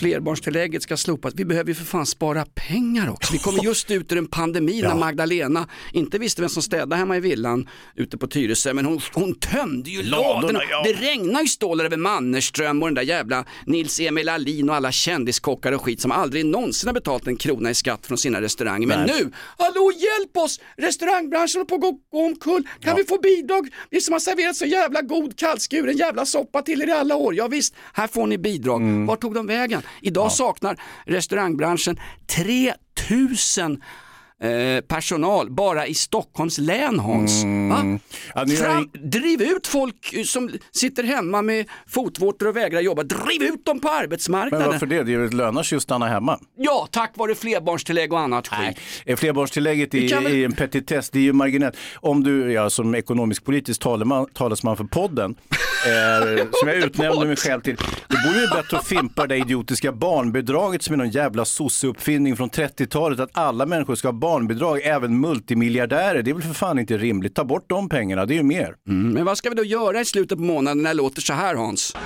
flerbarnstillägget 0.00 0.82
ska 0.82 0.96
slopas? 0.96 1.34
Vi 1.36 1.44
behöver 1.44 1.68
ju 1.68 1.74
för 1.74 1.84
fan 1.84 2.06
spara 2.06 2.44
pengar 2.44 3.10
också. 3.10 3.32
Vi 3.32 3.38
kommer 3.38 3.64
just 3.64 3.90
ut 3.90 4.12
ur 4.12 4.18
en 4.18 4.26
pandemi 4.26 4.82
när 4.82 4.94
Magdalena 4.94 5.68
inte 5.92 6.18
visste 6.18 6.42
vem 6.42 6.48
som 6.48 6.62
städade 6.62 6.96
hemma 6.96 7.16
i 7.16 7.20
villan 7.20 7.68
ute 7.96 8.18
på 8.18 8.26
Tyresö, 8.26 8.74
men 8.74 8.84
hon, 8.84 9.00
hon 9.12 9.34
tömde 9.34 9.90
ju 9.90 10.02
Ladorna, 10.02 10.60
ja. 10.70 10.82
Det 10.84 10.92
regnar 10.92 11.40
ju 11.40 11.46
stålar 11.46 11.84
över 11.84 11.96
Mannerström 11.96 12.82
och 12.82 12.88
den 12.88 12.94
där 12.94 13.02
jävla 13.02 13.44
Nils-Emil 13.66 14.28
Alin 14.28 14.70
och 14.70 14.76
alla 14.76 14.92
kändiskockar 14.92 15.72
och 15.72 15.82
skit 15.82 16.00
som 16.00 16.10
aldrig 16.12 16.46
någonsin 16.46 16.88
har 16.88 16.94
betalat 16.94 17.26
en 17.26 17.36
krona 17.36 17.70
i 17.70 17.74
skatt 17.74 18.06
från 18.06 18.18
sina 18.18 18.40
restauranger. 18.40 18.86
Men 18.86 19.06
Nej. 19.06 19.20
nu, 19.20 19.32
hallå 19.58 19.92
hjälp 19.92 20.36
oss! 20.36 20.60
Restaurangbranschen 20.76 21.58
håller 21.58 21.64
på 21.64 21.74
att 21.74 21.80
gå, 21.80 22.24
omkull. 22.26 22.68
Kan 22.80 22.96
vi 22.96 23.04
få 23.04 23.18
bidrag? 23.18 23.68
Vi 23.90 24.00
som 24.00 24.12
har 24.12 24.20
serverat 24.20 24.56
så 24.56 24.66
jävla 24.66 25.02
god 25.02 25.36
kallskuren 25.36 25.96
jävla 25.96 26.26
soppa 26.26 26.62
till 26.62 26.82
er 26.82 26.88
i 26.88 26.92
alla 26.92 27.16
år. 27.16 27.34
Ja, 27.34 27.48
visst, 27.48 27.74
här 27.92 28.06
får 28.06 28.26
ni 28.26 28.38
bidrag. 28.38 28.80
Mm. 28.80 29.06
Var 29.06 29.16
tog 29.16 29.34
de 29.34 29.46
vägen? 29.46 29.82
Idag 30.00 30.30
saknar 30.32 30.76
restaurangbranschen 31.06 32.00
3000 32.26 33.82
eh, 34.42 34.80
personal 34.80 35.50
bara 35.50 35.86
i 35.86 35.94
Stockholms 35.94 36.58
län 36.58 36.98
Hans. 36.98 37.42
Mm. 37.42 37.98
Ja, 38.34 38.40
har 38.40 39.08
driv 39.10 39.42
ut 39.42 39.66
folk 39.66 40.12
eh, 40.12 40.22
som 40.22 40.50
sitter 40.72 41.02
hemma 41.04 41.42
med 41.42 41.66
fotvårtor 41.86 42.48
och 42.48 42.56
vägrar 42.56 42.80
jobba. 42.80 43.02
Driv 43.02 43.42
ut 43.42 43.64
dem 43.64 43.80
på 43.80 43.88
Men 43.88 43.96
arbetsmarknaden. 43.96 44.68
varför 44.68 44.86
det? 44.86 45.02
Det 45.02 45.34
lönar 45.34 45.62
sig 45.62 45.76
att 45.76 45.82
stanna 45.82 46.06
hemma. 46.08 46.38
Ja, 46.56 46.88
tack 46.90 47.12
vare 47.14 47.34
flerbarnstillägg 47.34 48.12
och 48.12 48.20
annat 48.20 48.48
skit. 48.48 49.18
Flerbarnstillägget 49.18 49.94
är, 49.94 50.20
väl- 50.20 50.32
är 50.32 50.44
en 50.44 50.52
petitess, 50.52 51.10
det 51.10 51.18
är 51.18 51.22
ju 51.22 51.32
marginellt. 51.32 51.76
Om 51.94 52.24
du, 52.24 52.52
ja, 52.52 52.70
som 52.70 52.94
ekonomisk 52.94 53.44
politisk 53.44 53.80
talesman, 53.80 54.26
talesman 54.34 54.76
för 54.76 54.84
podden, 54.84 55.34
eh, 55.86 56.44
som 56.52 56.68
jag 56.68 56.76
utnämnde 56.76 57.26
mig 57.26 57.36
själv 57.36 57.60
till, 57.60 57.76
det 58.08 58.16
vore 58.28 58.40
ju 58.40 58.46
bättre 58.46 58.76
att 58.76 58.86
fimpa 58.86 59.26
det 59.26 59.36
idiotiska 59.36 59.92
barnbidraget 59.92 60.82
som 60.82 60.92
är 60.92 60.96
någon 60.98 61.10
jävla 61.10 61.44
sosseuppfinning 61.44 62.36
från 62.36 62.50
30-talet, 62.50 63.20
att 63.20 63.30
alla 63.32 63.66
människor 63.66 63.94
ska 63.94 64.08
ha 64.08 64.12
barnbidrag, 64.30 64.80
även 64.84 65.20
multimiljardärer. 65.20 66.22
Det 66.22 66.30
är 66.30 66.34
väl 66.34 66.42
för 66.42 66.54
fan 66.54 66.78
inte 66.78 66.98
rimligt. 66.98 67.34
Ta 67.34 67.44
bort 67.44 67.64
de 67.66 67.88
pengarna, 67.88 68.26
det 68.26 68.34
är 68.34 68.36
ju 68.36 68.42
mer. 68.42 68.74
Mm, 68.88 69.12
men 69.12 69.24
vad 69.24 69.38
ska 69.38 69.48
vi 69.48 69.54
då 69.54 69.64
göra 69.64 70.00
i 70.00 70.04
slutet 70.04 70.38
på 70.38 70.44
månaden 70.44 70.82
när 70.82 70.90
det 70.90 70.96
låter 70.96 71.20
så 71.20 71.32
här 71.32 71.54
Hans? 71.54 71.96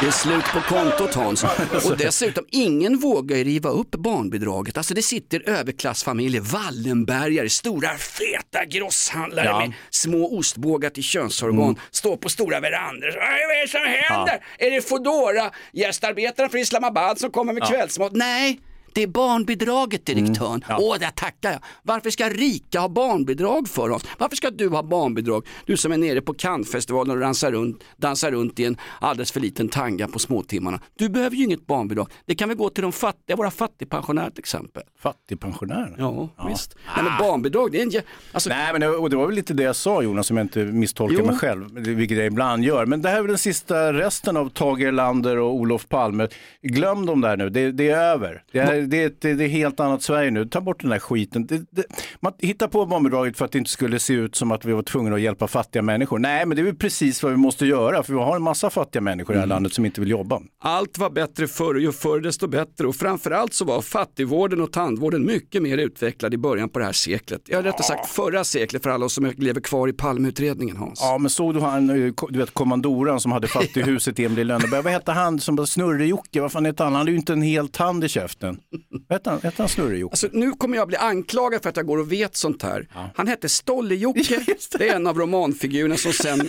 Det 0.00 0.06
är 0.06 0.10
slut 0.10 0.44
på 0.44 0.60
kontot 0.60 1.14
Hans. 1.14 1.44
Och 1.90 1.96
dessutom, 1.96 2.44
ingen 2.50 2.98
vågar 2.98 3.36
riva 3.36 3.70
upp 3.70 3.90
barnbidraget. 3.90 4.76
Alltså 4.76 4.94
det 4.94 5.02
sitter 5.02 5.48
överklassfamiljer, 5.50 6.40
Wallenbergare, 6.40 7.48
stora 7.48 7.88
feta 7.98 8.64
grosshandlare 8.64 9.46
Ja. 9.46 9.58
med 9.60 9.72
små 9.90 10.38
ostbågar 10.38 10.90
till 10.90 11.02
könsorgan, 11.02 11.62
Mm. 11.62 11.76
står 11.90 12.16
på 12.16 12.28
stora 12.28 12.60
verandor. 12.60 13.06
Vad 13.18 13.28
är 13.28 13.62
det 13.62 13.68
som 13.68 13.80
händer? 13.80 14.44
Är 14.58 14.70
det 14.70 14.82
Foodora, 14.88 15.50
gästarbetaren 15.72 16.50
från 16.50 16.60
Islamabad 16.60 17.18
som 17.18 17.30
kommer 17.30 17.52
med 17.52 17.62
Ja. 17.62 17.66
kvällsmat? 17.66 18.12
Nej. 18.14 18.60
Det 18.96 19.02
är 19.02 19.06
barnbidraget 19.06 20.06
direktören. 20.06 20.62
Mm. 20.68 20.80
Åh, 20.80 20.96
där 20.98 21.10
tackar 21.10 21.50
jag. 21.50 21.60
Varför 21.82 22.10
ska 22.10 22.28
rika 22.28 22.80
ha 22.80 22.88
barnbidrag 22.88 23.68
för 23.68 23.90
oss? 23.90 24.02
Varför 24.18 24.36
ska 24.36 24.50
du 24.50 24.68
ha 24.68 24.82
barnbidrag? 24.82 25.46
Du 25.66 25.76
som 25.76 25.92
är 25.92 25.96
nere 25.96 26.20
på 26.20 26.34
Cannesfestivalen 26.34 27.10
och 27.16 27.20
dansar 27.20 27.52
runt, 27.52 27.84
dansar 27.96 28.30
runt 28.30 28.60
i 28.60 28.64
en 28.64 28.76
alldeles 29.00 29.32
för 29.32 29.40
liten 29.40 29.68
tanga 29.68 30.08
på 30.08 30.18
småtimmarna. 30.18 30.80
Du 30.98 31.08
behöver 31.08 31.36
ju 31.36 31.44
inget 31.44 31.66
barnbidrag. 31.66 32.08
Det 32.26 32.34
kan 32.34 32.48
väl 32.48 32.58
gå 32.58 32.70
till 32.70 32.82
de 32.82 32.92
fattiga, 32.92 33.36
våra 33.36 33.50
fattigpensionärer 33.50 34.30
till 34.30 34.38
exempel. 34.38 34.82
Fattigpensionärer? 34.98 35.94
Ja, 35.98 36.28
visst. 36.48 36.76
Nej, 36.96 37.04
men 37.04 37.12
barnbidrag, 37.18 37.72
det 37.72 37.78
är 37.78 37.82
en... 37.82 38.02
Alltså, 38.32 38.50
Nej, 38.50 38.72
men 38.72 38.80
det, 38.80 38.88
och 38.88 39.10
det 39.10 39.16
var 39.16 39.26
väl 39.26 39.34
lite 39.34 39.54
det 39.54 39.62
jag 39.62 39.76
sa 39.76 40.02
Jonas, 40.02 40.30
om 40.30 40.36
jag 40.36 40.44
inte 40.44 40.64
misstolkar 40.64 41.18
Jo. 41.18 41.26
mig 41.26 41.36
själv, 41.36 41.74
vilket 41.74 42.18
jag 42.18 42.26
ibland 42.26 42.64
gör. 42.64 42.86
Men 42.86 43.02
det 43.02 43.08
här 43.08 43.16
är 43.16 43.22
väl 43.22 43.28
den 43.28 43.38
sista 43.38 43.92
resten 43.92 44.36
av 44.36 44.48
Tage 44.48 44.80
Erlander 44.80 45.38
och 45.38 45.54
Olof 45.54 45.88
Palme. 45.88 46.28
Glöm 46.62 47.06
dem 47.06 47.20
där 47.20 47.36
nu, 47.36 47.50
det, 47.50 47.72
det 47.72 47.88
är 47.90 48.02
över. 48.02 48.42
Det 48.52 48.58
är, 48.58 48.85
det, 48.86 49.02
är 49.02 49.06
ett, 49.06 49.20
det 49.20 49.30
är 49.30 49.40
ett 49.40 49.50
helt 49.50 49.80
annat 49.80 50.02
Sverige 50.02 50.30
nu. 50.30 50.44
Ta 50.44 50.60
bort 50.60 50.80
den 50.80 50.90
där 50.90 50.98
skiten. 50.98 51.46
Det, 51.46 51.64
det, 51.70 51.84
man 52.20 52.32
hittar 52.38 52.68
på 52.68 52.86
barnbidraget 52.86 53.36
för 53.36 53.44
att 53.44 53.52
det 53.52 53.58
inte 53.58 53.70
skulle 53.70 53.98
se 53.98 54.14
ut 54.14 54.34
som 54.34 54.52
att 54.52 54.64
vi 54.64 54.72
var 54.72 54.82
tvungna 54.82 55.14
att 55.14 55.20
hjälpa 55.20 55.48
fattiga 55.48 55.82
människor. 55.82 56.18
Nej, 56.18 56.46
men 56.46 56.56
det 56.56 56.62
är 56.62 56.64
väl 56.64 56.76
precis 56.76 57.22
vad 57.22 57.32
vi 57.32 57.38
måste 57.38 57.66
göra, 57.66 58.02
för 58.02 58.12
vi 58.12 58.18
har 58.18 58.36
en 58.36 58.42
massa 58.42 58.70
fattiga 58.70 59.02
människor 59.02 59.32
i 59.32 59.36
det 59.36 59.40
här 59.40 59.46
landet 59.46 59.72
som 59.72 59.84
inte 59.84 60.00
vill 60.00 60.10
jobba. 60.10 60.40
Allt 60.60 60.98
var 60.98 61.10
bättre 61.10 61.48
förr 61.48 61.74
ju 61.74 61.92
förr 61.92 62.20
desto 62.20 62.48
bättre 62.48 62.86
och 62.86 62.96
framförallt 62.96 63.54
så 63.54 63.64
var 63.64 63.82
fattigvården 63.82 64.60
och 64.60 64.72
tandvården 64.72 65.26
mycket 65.26 65.62
mer 65.62 65.78
utvecklad 65.78 66.34
i 66.34 66.38
början 66.38 66.68
på 66.68 66.78
det 66.78 66.84
här 66.84 66.92
seklet. 66.92 67.42
Jag 67.46 67.64
rättare 67.64 67.82
sagt 67.82 68.08
förra 68.08 68.44
seklet 68.44 68.82
för 68.82 68.90
alla 68.90 69.06
oss 69.06 69.14
som 69.14 69.32
lever 69.36 69.60
kvar 69.60 69.88
i 69.88 69.92
Palmeutredningen 69.92 70.76
Hans. 70.76 71.00
Ja, 71.02 71.18
men 71.18 71.30
såg 71.30 71.54
du 71.54 71.60
han, 71.60 71.90
eh, 71.90 72.12
du 72.30 72.38
vet 72.38 72.54
kommandoran 72.54 73.20
som 73.20 73.32
hade 73.32 73.48
fattighuset 73.48 74.18
i 74.18 74.24
Emil 74.24 74.46
Lönneberg? 74.46 74.82
Vad 74.82 74.92
hette 74.92 75.12
han 75.12 75.40
som 75.40 75.56
var 75.56 75.64
Snurre-Jocke? 75.64 76.40
Vad 76.40 76.52
fan 76.52 76.64
hette 76.64 76.82
han? 76.82 76.92
Han 76.92 76.98
hade 76.98 77.10
ju 77.10 77.16
inte 77.16 77.32
en 77.32 77.42
hel 77.42 77.68
tand 77.68 78.04
i 78.04 78.08
käften. 78.08 78.58
Hette 79.08 79.30
han? 79.30 79.68
Snurre-Jocke? 79.68 80.12
Alltså, 80.12 80.28
nu 80.32 80.52
kommer 80.52 80.76
jag 80.76 80.88
bli 80.88 80.96
anklagad 80.96 81.62
för 81.62 81.68
att 81.70 81.76
jag 81.76 81.86
går 81.86 81.98
och 81.98 82.12
vet 82.12 82.36
sånt 82.36 82.62
här. 82.62 82.88
Han 83.14 83.26
hette 83.28 83.48
Stolle-Jocke, 83.48 84.44
det 84.78 84.88
är 84.88 84.96
en 84.96 85.06
av 85.06 85.18
romanfigurerna 85.18 85.96
som 85.96 86.12
sen 86.12 86.48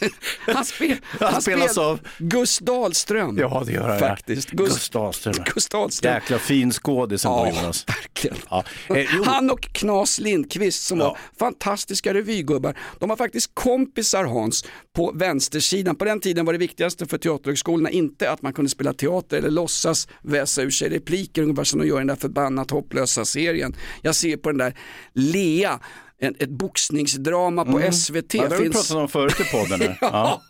Han, 0.54 0.64
spe, 0.64 0.98
Han 1.20 1.42
spelas 1.42 1.70
spel- 1.70 1.82
av- 1.84 2.00
Gus 2.18 2.58
Dahlström. 2.58 3.38
Ja, 3.38 3.62
det 3.66 3.72
gör 3.72 3.88
han. 3.88 3.98
Faktiskt. 3.98 4.48
Ja. 4.52 4.56
Gus, 4.58 4.68
Gus 4.74 4.90
Dahlström. 4.90 5.34
Gus 5.54 5.68
Dahlström. 5.68 6.14
Jäkla 6.14 6.38
fin 6.38 6.72
skådis 6.72 7.24
Ja, 7.24 7.48
Jonas. 7.48 7.84
verkligen. 7.88 8.36
Ja. 8.50 8.64
Eh. 8.88 9.06
Han 9.24 9.50
och 9.50 9.60
Knas 9.72 10.18
Lindqvist 10.20 10.86
som 10.86 10.98
var 10.98 11.18
fantastiska 11.38 12.14
revygubbar. 12.14 12.76
De 12.98 13.08
var 13.08 13.16
faktiskt 13.16 13.50
kompisar 13.54 14.24
Hans 14.24 14.64
på 14.96 15.12
vänstersidan. 15.14 15.96
På 15.96 16.04
den 16.04 16.20
tiden 16.20 16.46
var 16.46 16.52
det 16.52 16.58
viktigaste 16.58 17.06
för 17.06 17.18
teaterhögskolorna 17.18 17.90
inte 17.90 18.30
att 18.30 18.42
man 18.42 18.52
kunde 18.52 18.70
spela 18.70 18.92
teater 18.92 19.36
eller 19.38 19.50
låtsas 19.50 20.08
väsa 20.22 20.62
ur 20.62 20.70
sig 20.70 20.88
repliker 20.88 21.42
ungefär 21.42 21.64
som 21.64 21.80
de 21.80 21.86
gör 21.88 21.96
i 21.96 21.98
den 22.00 22.06
där 22.06 22.16
förbannat 22.16 22.70
hopplösa 22.70 23.24
serien. 23.24 23.76
Jag 24.02 24.14
ser 24.14 24.36
på 24.36 24.48
den 24.50 24.58
där 24.58 24.74
Lea, 25.14 25.80
en, 26.20 26.34
ett 26.38 26.50
boxningsdrama 26.50 27.64
på 27.64 27.92
SVT. 27.92 28.34
Mm. 28.34 28.44
Ja, 28.44 28.48
det 28.48 28.54
har 28.54 28.62
vi 28.62 28.62
finns- 28.62 28.88
pratat 28.88 29.02
om 29.02 29.08
förut 29.08 29.40
i 29.40 29.44
podden. 29.44 29.94
Ja. 30.00 30.42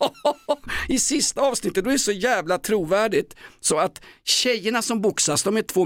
I 0.89 0.99
sista 0.99 1.41
avsnittet, 1.41 1.83
då 1.83 1.89
är 1.89 1.93
det 1.93 1.99
så 1.99 2.11
jävla 2.11 2.57
trovärdigt 2.57 3.35
så 3.59 3.77
att 3.77 4.01
tjejerna 4.23 4.81
som 4.81 5.01
boxas, 5.01 5.43
de 5.43 5.57
är 5.57 5.61
två 5.61 5.85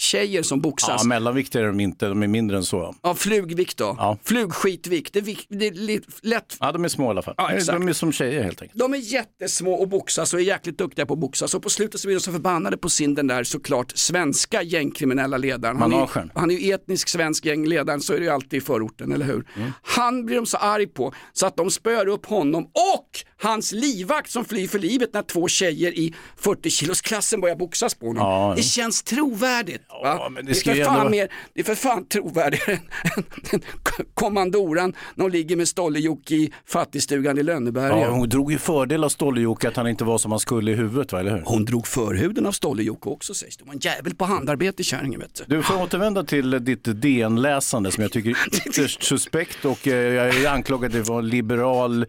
mellanviktstjejer 0.00 0.42
som 0.42 0.60
boxas. 0.60 1.02
Ja, 1.02 1.08
mellanvikt 1.08 1.54
är 1.54 1.64
de 1.66 1.80
inte, 1.80 2.06
de 2.06 2.22
är 2.22 2.26
mindre 2.26 2.56
än 2.56 2.64
så. 2.64 2.94
Ja, 3.02 3.14
flugvikt 3.14 3.76
då. 3.76 3.94
Ja. 3.98 4.18
Flugskitvikt. 4.24 5.12
Det 5.12 5.18
är, 5.18 5.36
det 5.48 5.66
är 5.66 6.26
lätt. 6.26 6.56
Ja, 6.60 6.72
de 6.72 6.84
är 6.84 6.88
små 6.88 7.06
i 7.06 7.08
alla 7.08 7.22
fall. 7.22 7.34
Ja, 7.36 7.50
exakt. 7.52 7.78
de 7.78 7.88
är 7.88 7.92
som 7.92 8.12
tjejer 8.12 8.42
helt 8.42 8.62
enkelt. 8.62 8.78
De 8.78 8.94
är 8.94 8.98
jättesmå 8.98 9.72
och 9.72 9.88
boxas 9.88 10.34
och 10.34 10.40
är 10.40 10.44
jäkligt 10.44 10.78
duktiga 10.78 11.06
på 11.06 11.12
att 11.14 11.20
boxas. 11.20 11.54
Och 11.54 11.62
på 11.62 11.70
slutet 11.70 12.00
så 12.00 12.08
blir 12.08 12.16
de 12.16 12.20
så 12.20 12.32
förbannade 12.32 12.76
på 12.76 12.88
sin 12.88 13.14
den 13.14 13.26
där 13.26 13.44
såklart 13.44 13.92
svenska 13.94 14.62
gängkriminella 14.62 15.36
ledaren. 15.36 15.76
Han 15.76 15.92
är, 15.92 15.96
Managen. 15.96 16.30
han 16.34 16.50
är 16.50 16.54
ju 16.54 16.72
etnisk 16.72 17.08
svensk 17.08 17.46
gängledaren, 17.46 18.00
så 18.00 18.12
är 18.12 18.18
det 18.18 18.24
ju 18.24 18.30
alltid 18.30 18.54
i 18.54 18.60
förorten, 18.60 19.12
eller 19.12 19.26
hur? 19.26 19.46
Mm. 19.56 19.72
Han 19.82 20.26
blir 20.26 20.36
de 20.36 20.46
så 20.46 20.56
arg 20.56 20.86
på 20.86 21.14
så 21.32 21.46
att 21.46 21.56
de 21.56 21.70
spöar 21.70 22.06
upp 22.06 22.26
honom 22.26 22.64
och 22.64 23.24
hans 23.42 23.72
livvakt 23.72 24.30
som 24.30 24.44
flyr 24.44 24.68
för 24.68 24.78
livet 24.78 25.14
när 25.14 25.22
två 25.22 25.48
tjejer 25.48 25.98
i 25.98 26.14
40 26.36 26.70
kilos 26.70 27.00
klassen 27.00 27.40
börjar 27.40 27.56
boxas 27.56 27.94
på 27.94 28.06
honom. 28.06 28.22
Ja. 28.22 28.54
Det 28.56 28.62
känns 28.62 29.02
trovärdigt. 29.02 29.82
Men 30.30 30.44
det 30.46 30.52
det, 30.52 30.70
är 30.70 30.74
för 30.74 30.84
fan 30.84 30.98
ändå 30.98 31.10
mer, 31.10 31.28
det 31.54 31.60
är 31.60 31.64
för 31.64 31.74
fan 31.74 32.04
trovärdigare 32.04 32.72
än, 33.52 33.60
kommandoran 34.14 34.94
när 35.14 35.22
hon 35.22 35.32
ligger 35.32 35.56
med 35.56 35.68
Stolle-Jocke 35.68 36.34
i 36.34 36.52
fattigstugan 36.66 37.38
i 37.38 37.42
Lönneberga. 37.42 38.00
Ja, 38.00 38.10
hon 38.10 38.28
drog 38.28 38.52
ju 38.52 38.58
fördel 38.58 39.04
av 39.04 39.08
Stolle-Jocke 39.08 39.68
att 39.68 39.76
han 39.76 39.88
inte 39.88 40.04
var 40.04 40.18
som 40.18 40.30
han 40.30 40.40
skulle 40.40 40.70
i 40.70 40.74
huvudet, 40.74 41.12
va, 41.12 41.20
eller 41.20 41.30
hur? 41.30 41.42
Hon 41.46 41.64
drog 41.64 41.86
förhuden 41.86 42.46
av 42.46 42.52
Stolle-Jocke 42.52 43.08
också 43.08 43.34
sägs 43.34 43.56
det. 43.56 43.62
Hon 43.62 43.68
var 43.68 43.74
en 43.74 43.80
jävel 43.80 44.14
på 44.14 44.24
handarbete 44.24 44.82
kärringen 44.82 45.20
vet 45.20 45.34
du. 45.34 45.56
Du 45.56 45.62
får 45.62 45.82
återvända 45.82 46.24
till 46.24 46.64
ditt 46.64 46.84
DN-läsande 46.84 47.90
som 47.90 48.02
jag 48.02 48.12
tycker 48.12 48.30
är 48.30 48.36
ytterst 48.68 49.02
suspekt 49.02 49.64
och 49.64 49.88
eh, 49.88 50.14
jag 50.14 50.28
är 50.28 50.48
anklagad 50.48 50.92
för 50.92 51.00
att 51.00 51.08
vara 51.08 51.20
liberal, 51.20 52.06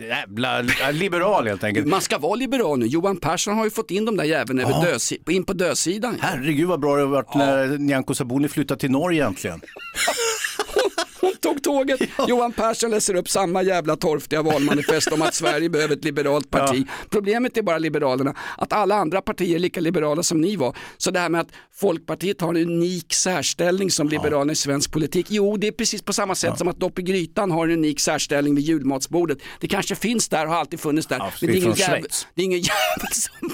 jävla, 0.00 0.62
ja, 0.62 0.90
liberal 0.92 1.46
helt 1.46 1.64
enkelt. 1.64 1.86
Man 1.86 2.00
ska 2.00 2.18
vara 2.18 2.34
liberal 2.34 2.78
nu. 2.78 2.86
Johan 2.86 3.16
Persson 3.16 3.56
har 3.56 3.64
ju 3.64 3.70
fått 3.70 3.90
in 3.90 4.04
de 4.04 4.16
där 4.16 4.24
jäveln 4.24 4.58
Ja. 4.58 5.32
in 5.32 5.44
på 5.44 5.52
dödsidan. 5.52 6.16
Herregud 6.20 6.68
vad 6.68 6.80
bra 6.80 6.96
det 6.96 7.02
har 7.02 7.08
varit 7.08 7.34
när 7.34 7.78
Nyamko 7.78 8.14
Sabuni 8.14 8.48
flyttade 8.48 8.80
till 8.80 8.90
Norge 8.90 9.26
äntligen. 9.26 9.60
Hon 11.20 11.36
tog 11.36 11.62
tåget. 11.62 12.00
Johan 12.28 12.52
Persson 12.52 12.90
läser 12.90 13.14
upp 13.14 13.28
samma 13.28 13.62
jävla 13.62 13.96
torftiga 13.96 14.42
valmanifest 14.42 15.12
om 15.12 15.22
att 15.22 15.34
Sverige 15.44 15.70
behöver 15.70 15.94
ett 15.96 16.04
liberalt 16.04 16.50
parti. 16.50 16.86
Problemet 17.10 17.56
är 17.56 17.62
bara 17.62 17.78
Liberalerna, 17.78 18.34
att 18.58 18.72
alla 18.72 18.94
andra 18.94 19.20
partier 19.20 19.54
är 19.54 19.58
lika 19.58 19.80
liberala 19.80 20.22
som 20.22 20.40
ni 20.40 20.56
var. 20.56 20.76
Så 20.96 21.10
det 21.10 21.18
här 21.20 21.28
med 21.28 21.40
att 21.40 21.48
Folkpartiet 21.78 22.40
har 22.40 22.48
en 22.48 22.56
unik 22.56 23.14
särställning 23.14 23.90
som 23.90 24.08
Liberalerna 24.08 24.52
i 24.52 24.56
svensk 24.56 24.92
politik. 24.92 25.26
Jo, 25.30 25.56
det 25.56 25.66
är 25.66 25.72
precis 25.72 26.02
på 26.02 26.12
samma 26.12 26.34
sätt 26.34 26.58
som 26.58 26.68
att 26.68 26.80
Dopp 26.80 26.98
i 26.98 27.02
grytan 27.02 27.50
har 27.50 27.68
en 27.68 27.72
unik 27.72 28.00
särställning 28.00 28.54
vid 28.54 28.64
julmatsbordet. 28.64 29.38
Det 29.60 29.68
kanske 29.68 29.94
finns 29.94 30.28
där 30.28 30.46
och 30.46 30.52
har 30.52 30.58
alltid 30.58 30.80
funnits 30.80 31.06
där. 31.06 31.32
det 31.40 31.46
är 31.46 31.56
ingen 31.56 31.72
jävel, 31.72 32.04
det 32.34 32.42
är 32.42 32.44
ingen 32.44 32.58
jävel 32.60 33.12
som 33.12 33.48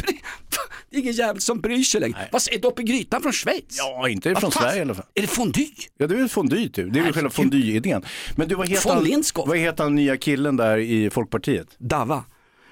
det 0.91 0.97
är 0.97 1.01
ingen 1.01 1.13
jävel 1.13 1.41
som 1.41 1.61
bryr 1.61 1.83
sig 1.83 2.01
längre. 2.01 2.29
Vad 2.33 2.43
är 2.51 2.59
Dopp 2.59 2.81
i 2.81 2.83
grytan 2.83 3.23
från 3.23 3.33
Schweiz? 3.33 3.65
Ja, 3.69 4.09
inte 4.09 4.35
från? 4.35 4.53
Sverige 4.53 4.79
i 4.79 4.81
alla 4.81 4.95
fall. 4.95 5.07
Är 5.15 5.21
det 5.21 5.29
fondue? 5.29 5.67
Ja, 5.99 6.07
det 6.07 6.15
är 6.21 6.29
fondue 6.29 6.69
typ. 6.69 6.93
Det 6.93 6.99
är 6.99 7.05
väl 7.05 7.13
själva 7.13 7.31
fondue-idén. 7.31 8.03
Men 8.37 8.49
du, 8.49 8.55
vad 8.55 8.69
heter, 8.69 8.91
han, 8.91 9.23
vad 9.47 9.59
heter 9.59 9.85
han 9.85 9.95
nya 9.95 10.17
killen 10.17 10.57
där 10.57 10.79
i 10.79 11.11
Folkpartiet? 11.11 11.67
Dava. 11.79 12.25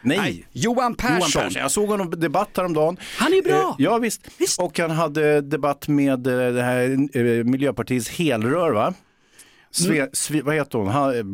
Nej. 0.03 0.19
Nej, 0.19 0.47
Johan 0.53 0.95
Persson. 0.95 1.17
Johan 1.17 1.31
Persson. 1.31 1.63
Jag 1.63 1.71
såg 1.71 1.89
honom 1.89 2.11
på 2.11 2.17
debatt 2.17 2.51
häromdagen. 2.57 2.97
Han 3.17 3.33
är 3.33 3.43
bra. 3.43 3.69
Eh, 3.69 3.75
ja 3.79 3.99
visst. 3.99 4.61
Och 4.61 4.79
han 4.79 4.91
hade 4.91 5.41
debatt 5.41 5.89
med 5.89 6.27
eh, 6.27 6.53
det 6.53 6.63
här 6.63 6.83
eh, 7.17 7.45
Miljöpartiets 7.45 8.09
helrör 8.09 8.71
va? 8.71 8.95
Sve, 9.73 10.09
sve, 10.13 10.43
vad 10.43 10.55
heter 10.55 10.79
hon? 10.79 10.89
Ha, 10.89 11.15
eh, 11.15 11.25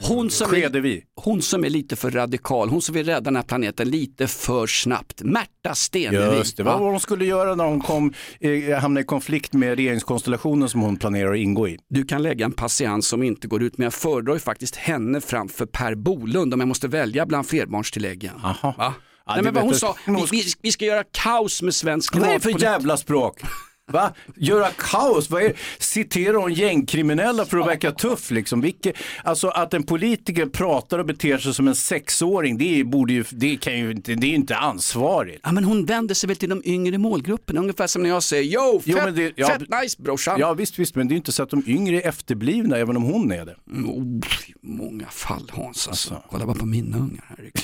Hon 0.00 0.30
som, 0.30 0.46
Skedevi. 0.48 0.96
är, 0.96 1.02
hon 1.14 1.42
som 1.42 1.64
är 1.64 1.70
lite 1.70 1.96
för 1.96 2.10
radikal, 2.10 2.68
hon 2.68 2.82
som 2.82 2.94
vill 2.94 3.06
rädda 3.06 3.20
den 3.20 3.36
här 3.36 3.42
planeten 3.42 3.90
lite 3.90 4.26
för 4.26 4.66
snabbt. 4.66 5.22
Märta 5.22 5.74
Stenevi. 5.74 6.36
Just 6.36 6.56
det, 6.56 6.62
vad 6.62 6.78
hon 6.78 7.00
skulle 7.00 7.24
göra 7.24 7.54
när 7.54 7.64
hon 7.64 7.80
kom, 7.80 8.12
eh, 8.40 8.78
hamnade 8.78 9.00
i 9.02 9.04
konflikt 9.04 9.52
med 9.52 9.76
regeringskonstellationen 9.76 10.68
som 10.68 10.80
hon 10.80 10.96
planerar 10.96 11.32
att 11.32 11.38
ingå 11.38 11.68
i. 11.68 11.78
Du 11.90 12.04
kan 12.04 12.22
lägga 12.22 12.44
en 12.44 12.52
patiens 12.52 13.08
som 13.08 13.22
inte 13.22 13.48
går 13.48 13.62
ut, 13.62 13.78
men 13.78 13.84
jag 13.84 13.94
föredrar 13.94 14.34
ju 14.34 14.40
faktiskt 14.40 14.76
henne 14.76 15.20
framför 15.20 15.66
Per 15.66 15.94
Bolund 15.94 16.54
om 16.54 16.60
jag 16.60 16.68
måste 16.68 16.88
välja 16.88 17.26
bland 17.26 17.46
flerbarnstilläggen. 17.46 18.34
Aha. 18.44 18.74
Va? 18.78 18.94
Ja, 19.26 19.34
Nej, 19.34 19.44
men 19.44 19.54
vad 19.54 19.64
hon 19.64 19.74
sa, 19.74 19.96
vi, 20.30 20.42
vi, 20.62 20.72
ska 20.72 20.84
göra 20.84 21.04
kaos 21.12 21.62
med 21.62 21.74
svensk 21.74 22.14
Vad 22.16 22.22
är 22.22 22.26
det 22.26 22.32
för 22.32 22.40
klimatpolitik. 22.40 22.62
jävla 22.68 22.96
språk? 22.96 23.40
Va? 23.88 24.12
Göra 24.36 24.68
kaos? 24.78 25.30
Vad 25.30 25.42
är, 25.42 25.52
citerar 25.78 26.34
hon 26.34 26.52
gängkriminella 26.54 27.44
för 27.44 27.58
att 27.58 27.66
verka 27.66 27.92
tuff? 27.92 28.30
Liksom? 28.30 28.60
Vilke, 28.60 28.92
alltså 29.24 29.48
att 29.48 29.74
en 29.74 29.82
politiker 29.82 30.46
pratar 30.46 30.98
och 30.98 31.06
beter 31.06 31.38
sig 31.38 31.54
som 31.54 31.68
en 31.68 31.74
sexåring, 31.74 32.58
det, 32.58 32.84
borde 32.84 33.12
ju, 33.12 33.24
det, 33.30 33.56
kan 33.56 33.78
ju 33.78 33.90
inte, 33.90 34.14
det 34.14 34.26
är 34.26 34.28
ju 34.28 34.34
inte 34.34 34.56
ansvarigt. 34.56 35.40
Ja, 35.44 35.52
men 35.52 35.64
hon 35.64 35.84
vänder 35.84 36.14
sig 36.14 36.28
väl 36.28 36.36
till 36.36 36.48
de 36.48 36.62
yngre 36.64 36.98
målgrupperna, 36.98 37.60
ungefär 37.60 37.86
som 37.86 38.02
när 38.02 38.10
jag 38.10 38.22
säger 38.22 38.42
yo, 38.54 38.80
Jo, 38.84 38.96
fett, 38.96 39.04
men 39.04 39.14
det- 39.14 39.32
ja, 39.36 39.46
fett 39.48 39.82
nice 39.82 40.02
brorsan. 40.02 40.40
Ja 40.40 40.52
visst, 40.54 40.78
visst, 40.78 40.94
men 40.94 41.08
det 41.08 41.12
är 41.12 41.14
ju 41.14 41.18
inte 41.18 41.32
så 41.32 41.42
att 41.42 41.50
de 41.50 41.62
yngre 41.66 42.02
är 42.02 42.08
efterblivna 42.08 42.76
även 42.76 42.96
om 42.96 43.02
hon 43.02 43.32
är 43.32 43.46
det. 43.46 43.56
Mm, 43.70 43.90
oh, 43.90 44.20
många 44.62 45.06
fall 45.06 45.50
Hans, 45.54 45.88
alltså. 45.88 46.22
kolla 46.30 46.46
bara 46.46 46.56
på 46.56 46.66
mina 46.66 46.96
ungar. 46.96 47.24
Herregud. 47.28 47.52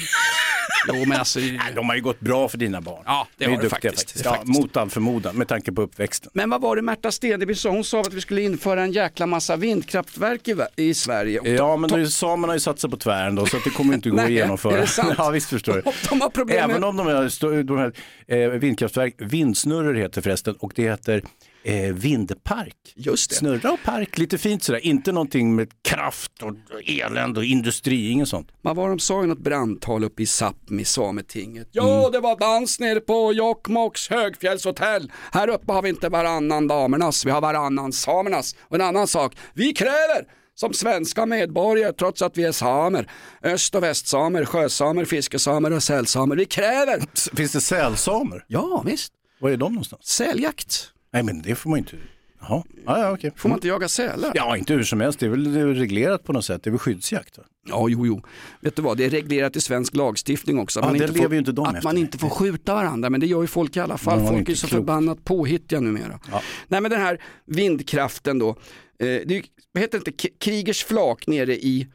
Jo, 0.88 0.94
men 1.06 1.18
alltså... 1.18 1.38
Nej, 1.40 1.72
de 1.74 1.88
har 1.88 1.96
ju 1.96 2.02
gått 2.02 2.20
bra 2.20 2.48
för 2.48 2.58
dina 2.58 2.80
barn. 2.80 3.02
Ja, 3.06 3.28
det 3.38 3.44
De 3.44 3.50
är 3.50 3.56
har 3.56 3.62
det 3.62 3.68
duktiga 3.68 3.92
faktiskt. 3.92 4.24
Ja, 4.24 4.30
faktiskt. 4.30 4.58
mot 4.60 4.76
all 4.76 4.90
förmodan, 4.90 5.36
med 5.36 5.48
tanke 5.48 5.72
på 5.72 5.82
uppväxten. 5.82 6.13
Men 6.32 6.50
vad 6.50 6.60
var 6.60 6.76
det 6.76 6.82
Märta 6.82 7.12
Stenevi 7.12 7.54
sa? 7.54 7.70
Hon 7.70 7.84
sa 7.84 8.00
att 8.00 8.12
vi 8.12 8.20
skulle 8.20 8.42
införa 8.42 8.82
en 8.82 8.92
jäkla 8.92 9.26
massa 9.26 9.56
vindkraftverk 9.56 10.48
i, 10.48 10.56
i 10.76 10.94
Sverige. 10.94 11.40
Och 11.40 11.46
Ja, 11.48 11.76
men 11.76 11.90
de- 11.90 12.02
då, 12.02 12.08
samerna 12.08 12.50
har 12.50 12.54
ju 12.56 12.60
satt 12.60 12.78
sig 12.80 12.90
på 12.90 12.96
tvären 12.96 13.34
då, 13.34 13.46
så 13.46 13.56
att 13.56 13.64
det 13.64 13.70
kommer 13.70 13.94
inte 13.94 14.10
gå 14.10 14.16
att 14.16 14.22
Nej, 14.24 14.32
genomföra. 14.32 14.76
är 14.76 14.80
det 14.80 14.86
sant? 14.86 15.14
Ja, 15.18 15.30
visst 15.30 15.48
förstår 15.50 15.82
jag. 15.84 15.94
de 16.10 16.20
har 16.20 16.30
problem 16.30 16.58
Även 16.70 16.80
med... 16.80 16.88
om 16.88 16.96
de 16.96 17.06
här, 17.06 17.62
de 17.62 17.78
här 17.78 17.92
eh, 18.26 18.48
vindkraftverk, 18.50 19.14
vindsnurror 19.18 19.94
heter 19.94 20.22
förresten, 20.22 20.54
och 20.58 20.72
det 20.76 20.82
heter 20.82 21.22
eh, 21.64 21.92
vindpark. 21.92 22.76
Just 22.96 23.30
det. 23.30 23.36
Snurra 23.36 23.72
och 23.72 23.82
park, 23.84 24.18
lite 24.18 24.38
fint 24.38 24.62
sådär. 24.62 24.86
Inte 24.86 25.12
någonting 25.12 25.54
med 25.54 25.68
kraft 25.82 26.42
och 26.42 26.54
elände 26.86 27.40
och 27.40 27.44
industri, 27.46 28.10
inget 28.10 28.28
sånt. 28.28 28.48
Vad 28.62 28.76
var 28.76 28.88
de 28.88 28.98
sa 28.98 29.24
i 29.24 29.26
något 29.26 29.38
brandtal 29.38 30.04
uppe 30.04 30.22
i 30.22 30.26
Sápmi, 30.26 30.84
Sametinget? 30.84 31.68
Ja, 31.72 32.10
det 32.12 32.20
var 32.20 32.36
dans 32.36 32.80
nere 32.80 33.00
på 33.00 33.32
Jokkmokks 33.32 34.10
högfjällshotell. 34.10 35.12
Här 35.32 35.48
uppe 35.48 35.72
har 35.72 35.82
vi 35.82 35.88
inte 35.88 36.08
varannan 36.08 36.68
damernas, 36.68 37.26
vi 37.26 37.30
har 37.30 37.40
varannan 37.40 37.92
samernas. 37.92 38.56
Och 38.60 38.74
en 38.74 38.82
annan 38.82 39.06
sak, 39.06 39.36
vi 39.54 39.72
kräver 39.72 40.26
som 40.54 40.72
svenska 40.72 41.26
medborgare 41.26 41.92
trots 41.92 42.22
att 42.22 42.38
vi 42.38 42.44
är 42.44 42.52
samer, 42.52 43.10
öst 43.42 43.74
och 43.74 43.82
västsamer, 43.82 44.44
sjösamer, 44.44 45.04
fiskesamer 45.04 45.72
och 45.72 45.82
sälsamer. 45.82 46.36
Vi 46.36 46.44
kräver! 46.44 47.02
Finns 47.36 47.52
det 47.52 47.60
sälsamer? 47.60 48.44
Ja, 48.48 48.82
visst. 48.86 49.12
Var 49.40 49.50
är 49.50 49.56
de 49.56 49.72
någonstans? 49.72 50.06
Säljakt. 50.06 50.93
Nej, 51.14 51.22
men 51.22 51.42
det 51.42 51.54
får 51.54 51.70
man 51.70 51.76
ju 51.76 51.80
inte. 51.80 51.96
Jaha, 52.40 52.62
ja, 52.86 52.98
ja, 52.98 53.12
okej. 53.12 53.32
Får 53.36 53.48
man 53.48 53.56
inte 53.58 53.68
jaga 53.68 53.88
sälar? 53.88 54.32
Ja, 54.34 54.56
inte 54.56 54.74
hur 54.74 54.82
som 54.82 55.00
helst. 55.00 55.18
Det 55.18 55.26
är 55.26 55.30
väl 55.30 55.52
det 55.54 55.60
är 55.60 55.66
reglerat 55.66 56.24
på 56.24 56.32
något 56.32 56.44
sätt. 56.44 56.62
Det 56.62 56.68
är 56.68 56.72
väl 56.72 56.78
skyddsjakt. 56.78 57.38
Va? 57.38 57.44
Ja, 57.68 57.88
jo, 57.88 58.06
jo. 58.06 58.22
Vet 58.60 58.76
du 58.76 58.82
vad, 58.82 58.96
det 58.96 59.04
är 59.04 59.10
reglerat 59.10 59.56
i 59.56 59.60
svensk 59.60 59.94
lagstiftning 59.94 60.58
också. 60.58 60.80
Att 60.80 60.84
Ja, 60.86 60.92
man 60.92 60.96
inte 61.02 61.18
får, 61.22 61.34
inte 61.34 61.62
Att 61.62 61.82
man 61.84 61.98
inte 61.98 62.18
får 62.18 62.28
skjuta 62.28 62.74
varandra, 62.74 63.10
men 63.10 63.20
det 63.20 63.26
gör 63.26 63.40
ju 63.42 63.46
folk 63.46 63.76
i 63.76 63.80
alla 63.80 63.98
fall. 63.98 64.18
Ja, 64.20 64.24
folk 64.26 64.34
är 64.36 64.38
inte 64.38 64.56
så 64.56 64.66
klokt. 64.66 64.80
förbannat 64.80 65.24
påhittiga 65.24 65.80
numera. 65.80 66.20
Nej, 66.68 66.80
men 66.80 66.90
den 66.90 67.00
här 67.00 67.20
vindkraften 67.46 68.38
då. 68.38 68.48
Eh, 68.48 68.54
det 68.98 69.36
är, 69.74 69.78
heter 69.80 69.98
inte, 69.98 70.12
K- 70.12 70.28
Kriegers 70.40 70.84
flak 70.84 71.26
nere 71.26 71.54
i, 71.56 71.88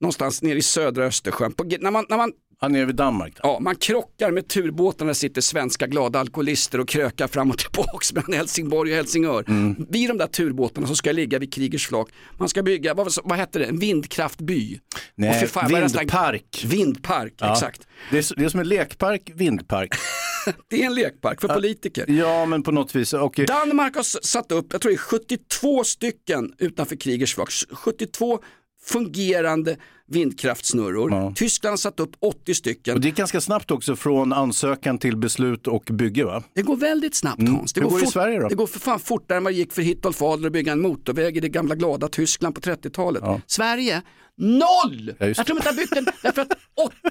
någonstans 0.00 0.42
nere 0.42 0.58
i 0.58 0.62
södra 0.62 1.04
Östersjön. 1.04 1.52
På, 1.52 1.64
när 1.80 1.90
man, 1.90 2.06
när 2.08 2.16
man 2.16 2.32
Ja, 2.60 2.68
nere 2.68 2.84
vid 2.84 2.94
Danmark. 2.96 3.34
Där. 3.34 3.40
Ja, 3.42 3.58
man 3.60 3.76
krockar 3.76 4.30
med 4.30 4.48
turbåtarna, 4.48 5.06
där 5.08 5.14
sitter 5.14 5.40
svenska 5.40 5.86
glada 5.86 6.20
alkoholister 6.20 6.80
och 6.80 6.88
krökar 6.88 7.28
fram 7.28 7.50
och 7.50 7.58
tillbaka 7.58 8.06
mellan 8.14 8.32
Helsingborg 8.32 8.90
och 8.90 8.96
Helsingör. 8.96 9.44
Mm. 9.48 9.86
Vid 9.90 10.10
de 10.10 10.18
där 10.18 10.26
turbåtarna 10.26 10.86
som 10.86 10.96
ska 10.96 11.12
ligga 11.12 11.38
vid 11.38 11.54
Kriegers 11.54 11.86
flak, 11.86 12.08
man 12.38 12.48
ska 12.48 12.62
bygga, 12.62 12.94
vad, 12.94 13.12
vad 13.24 13.38
hette 13.38 13.58
det, 13.58 13.64
en 13.64 13.78
vindkraftby? 13.78 14.80
Nej, 15.14 15.46
fan, 15.46 15.68
vindpark. 15.68 16.64
Vindpark, 16.66 17.34
Ja. 17.38 17.52
exakt. 17.52 17.86
Det 18.10 18.18
är, 18.18 18.36
det 18.36 18.44
är 18.44 18.48
som 18.48 18.60
en 18.60 18.68
lekpark, 18.68 19.30
vindpark. 19.34 19.94
Det 20.68 20.82
är 20.82 20.86
en 20.86 20.94
lekpark 20.94 21.40
för 21.40 21.48
politiker. 21.48 22.04
Ja, 22.10 22.46
men 22.46 22.62
på 22.62 22.72
något 22.72 22.94
vis. 22.94 23.12
Och, 23.12 23.40
Danmark 23.46 23.96
har 23.96 24.02
satt 24.02 24.52
upp, 24.52 24.66
jag 24.72 24.80
tror 24.80 24.90
det 24.90 24.96
är 24.96 24.98
72 24.98 25.84
stycken 25.84 26.52
utanför 26.58 26.96
Kriegers 26.96 27.34
flak, 27.34 27.50
72 27.72 28.38
fungerande 28.86 29.76
vindkraftsnurror. 30.08 31.32
Tyskland 31.34 31.72
har 31.72 31.76
satt 31.76 32.00
upp 32.00 32.10
80 32.20 32.54
stycken. 32.54 32.94
och 32.94 33.00
det 33.00 33.08
är 33.08 33.12
ganska 33.12 33.40
snabbt 33.40 33.70
också 33.70 33.96
från 33.96 34.32
ansökan 34.32 34.98
till 34.98 35.16
beslut 35.16 35.66
och 35.66 35.82
bygge 35.92 36.24
va? 36.24 36.42
Det 36.54 36.62
går 36.62 36.76
väldigt 36.76 37.14
snabbt 37.14 37.40
Mm. 37.40 37.54
Hans. 37.54 37.72
Det 37.72 37.80
Hur 37.80 37.88
går 37.88 37.98
i 37.98 38.04
fort- 38.04 38.12
Sverige 38.12 38.40
då? 38.40 38.48
Det 38.48 38.54
går 38.54 38.66
för 38.66 38.80
fan 38.80 38.98
fortare 39.00 39.38
än 39.38 39.44
vad 39.44 39.52
det 39.52 39.56
gick 39.56 39.72
för 39.72 39.82
Hitolf 39.82 40.22
Adler 40.22 40.46
att 40.46 40.52
bygga 40.52 40.72
en 40.72 40.80
motorväg 40.80 41.36
i 41.36 41.40
det 41.40 41.48
gamla 41.48 41.74
glada 41.74 42.08
Tyskland 42.08 42.54
på 42.54 42.60
30-talet. 42.60 43.22
Sverige, 43.46 44.02
noll! 44.38 45.14
Ja, 45.18 45.26
jag 45.26 45.46
tror 45.46 45.58
inte 45.58 45.68
jag 45.68 45.76
byggt 45.76 45.96
en, 45.96 46.06
därför 46.22 46.42
att 46.42 46.52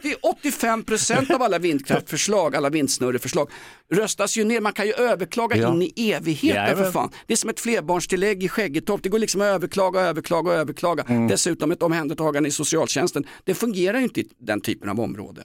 80-85% 0.04 1.34
av 1.36 1.42
alla 1.42 1.60
vindkraftförslag, 1.60 2.56
alla 2.56 2.70
vindsnurreförslag 2.70 3.50
röstas 3.94 4.38
ju 4.38 4.44
ner. 4.44 4.62
Man 4.62 4.74
kan 4.74 4.86
ju 4.88 4.94
överklaga 4.94 5.58
Ja. 5.58 5.74
in 5.74 5.82
i 5.82 6.12
evigheten 6.12 6.66
för 6.66 6.72
Jajamän. 6.72 6.92
fan. 6.94 7.10
Det 7.28 7.34
är 7.34 7.38
som 7.38 7.50
ett 7.50 7.60
flerbarnstillägg 7.60 8.44
i 8.44 8.50
Skäggetorp. 8.50 9.04
Det 9.04 9.10
går 9.10 9.20
liksom 9.20 9.42
att 9.42 9.46
överklaga, 9.46 10.00
överklaga, 10.02 10.52
överklaga. 10.52 11.04
Mm. 11.04 11.28
Dessutom 11.28 11.72
ett 11.72 11.84
omhändertagande 11.84 12.50
i 12.50 12.52
socialtjänsten. 12.52 13.26
Det 13.44 13.54
fungerar 13.54 13.98
ju 13.98 14.04
inte 14.04 14.20
i 14.22 14.28
den 14.40 14.62
typen 14.62 14.90
av 14.90 15.00
område. 15.00 15.44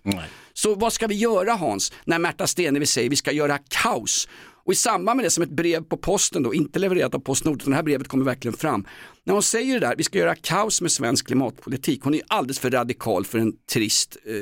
Så 0.53 0.75
vad 0.75 0.93
ska 0.93 1.07
vi 1.07 1.15
göra 1.15 1.53
Hans, 1.53 1.93
när 2.05 2.19
Märta 2.19 2.47
Stenevi 2.47 2.87
säger 2.87 3.11
vi 3.11 3.17
ska 3.17 3.33
göra 3.33 3.59
kaos? 3.69 4.29
Och 4.71 4.75
i 4.75 4.77
samband 4.77 5.17
med 5.17 5.27
det 5.27 5.31
som 5.31 5.43
ett 5.43 5.51
brev 5.51 5.83
på 5.83 5.97
posten 5.97 6.43
då, 6.43 6.55
inte 6.55 6.79
levererat 6.79 7.15
av 7.15 7.19
Postnord, 7.19 7.57
utan 7.57 7.71
det 7.71 7.77
här 7.77 7.83
brevet 7.83 8.09
kommer 8.09 8.25
verkligen 8.25 8.57
fram. 8.57 8.87
När 9.25 9.35
hon 9.35 9.43
säger 9.43 9.81
det 9.81 9.87
där, 9.87 9.95
vi 9.97 10.05
ska 10.05 10.19
göra 10.19 10.35
kaos 10.35 10.81
med 10.81 10.93
svensk 10.93 11.27
klimatpolitik, 11.27 12.03
hon 12.03 12.15
är 12.15 12.21
alldeles 12.29 12.59
för 12.59 12.71
radikal 12.71 13.25
för 13.25 13.39
en 13.39 13.53
trist, 13.73 14.17
eh, 14.27 14.33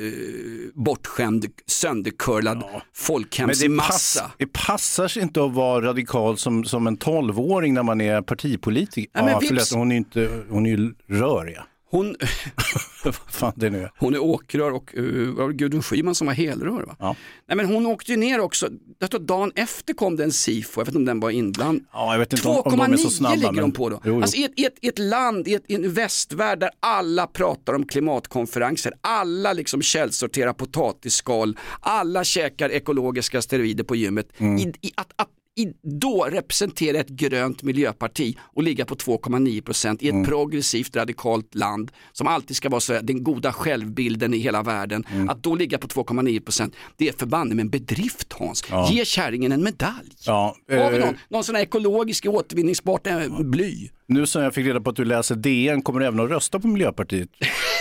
bortskämd, 0.75 1.47
söndercurlad 1.67 2.59
Men 2.59 2.67
det, 2.67 2.81
folkhemsmassa. 2.95 4.23
pass, 4.23 4.33
det 4.39 4.47
passar 4.47 5.09
sig 5.09 5.23
inte 5.23 5.45
att 5.45 5.53
vara 5.53 5.87
radikal 5.87 6.39
som, 6.39 6.65
som 6.65 6.87
en 6.87 6.97
tolvåring 6.97 7.75
när 7.75 7.83
man 7.83 8.01
är 8.01 8.23
partipolitiker. 8.23 9.11
Ja, 9.15 9.41
förlåt, 9.49 9.73
hon 9.73 9.93
är 9.93 9.97
inte, 9.97 10.45
hon 10.51 10.67
är 10.67 10.71
ju 10.71 10.95
rörig. 11.07 11.57
Hon, 11.91 12.17
Vad 13.05 13.15
fan 13.15 13.53
det 13.57 13.71
nu 13.71 13.89
hon 13.99 14.15
är 14.15 14.19
åkrör 14.23 14.71
och 14.71 14.95
uh, 14.99 15.35
var 15.35 15.49
det 15.49 15.55
Gudrun 15.55 15.83
Schyman 15.83 16.15
som 16.15 16.27
var 16.27 16.35
helrör. 16.35 16.83
Va? 16.83 16.97
Ja. 16.99 17.17
Nej, 17.49 17.57
men 17.57 17.67
hon 17.67 17.87
åkte 17.87 18.11
ju 18.13 18.17
ner 18.17 18.41
också, 18.41 18.69
jag 18.99 19.11
tror 19.11 19.21
dagen 19.21 19.53
efter 19.55 19.95
kom 19.95 20.17
det 20.17 20.25
en 20.25 20.33
SIFO, 20.33 20.81
jag 20.81 20.85
vet 20.85 20.89
inte 20.89 20.99
om 20.99 21.05
den 21.05 21.21
var 21.21 21.31
inblandad. 21.31 21.85
Ja, 21.93 22.13
jag 22.13 22.19
vet 22.19 22.33
inte 22.33 22.49
om, 22.49 22.57
om 22.65 22.79
de 22.79 22.93
är 22.93 22.97
så 22.97 23.09
2,9 23.09 23.11
snabba. 23.11 23.35
ligger 23.35 23.53
men- 23.53 23.61
de 23.63 23.73
på 23.73 23.89
då. 23.89 24.01
Jo, 24.05 24.13
jo. 24.15 24.23
Alltså 24.23 24.37
i, 24.37 24.45
ett, 24.45 24.53
i, 24.57 24.65
ett, 24.65 24.75
I 24.81 24.89
ett 24.89 24.99
land, 24.99 25.49
i, 25.49 25.55
ett, 25.55 25.65
i 25.67 25.75
en 25.75 25.93
västvärld 25.93 26.61
där 26.61 26.71
alla 26.81 27.27
pratar 27.27 27.75
om 27.75 27.87
klimatkonferenser, 27.87 28.93
alla 29.01 29.53
liksom 29.53 29.83
källsorterar 29.83 30.53
potatisskal, 30.53 31.59
alla 31.81 32.25
käkar 32.25 32.71
ekologiska 32.71 33.43
steroider 33.43 33.85
på 33.85 33.97
gymmet. 33.97 34.29
Mm. 34.39 34.59
I, 34.59 34.73
i, 34.81 34.93
att, 34.97 35.13
att 35.17 35.29
i, 35.59 35.73
då 35.83 36.25
representera 36.31 36.99
ett 37.01 37.09
grönt 37.09 37.63
miljöparti 37.63 38.37
och 38.41 38.63
ligga 38.63 38.85
på 38.85 38.95
2,9 38.95 39.61
procent 39.61 40.03
i 40.03 40.09
ett 40.09 40.13
Mm. 40.15 40.27
progressivt 40.27 40.97
radikalt 40.97 41.55
land 41.55 41.91
som 42.13 42.27
alltid 42.27 42.57
ska 42.57 42.69
vara 42.69 42.81
så 42.81 42.93
här, 42.93 43.03
den 43.03 43.25
goda 43.25 43.53
självbilden 43.53 44.35
i 44.35 44.39
hela 44.39 44.63
världen. 44.63 45.05
Mm. 45.13 45.29
Att 45.29 45.43
då 45.43 45.55
ligga 45.55 45.79
på 45.79 45.87
2,9 45.89 46.41
procent, 46.41 46.75
det 46.97 47.09
är 47.09 47.13
förbanne 47.13 47.55
med 47.55 47.63
en 47.63 47.71
bedrift 47.71 48.33
Hans. 48.33 48.65
Ja. 48.71 48.89
Ge 48.93 49.05
kärringen 49.05 49.53
en 49.53 49.63
medalj. 49.65 50.11
Ja, 50.27 50.57
Har 50.71 50.91
vi 50.91 50.99
eh, 50.99 51.05
någon, 51.05 51.15
någon 51.29 51.45
sån 51.45 51.55
här 51.55 51.63
ekologisk 51.63 52.27
återvinningsbart 52.27 53.07
eh, 53.07 53.41
bly? 53.41 53.89
Nu 54.07 54.27
sen 54.27 54.43
jag 54.43 54.55
fick 54.55 54.67
reda 54.67 54.81
på 54.81 54.91
att 54.91 54.97
du 54.97 55.05
läser 55.05 55.35
DN, 55.35 55.83
kommer 55.83 56.01
du 56.01 56.07
även 56.07 56.21
att 56.21 56.31
rösta 56.31 56.61
på 56.61 56.67
Miljöpartiet? 56.69 57.29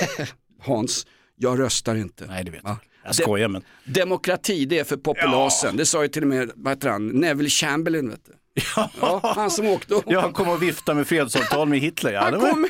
Hans, 0.62 1.08
jag 1.36 1.60
röstar 1.60 1.96
inte. 1.96 2.26
Nej, 2.28 2.44
det 2.44 2.52
vet 2.52 2.62
jag. 2.64 2.76
Jag 3.08 3.16
skojar 3.16 3.48
men. 3.48 3.62
Demokrati, 3.84 4.66
det 4.66 4.80
är 4.80 4.84
för 4.84 4.98
populasen. 4.98 5.78
Det 5.78 5.86
sa 5.86 6.04
ju 6.04 6.08
till 6.08 6.22
och 6.22 6.28
med, 6.28 6.52
vad 6.56 6.74
heter 6.74 6.90
han, 6.90 7.08
Neville 7.08 7.50
Chamberlain. 7.50 8.10
Vet 8.10 8.26
du. 8.26 8.34
Ja, 9.02 9.22
han 9.36 9.52
som 9.52 9.68
åkte 9.68 9.96
och 9.96 10.04
Jag 10.08 10.34
kom 10.34 10.50
och 10.50 10.64
viftade 10.64 10.96
med 10.96 11.08
fredsavtal 11.08 11.68
med 11.68 11.80
Hitler. 11.80 12.14
Ja, 12.14 12.22
han, 12.22 12.40
kom, 12.40 12.68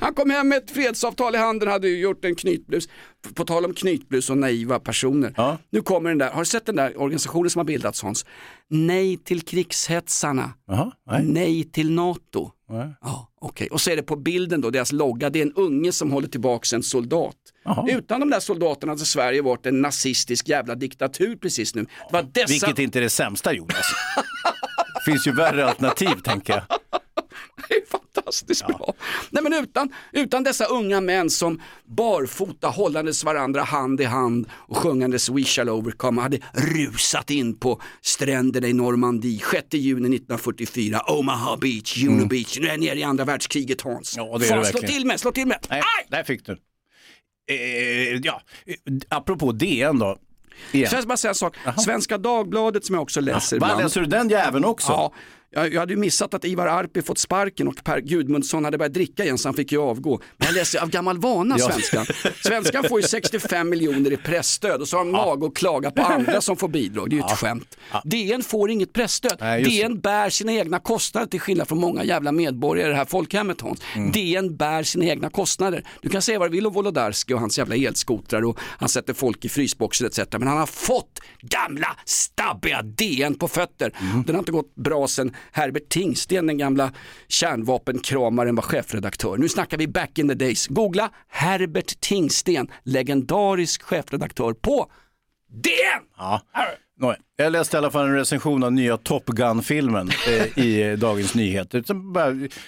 han 0.00 0.14
kom 0.14 0.30
hem 0.30 0.48
med 0.48 0.58
ett 0.58 0.70
fredsavtal 0.70 1.34
i 1.34 1.38
handen, 1.38 1.68
hade 1.68 1.88
gjort 1.88 2.24
en 2.24 2.34
knytblus. 2.34 2.88
På 3.34 3.44
tal 3.44 3.64
om 3.64 3.74
knytblus 3.74 4.30
och 4.30 4.38
naiva 4.38 4.78
personer. 4.78 5.34
Ja. 5.36 5.58
Nu 5.70 5.82
kommer 5.82 6.08
den 6.08 6.18
där, 6.18 6.30
har 6.30 6.40
du 6.40 6.46
sett 6.46 6.66
den 6.66 6.76
där 6.76 7.00
organisationen 7.00 7.50
som 7.50 7.58
har 7.58 7.64
bildats 7.64 8.02
Hans? 8.02 8.26
Nej 8.68 9.16
till 9.16 9.42
krigshetsarna. 9.42 10.52
Jaha, 10.66 10.92
nej. 11.10 11.24
Nej 11.24 11.64
till 11.64 11.90
NATO. 11.90 12.50
Nej. 12.68 12.94
Ja, 13.00 13.28
okej. 13.40 13.68
Och 13.70 13.80
så 13.80 13.90
är 13.90 13.96
det 13.96 14.02
på 14.02 14.16
bilden 14.16 14.60
då, 14.60 14.70
deras 14.70 14.92
logga, 14.92 15.30
det 15.30 15.38
är 15.38 15.46
en 15.46 15.52
unge 15.52 15.92
som 15.92 16.10
håller 16.10 16.28
tillbaka 16.28 16.76
en 16.76 16.82
soldat. 16.82 17.36
Jaha. 17.64 17.86
Utan 17.88 18.20
de 18.20 18.30
där 18.30 18.40
soldaterna 18.40 18.92
hade 18.92 19.04
Sverige 19.04 19.42
varit 19.42 19.66
en 19.66 19.80
nazistisk 19.80 20.48
jävla 20.48 20.74
diktatur 20.74 21.36
precis 21.36 21.74
nu. 21.74 21.82
Det 21.82 21.88
var 22.12 22.22
dessa... 22.22 22.46
Vilket 22.46 22.78
inte 22.78 22.98
är 22.98 23.02
det 23.02 23.10
sämsta 23.10 23.52
Jonas. 23.52 23.94
finns 25.04 25.26
ju 25.26 25.32
värre 25.32 25.66
alternativ 25.66 26.14
tänker 26.24 26.52
jag. 26.52 26.62
Det 27.68 27.74
är 27.74 27.86
fantastiskt 27.86 28.66
bra. 28.66 28.94
Nej, 29.30 29.42
men 29.42 29.52
utan, 29.52 29.92
utan 30.12 30.42
dessa 30.42 30.64
unga 30.64 31.00
män 31.00 31.30
som 31.30 31.62
barfota 31.84 32.68
hållandes 32.68 33.24
varandra 33.24 33.62
hand 33.62 34.00
i 34.00 34.04
hand 34.04 34.46
och 34.52 34.76
sjungandes 34.76 35.28
We 35.28 35.42
shall 35.42 35.68
overcome 35.68 36.22
hade 36.22 36.38
rusat 36.52 37.30
in 37.30 37.58
på 37.58 37.82
stränderna 38.00 38.66
i 38.66 38.72
Normandie 38.72 39.40
6 39.50 39.66
juni 39.70 40.16
1944, 40.16 41.00
Omaha 41.06 41.56
Beach, 41.56 41.96
Juno 41.96 42.26
Beach, 42.26 42.58
nu 42.60 42.68
är 42.68 42.78
ni 42.78 42.86
nere 42.86 42.98
i 42.98 43.02
andra 43.02 43.24
världskriget 43.24 43.80
Hans. 43.80 44.16
Mm. 44.16 44.28
Ja, 44.28 44.38
det 44.38 44.44
är 44.44 44.48
Fan, 44.48 44.58
det 44.58 44.64
slå 44.64 44.80
till 44.80 45.06
med, 45.06 45.20
slå 45.20 45.32
till 45.32 45.46
med. 45.46 45.66
Nej, 45.70 45.82
där 46.08 46.24
fick 46.24 46.46
du. 46.46 46.52
Eh, 47.50 48.20
ja, 48.22 48.42
apropå 49.08 49.52
DN 49.52 49.98
då. 49.98 50.18
Igen. 50.72 50.90
Får 50.90 50.98
jag 50.98 51.08
bara 51.08 51.16
säga 51.16 51.28
en 51.30 51.34
sak? 51.34 51.56
Svenska 51.78 52.18
Dagbladet 52.18 52.84
som 52.84 52.94
jag 52.94 53.02
också 53.02 53.20
läser 53.20 53.58
Vad 53.60 53.68
ibland. 53.70 53.82
läser 53.82 54.00
du 54.00 54.06
den 54.06 54.28
jäveln 54.28 54.64
också? 54.64 54.92
Ja, 54.92 55.12
Jag, 55.52 55.74
jag 55.74 55.80
hade 55.80 55.92
ju 55.92 55.98
missat 55.98 56.34
att 56.34 56.44
Ivar 56.44 56.66
Arpi 56.66 57.02
fått 57.02 57.18
sparken 57.18 57.68
och 57.68 57.84
Per 57.84 58.00
Gudmundsson 58.00 58.64
hade 58.64 58.78
börjat 58.78 58.94
dricka 58.94 59.24
igen 59.24 59.38
så 59.38 59.48
han 59.48 59.54
fick 59.54 59.72
ju 59.72 59.80
avgå. 59.80 60.20
Men 60.36 60.46
jag 60.46 60.54
läser 60.54 60.80
av 60.80 60.90
gammal 60.90 61.18
vana 61.18 61.58
svenskan. 61.58 62.06
Svenskan 62.42 62.84
får 62.88 63.00
ju 63.00 63.06
65 63.08 63.68
miljoner 63.68 64.12
i 64.12 64.16
pressstöd 64.16 64.80
och 64.80 64.88
så 64.88 64.96
har 64.96 65.04
de 65.04 65.12
mag 65.12 65.44
att 65.44 65.54
klaga 65.54 65.90
på 65.90 66.02
andra 66.02 66.40
som 66.40 66.56
får 66.56 66.68
bidrag. 66.68 67.10
Det 67.10 67.16
är 67.16 67.18
ju 67.18 67.24
ett 67.24 67.38
skämt. 67.38 67.78
DN 68.04 68.42
får 68.42 68.70
inget 68.70 68.92
pressstöd. 68.92 69.36
Nej. 69.40 69.62
DN 69.62 70.00
bär 70.00 70.30
sina 70.30 70.52
egna 70.52 70.78
kostnader 70.78 71.26
till 71.26 71.40
skillnad 71.40 71.68
från 71.68 71.80
många 71.80 72.04
jävla 72.04 72.32
medborgare 72.32 72.88
i 72.88 72.90
det 72.90 72.96
här 72.96 73.04
folkhemmet 73.04 73.60
Hans. 73.60 73.80
Mm. 73.96 74.12
DN 74.12 74.56
bär 74.56 74.82
sina 74.82 75.04
egna 75.04 75.30
kostnader. 75.30 75.84
Du 76.02 76.08
kan 76.08 76.22
säga 76.22 76.38
vad 76.38 76.50
du 76.50 76.52
vill 76.52 76.66
om 76.66 76.72
Wolodarski 76.72 77.34
och 77.34 77.40
hans 77.40 77.58
jävla 77.58 77.76
elskotrar 77.76 78.44
och 78.44 78.58
han 78.60 78.88
sätter 78.88 79.14
folk 79.14 79.44
i 79.44 79.48
frysboxar 79.48 80.06
etc. 80.06 80.18
Men 80.32 80.48
han 80.48 80.58
har 80.58 80.66
fått 80.66 81.18
gamla 81.40 81.96
stabbiga 82.04 82.82
DN 82.82 83.34
på 83.34 83.48
fötter. 83.48 83.92
Mm. 84.00 84.22
Den 84.22 84.34
har 84.34 84.38
inte 84.40 84.52
gått 84.52 84.74
bra 84.74 85.08
sedan 85.08 85.34
Herbert 85.52 85.88
Tingsten, 85.88 86.46
den 86.46 86.58
gamla 86.58 86.92
kärnvapenkramaren, 87.28 88.54
var 88.54 88.62
chefredaktör. 88.62 89.36
Nu 89.36 89.48
snackar 89.48 89.78
vi 89.78 89.88
back 89.88 90.18
in 90.18 90.28
the 90.28 90.34
days. 90.34 90.66
Googla 90.66 91.10
Herbert 91.28 92.00
Tingsten, 92.00 92.70
legendarisk 92.82 93.82
chefredaktör 93.82 94.52
på 94.52 94.90
DN! 95.48 96.02
Ja. 96.16 96.42
Nåja. 97.00 97.16
Jag 97.36 97.52
läste 97.52 97.76
i 97.76 97.78
alla 97.78 97.90
fall 97.90 98.06
en 98.06 98.14
recension 98.14 98.62
av 98.62 98.72
nya 98.72 98.96
Top 98.96 99.26
Gun-filmen 99.26 100.10
eh, 100.28 100.64
i 100.64 100.82
eh, 100.82 100.92
Dagens 100.98 101.34
Nyheter. 101.34 101.84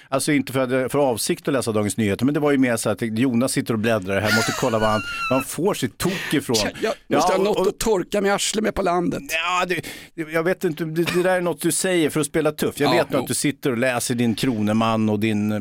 Alltså 0.09 0.33
inte 0.33 0.53
för, 0.53 0.61
att 0.61 0.71
jag 0.71 0.91
för 0.93 0.99
avsikt 0.99 1.49
att 1.49 1.55
läsa 1.55 1.73
Dagens 1.73 1.97
Nyheter, 1.97 2.25
men 2.25 2.35
det 2.35 2.41
var 2.41 2.51
ju 2.53 2.59
mer 2.59 2.77
så 2.77 2.91
att 2.91 3.03
Jonas 3.03 3.53
sitter 3.53 3.75
och 3.75 3.81
bläddrar 3.81 4.21
här, 4.21 4.37
måste 4.37 4.53
kolla 4.61 4.79
var 4.79 4.87
han, 4.89 5.01
var 5.31 5.37
han 5.37 5.45
får 5.45 5.75
sitt 5.75 5.99
tok 5.99 6.13
ifrån. 6.35 6.57
Jag 6.83 6.95
måste 7.17 7.33
Ja, 7.33 7.37
ha 7.37 7.45
något 7.45 7.59
och- 7.59 7.67
att 7.67 7.79
torka 7.79 8.21
med 8.21 8.35
arslet 8.35 8.65
med 8.65 8.75
på 8.75 8.83
landet. 8.83 9.23
Ja, 9.29 9.67
det, 9.67 9.85
jag 10.33 10.43
vet 10.43 10.65
inte, 10.65 10.85
det, 10.85 11.03
det 11.15 11.23
där 11.23 11.37
är 11.37 11.41
något 11.41 11.61
du 11.61 11.73
säger 11.73 12.11
för 12.11 12.21
att 12.21 12.27
spela 12.27 12.53
tuff. 12.53 12.81
Jag 12.81 12.89
Ja, 12.95 12.99
vet 12.99 13.07
jo. 13.11 13.19
att 13.19 13.27
du 13.27 13.35
sitter 13.35 13.71
och 13.71 13.79
läser 13.79 14.15
din 14.15 14.35
Kroneman 14.35 15.09
och 15.09 15.21
din 15.21 15.53
eh, 15.53 15.59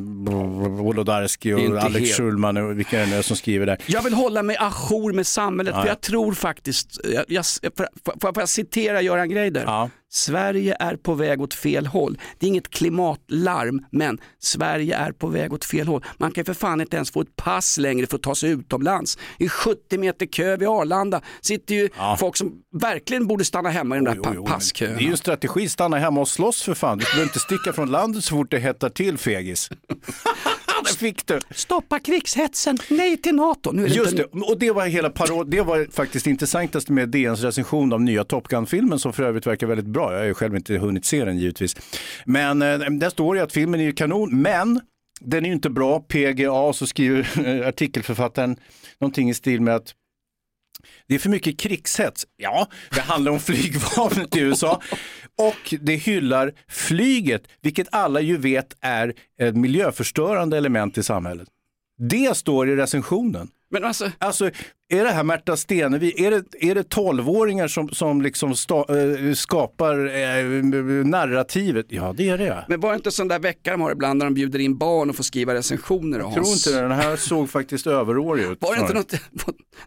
Wolodarski 0.70 1.54
och 1.54 1.60
Alex 1.84 2.00
helt. 2.00 2.18
Schulman 2.18 2.58
och 2.58 2.80
vilka 2.80 3.00
det 3.00 3.06
nu 3.06 3.16
är 3.16 3.22
som 3.22 3.36
skriver 3.38 3.66
där. 3.66 3.78
Jag 3.86 4.04
vill 4.04 4.14
hålla 4.14 4.44
mig 4.44 4.58
ajour 4.60 5.14
med 5.14 5.28
samhället 5.28 5.74
Ja. 5.76 5.82
för 5.82 5.88
jag 5.90 6.02
tror 6.02 6.34
faktiskt, 6.34 7.00
jag, 7.14 7.26
jag, 7.28 7.46
får, 7.78 7.88
får, 8.06 8.20
får 8.34 8.42
jag 8.42 8.50
citera 8.66 9.02
Göran 9.02 9.30
Greider? 9.30 9.64
Sverige 10.14 10.76
är 10.80 10.96
på 10.96 11.14
väg 11.14 11.42
åt 11.42 11.54
fel 11.54 11.86
håll. 11.88 12.18
Det 12.40 12.46
är 12.46 12.48
inget 12.48 12.70
klimatlarm, 12.70 13.86
men 13.92 14.18
Sverige 14.40 14.96
är 14.98 15.12
på 15.12 15.28
väg 15.28 15.54
åt 15.54 15.66
fel 15.66 15.88
håll. 15.88 16.04
Man 16.18 16.32
kan 16.32 16.46
för 16.46 16.54
fan 16.54 16.82
inte 16.82 16.96
ens 16.96 17.12
få 17.12 17.22
ett 17.22 17.36
pass 17.36 17.78
längre 17.78 18.08
för 18.08 18.16
att 18.16 18.22
ta 18.24 18.36
sig 18.36 18.50
utomlands. 18.52 19.18
I 19.40 19.50
70 19.50 19.98
meter 19.98 20.26
kö 20.26 20.58
vid 20.58 20.68
Arlanda 20.68 21.22
sitter 21.42 21.76
ju 21.76 21.90
folk 22.20 22.38
som 22.38 22.54
verkligen 22.82 23.28
borde 23.28 23.46
stanna 23.46 23.70
hemma 23.70 23.96
i 23.96 23.98
den 23.98 24.06
där 24.06 24.16
pa- 24.24 24.50
passköerna. 24.54 24.96
Det 24.98 25.04
är 25.04 25.06
ju 25.06 25.12
en 25.12 25.18
strategi, 25.18 25.70
stanna 25.70 25.98
hemma 25.98 26.22
och 26.22 26.28
slåss 26.28 26.62
för 26.64 26.74
fan. 26.74 26.98
Du 26.98 27.04
behöver 27.06 27.24
inte 27.24 27.40
sticka 27.40 27.74
från 27.74 27.92
landet 27.92 28.24
så 28.24 28.36
fort 28.36 28.52
det 28.52 28.60
hettar 28.60 28.90
till 28.90 29.18
fegis. 29.18 29.70
Där 30.84 30.94
fick 30.94 31.28
du. 31.28 31.40
Stoppa 31.52 32.00
krigshetsen, 32.00 32.78
nej 32.90 33.18
till 33.18 33.36
NATO. 33.36 33.72
Nu 33.72 33.86
är 33.86 33.90
det 33.90 33.96
Just 33.96 34.12
inte... 34.12 34.24
det, 34.34 34.42
och 34.42 34.60
det 34.60 34.72
var 34.72 34.88
hela 34.88 35.10
parod, 35.10 35.50
det 35.50 35.62
var 35.62 35.88
faktiskt 35.92 36.28
intressantast 36.28 36.90
med 36.90 37.10
DNs 37.10 37.42
recension 37.42 37.94
av 37.94 38.02
nya 38.02 38.24
Top 38.24 38.48
Gun-filmen 38.48 39.00
som 39.00 39.14
för 39.14 39.24
övrigt 39.24 39.48
verkar 39.48 39.68
väldigt 39.68 39.86
bra. 39.86 40.12
Jag 40.12 40.20
har 40.20 40.26
ju 40.26 40.34
själv 40.34 40.56
inte 40.56 40.78
hunnit 40.78 41.06
se 41.06 41.26
den 41.26 41.38
givetvis. 41.38 41.76
Men 42.26 42.62
eh, 42.62 42.80
där 42.80 43.10
står 43.10 43.36
det 43.36 43.44
att 43.44 43.54
filmen 43.54 43.80
är 43.80 43.84
ju 43.84 43.94
kanon, 43.94 44.42
men 44.42 44.82
den 45.22 45.46
är 45.46 45.48
ju 45.48 45.54
inte 45.56 45.70
bra. 45.70 46.00
PGA, 46.00 46.74
så 46.74 46.88
skriver 46.88 47.28
artikelförfattaren 47.68 48.56
någonting 49.00 49.30
i 49.30 49.34
stil 49.34 49.62
med 49.62 49.76
att 49.76 49.94
det 51.08 51.16
är 51.16 51.20
för 51.20 51.30
mycket 51.30 51.60
krigshets. 51.60 52.26
Ja, 52.38 52.68
det 52.92 53.02
handlar 53.02 53.32
om 53.32 53.40
flygvapnet 53.50 54.36
i 54.36 54.40
USA 54.40 54.82
och 55.38 55.74
det 55.82 55.96
hyllar 55.96 56.54
flyget, 56.68 57.44
vilket 57.62 57.88
alla 57.92 58.22
ju 58.22 58.38
vet 58.38 58.78
är 58.82 59.14
ett 59.42 59.56
miljöförstörande 59.56 60.58
element 60.58 60.98
i 60.98 61.04
samhället. 61.04 61.48
Det 61.98 62.38
står 62.38 62.70
i 62.70 62.76
recensionen. 62.76 63.50
Men 63.72 63.84
alltså... 63.84 64.12
alltså 64.18 64.52
är 64.92 65.04
det 65.04 65.12
här 65.12 65.24
Märta 65.24 65.58
Stenevi, 65.58 66.26
är 66.26 66.32
det, 66.32 66.44
är 66.60 66.76
det 66.76 66.96
12-åringar 66.96 67.68
som, 67.68 67.90
som 67.90 68.22
liksom 68.22 68.56
sta, 68.56 68.78
eh, 68.78 69.34
skapar 69.34 70.06
eh, 70.16 70.44
narrativet? 71.06 71.86
Ja, 71.90 72.14
det 72.18 72.30
är 72.30 72.38
det. 72.38 72.46
ja. 72.46 72.64
Men 72.68 72.80
var 72.80 72.90
det 72.90 72.96
inte 72.96 73.12
sån 73.12 73.28
där 73.28 73.40
vecka 73.40 73.72
de 73.72 73.82
har 73.82 73.92
ibland 73.92 74.20
när 74.20 74.26
de 74.26 74.34
bjuder 74.34 74.60
in 74.60 74.78
barn 74.78 75.10
och 75.10 75.16
får 75.16 75.24
skriva 75.24 75.54
recensioner? 75.54 76.20
Jag 76.20 76.34
tror 76.34 76.48
inte 76.48 76.72
det, 76.72 76.82
den 76.82 76.92
här 76.92 77.16
såg 77.16 77.50
faktiskt 77.50 77.88
överårig 77.88 78.44
ut. 78.44 78.58
Var 78.62 78.76
det 78.76 78.82
inte 78.82 78.94
något, 78.94 79.14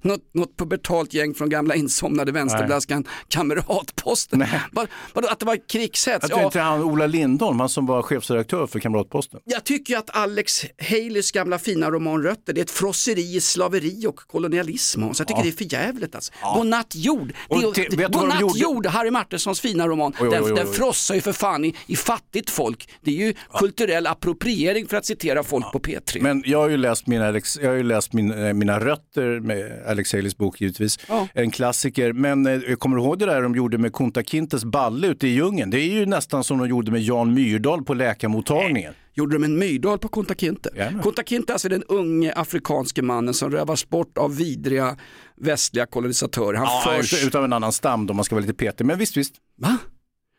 något, 0.02 0.34
något 0.34 0.57
pubertalt 0.57 1.14
gäng 1.14 1.34
från 1.34 1.48
gamla 1.48 1.74
insomnade 1.74 2.32
vänsterblaskan 2.32 3.05
Kamratposten? 3.28 4.44
Var, 4.72 4.88
vadå, 5.12 5.28
att 5.28 5.38
det 5.38 5.46
var 5.46 5.68
krigshets? 5.68 6.22
Jag 6.22 6.30
tror 6.30 6.44
inte 6.44 6.61
han 6.61 6.82
Ola 6.82 7.07
Lindholm, 7.07 7.61
han 7.61 7.68
som 7.68 7.86
var 7.86 8.02
chefredaktör 8.02 8.66
för 8.66 8.80
Kamratposten. 8.80 9.40
Jag 9.44 9.64
tycker 9.64 9.94
ju 9.94 9.98
att 9.98 10.16
Alex 10.16 10.64
Haleys 10.90 11.32
gamla 11.32 11.59
fina 11.59 11.90
roman 11.90 12.22
Rötter, 12.22 12.52
det 12.52 12.61
är 12.61 12.64
ett 12.64 12.70
frosseri 12.70 13.36
i 13.36 13.40
slaveri 13.40 14.07
och 14.07 14.16
kolonialism. 14.16 14.93
Så 14.95 15.20
jag 15.20 15.28
tycker 15.28 15.40
Ja. 15.40 15.42
det 15.45 15.49
är 15.49 15.53
för 15.68 15.72
jävligt 15.72 16.14
alltså. 16.14 16.32
Godnatt 16.55 16.95
jord, 16.97 17.32
det 17.49 18.09
Godnatt 18.12 18.40
gjorde? 18.40 18.59
jord, 18.59 18.86
Harry 18.86 19.11
Martinsons 19.11 19.61
fina 19.61 19.88
roman. 19.88 20.12
Oj, 20.20 20.28
oj, 20.28 20.34
den, 20.34 20.45
oj, 20.45 20.53
oj. 20.53 20.57
den 20.59 20.72
frossar 20.72 21.14
ju 21.14 21.20
för 21.20 21.32
fan 21.32 21.64
i, 21.64 21.74
i 21.86 21.97
fattigt 21.97 22.51
folk. 22.51 22.88
Det 23.01 23.11
är 23.11 23.26
ju 23.26 23.34
kulturell 23.59 24.07
appropriering 24.07 24.86
för 24.86 24.97
att 24.97 25.07
citera 25.07 25.42
folk 25.42 25.72
på 25.72 25.78
P3. 25.78 26.22
Men 26.22 26.42
jag 26.47 26.59
har 26.59 26.68
ju 26.68 26.76
läst 26.76 27.07
mina, 27.07 27.24
jag 27.61 27.68
har 27.70 27.76
ju 27.76 27.82
läst 27.82 28.12
min, 28.12 28.47
eh, 28.47 28.53
mina 28.53 28.80
rötter 28.80 29.40
med 29.40 29.82
Alex 29.86 30.12
Haleys 30.12 30.36
bok 30.36 30.61
givetvis. 30.61 30.99
En 31.34 31.51
klassiker. 31.51 32.12
Men 32.12 32.47
eh, 32.47 32.53
jag 32.53 32.78
kommer 32.78 32.97
du 32.97 33.03
ihåg 33.03 33.18
det 33.18 33.26
där 33.26 33.42
de 33.42 33.55
gjorde 33.55 33.78
med 33.78 33.92
Kunta 33.92 34.22
Kintes 34.22 34.64
balle 34.64 35.07
ute 35.07 35.26
i 35.26 35.30
djungeln? 35.30 35.70
Det 35.70 35.80
är 35.80 35.92
ju 35.92 36.07
nästan 36.07 36.45
som 36.45 36.59
de 36.59 36.68
gjorde 36.68 36.90
med 36.92 37.03
Jan 37.03 37.34
Myrdal 37.34 37.82
på 37.84 37.95
läkarmottagningen. 37.95 38.95
Gjorde 39.17 39.35
de 39.35 39.45
en 39.45 39.59
Myrdal 39.59 39.99
på 39.99 40.09
Kunta 40.09 40.35
Kinte? 40.35 40.93
Kunta 41.03 41.23
Kinte 41.23 41.51
är 41.51 41.55
alltså 41.55 41.69
den 41.69 41.83
unge 41.83 42.33
afrikanske 42.33 43.03
mannen 43.03 43.35
som 43.35 43.51
rövas 43.51 43.89
bort 43.89 44.19
av 44.19 44.37
vidriga 44.37 44.97
västliga 45.37 45.87
kolonisatörer. 45.87 46.55
Han 46.59 46.67
Ja, 46.67 46.83
förs... 46.97 47.15
ut- 47.15 47.27
utav 47.27 47.45
en 47.45 47.53
annan 47.53 47.73
stam 47.73 48.07
då, 48.07 48.15
man 48.15 48.25
ska 48.25 48.35
vara 48.35 48.41
lite 48.41 48.55
petig. 48.55 48.85
Men 48.85 48.99
visst, 48.99 49.17
visst. 49.17 49.35
Va? 49.59 49.79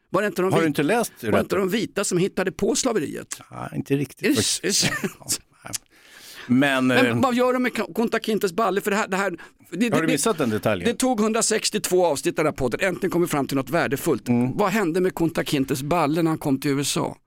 Var 0.10 0.22
det 0.22 0.28
inte 0.28 0.42
de 0.42 0.54
Har 0.54 0.60
du 0.60 0.66
vita- 0.66 0.68
inte 0.68 0.84
läst 0.84 1.14
Var 1.24 1.32
det 1.32 1.40
inte 1.40 1.56
de 1.56 1.70
vita 1.70 2.04
som 2.04 2.18
hittade 2.18 2.52
på 2.52 2.76
slaveriet? 2.76 3.42
Ja, 3.50 3.70
inte 3.76 3.96
riktigt. 3.98 4.36
Faktiskt. 4.36 4.86
är 4.86 4.90
det, 5.02 5.10
Men, 6.48 6.92
eh, 6.92 7.04
Men 7.04 7.22
vad 7.22 7.36
gör 7.36 7.54
de 7.54 7.64
med 7.64 7.96
Kunta 7.96 8.20
Kintes 8.20 8.54
balle? 8.54 8.82
För 8.82 8.92
det 8.92 8.98
här, 8.98 9.08
det 9.08 9.18
här, 9.18 9.34
det, 9.72 9.94
har 9.94 10.02
du 10.02 10.08
missat 10.08 10.38
den 10.38 10.50
detaljen? 10.50 10.90
Det 10.90 10.94
tog 10.98 11.20
162 11.20 12.06
avsnitt 12.06 12.40
av 12.40 12.46
den 12.46 12.54
här 12.54 12.58
podden, 12.58 12.80
äntligen 12.80 13.12
kom 13.12 13.22
vi 13.22 13.28
fram 13.28 13.48
till 13.48 13.58
något 13.58 13.70
värdefullt. 13.70 14.28
Mm. 14.28 14.58
Vad 14.58 14.70
hände 14.72 15.02
med 15.02 15.16
Kunta 15.16 15.44
Kintes 15.44 15.82
balle 15.84 16.22
när 16.22 16.32
han 16.32 16.38
kom 16.38 16.60
till 16.60 16.72
USA? 16.72 17.18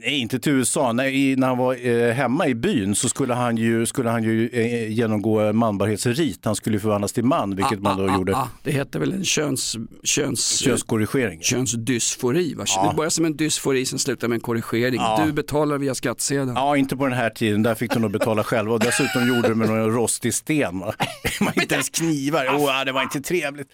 Nej, 0.00 0.18
inte 0.18 0.38
till 0.38 0.52
USA. 0.52 0.92
Nej, 0.92 1.36
när 1.36 1.46
han 1.46 1.58
var 1.58 1.86
eh, 1.86 2.12
hemma 2.12 2.46
i 2.46 2.54
byn 2.54 2.94
så 2.94 3.08
skulle 3.08 3.34
han 3.34 3.56
ju, 3.56 3.86
skulle 3.86 4.10
han 4.10 4.24
ju 4.24 4.48
eh, 4.48 4.92
genomgå 4.92 5.52
manbarhetsrit. 5.52 6.44
Han 6.44 6.56
skulle 6.56 6.80
förvandlas 6.80 7.12
till 7.12 7.24
man, 7.24 7.56
vilket 7.56 7.80
man 7.80 7.98
då 7.98 8.14
gjorde. 8.14 8.36
Ah, 8.36 8.48
det 8.62 8.70
heter 8.70 8.98
väl 8.98 9.12
en 9.12 9.24
köns, 9.24 9.76
köns, 10.04 10.58
Könskorrigering. 10.58 11.42
könsdysfori? 11.42 12.54
Va? 12.54 12.64
Ja. 12.66 12.88
Det 12.90 12.96
börjar 12.96 13.10
som 13.10 13.24
en 13.24 13.36
dysfori, 13.36 13.86
sen 13.86 13.98
slutar 13.98 14.28
med 14.28 14.36
en 14.36 14.40
korrigering. 14.40 15.00
Du 15.26 15.32
betalar 15.32 15.78
via 15.78 15.94
skattsedeln. 15.94 16.52
Ja, 16.54 16.76
inte 16.76 16.96
på 16.96 17.04
den 17.06 17.18
här 17.18 17.30
tiden. 17.30 17.62
Där 17.62 17.74
fick 17.74 17.92
de 17.92 18.02
nog 18.02 18.10
betala 18.10 18.44
själva. 18.44 18.72
Och 18.72 18.80
dessutom 18.80 19.28
gjorde 19.28 19.48
de 19.48 19.54
med 19.54 19.68
någon 19.68 19.92
rostig 19.92 20.34
sten. 20.34 20.78
Va? 20.78 20.94
Man 21.40 21.52
inte 21.56 21.74
ens 21.74 21.88
knivar. 21.90 22.46
Oh, 22.46 22.84
det 22.84 22.92
var 22.92 23.02
inte 23.02 23.20
trevligt. 23.20 23.68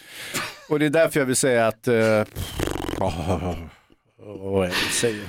Och 0.68 0.78
det 0.78 0.86
är 0.86 0.90
därför 0.90 1.20
jag 1.20 1.26
vill 1.26 1.36
säga 1.36 1.66
att... 1.66 1.88
Eh, 1.88 1.94
oh, 2.98 3.54
oh, 4.18 4.64
jag 4.64 4.74
säger. 4.92 5.24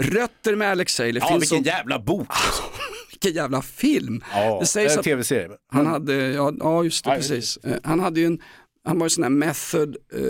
Rötter 0.00 0.56
med 0.56 0.70
Alex 0.70 0.98
Haley. 0.98 1.18
Ja, 1.20 1.28
vilken 1.32 1.48
som- 1.48 1.62
jävla 1.62 1.98
bok. 1.98 2.26
alltså. 2.28 2.62
Vilken 3.10 3.32
jävla 3.32 3.62
film. 3.62 4.24
Ja, 4.34 4.58
det 4.60 4.66
sägs 4.66 4.96
en 4.96 5.02
tv-serie. 5.02 5.48
han 5.72 5.80
Mm. 5.80 5.92
hade, 5.92 6.14
ja, 6.14 6.52
ja 6.58 6.84
just 6.84 7.04
det, 7.04 7.10
Ja, 7.10 7.16
precis. 7.16 7.56
Eh, 7.56 7.76
Han 7.84 8.00
hade 8.00 8.20
ju 8.20 8.26
en, 8.26 8.38
han 8.84 8.98
var 8.98 9.06
ju 9.06 9.10
sån 9.10 9.22
här 9.24 9.30
method 9.30 9.96
eh, 10.14 10.20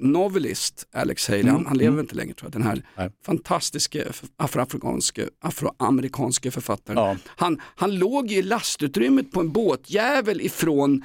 novelist, 0.00 0.86
Alex 0.94 1.28
Haley. 1.28 1.42
Mm, 1.42 1.54
Han, 1.54 1.66
han 1.66 1.78
lever 1.78 1.88
mm. 1.92 2.00
inte 2.00 2.14
längre 2.14 2.34
tror 2.34 2.46
jag. 2.46 2.52
Den 2.52 2.82
här 2.96 3.10
fantastiska 3.26 4.02
f- 4.10 4.22
afroafrikanska, 4.36 5.22
afroamerikanska 5.40 6.50
författaren. 6.50 7.18
Han, 7.26 7.60
han 7.76 7.94
låg 7.98 8.30
ju 8.30 8.36
i 8.38 8.42
lastutrymmet 8.42 9.32
på 9.32 9.40
en 9.40 9.52
båtjävel 9.52 10.40
ifrån 10.40 11.04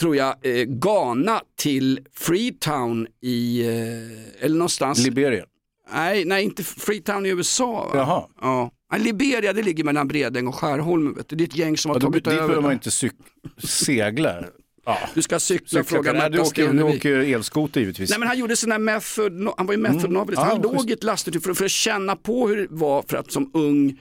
tror 0.00 0.16
jag, 0.16 0.36
eh, 0.42 0.64
Ghana 0.64 1.40
till 1.58 2.00
Freetown 2.14 3.06
i, 3.22 3.60
eh, 3.66 4.44
eller 4.44 4.56
någonstans. 4.56 4.98
Liberia. 5.04 5.44
Nej, 5.92 6.24
nej, 6.24 6.44
inte 6.44 6.64
Freetown 6.64 7.26
i 7.26 7.28
USA. 7.28 7.72
Va? 7.72 7.90
Jaha. 7.94 8.26
Ja. 8.40 8.70
Ja, 8.92 8.96
Liberia 8.98 9.52
det 9.52 9.62
ligger 9.62 9.84
mellan 9.84 10.08
Bredäng 10.08 10.46
och 10.46 10.54
Skärholmen. 10.54 11.14
Vet 11.14 11.28
du. 11.28 11.36
Det 11.36 11.44
är 11.44 11.46
ett 11.46 11.56
gäng 11.56 11.76
som 11.76 11.88
har 11.90 11.96
Ja, 11.96 12.00
tagit 12.00 12.14
dit 12.24 12.26
över. 12.32 12.36
behöver 12.46 12.62
man 12.62 12.72
inte 12.72 12.90
segla. 13.64 14.44
Ja. 14.86 14.98
Du 15.14 15.22
ska 15.22 15.38
cykla, 15.40 15.66
Cykla, 15.68 15.84
fråga 15.84 16.12
men 16.12 16.32
du 16.32 16.38
Märta 16.38 16.48
åker, 16.50 16.72
du 16.72 16.82
åker 16.82 17.16
elskoter 17.18 17.80
givetvis. 17.80 18.10
Nej 18.10 18.18
men 18.18 18.28
han 18.28 18.38
gjorde 18.38 18.56
sån 18.56 18.72
här 18.72 18.78
method, 18.78 19.32
han 19.56 19.66
var 19.66 19.74
ju 19.74 19.80
method 19.80 20.00
Mm. 20.00 20.12
novelist. 20.12 20.42
Ja, 20.42 20.48
Han 20.48 20.62
låg 20.62 20.90
i 20.90 20.92
ett 20.92 21.04
lastutrymme 21.04 21.42
för, 21.44 21.54
för 21.54 21.64
att 21.64 21.70
känna 21.70 22.16
på 22.16 22.48
hur 22.48 22.56
det 22.56 22.66
var 22.70 23.02
för 23.08 23.16
att 23.16 23.32
som 23.32 23.50
ung 23.54 23.98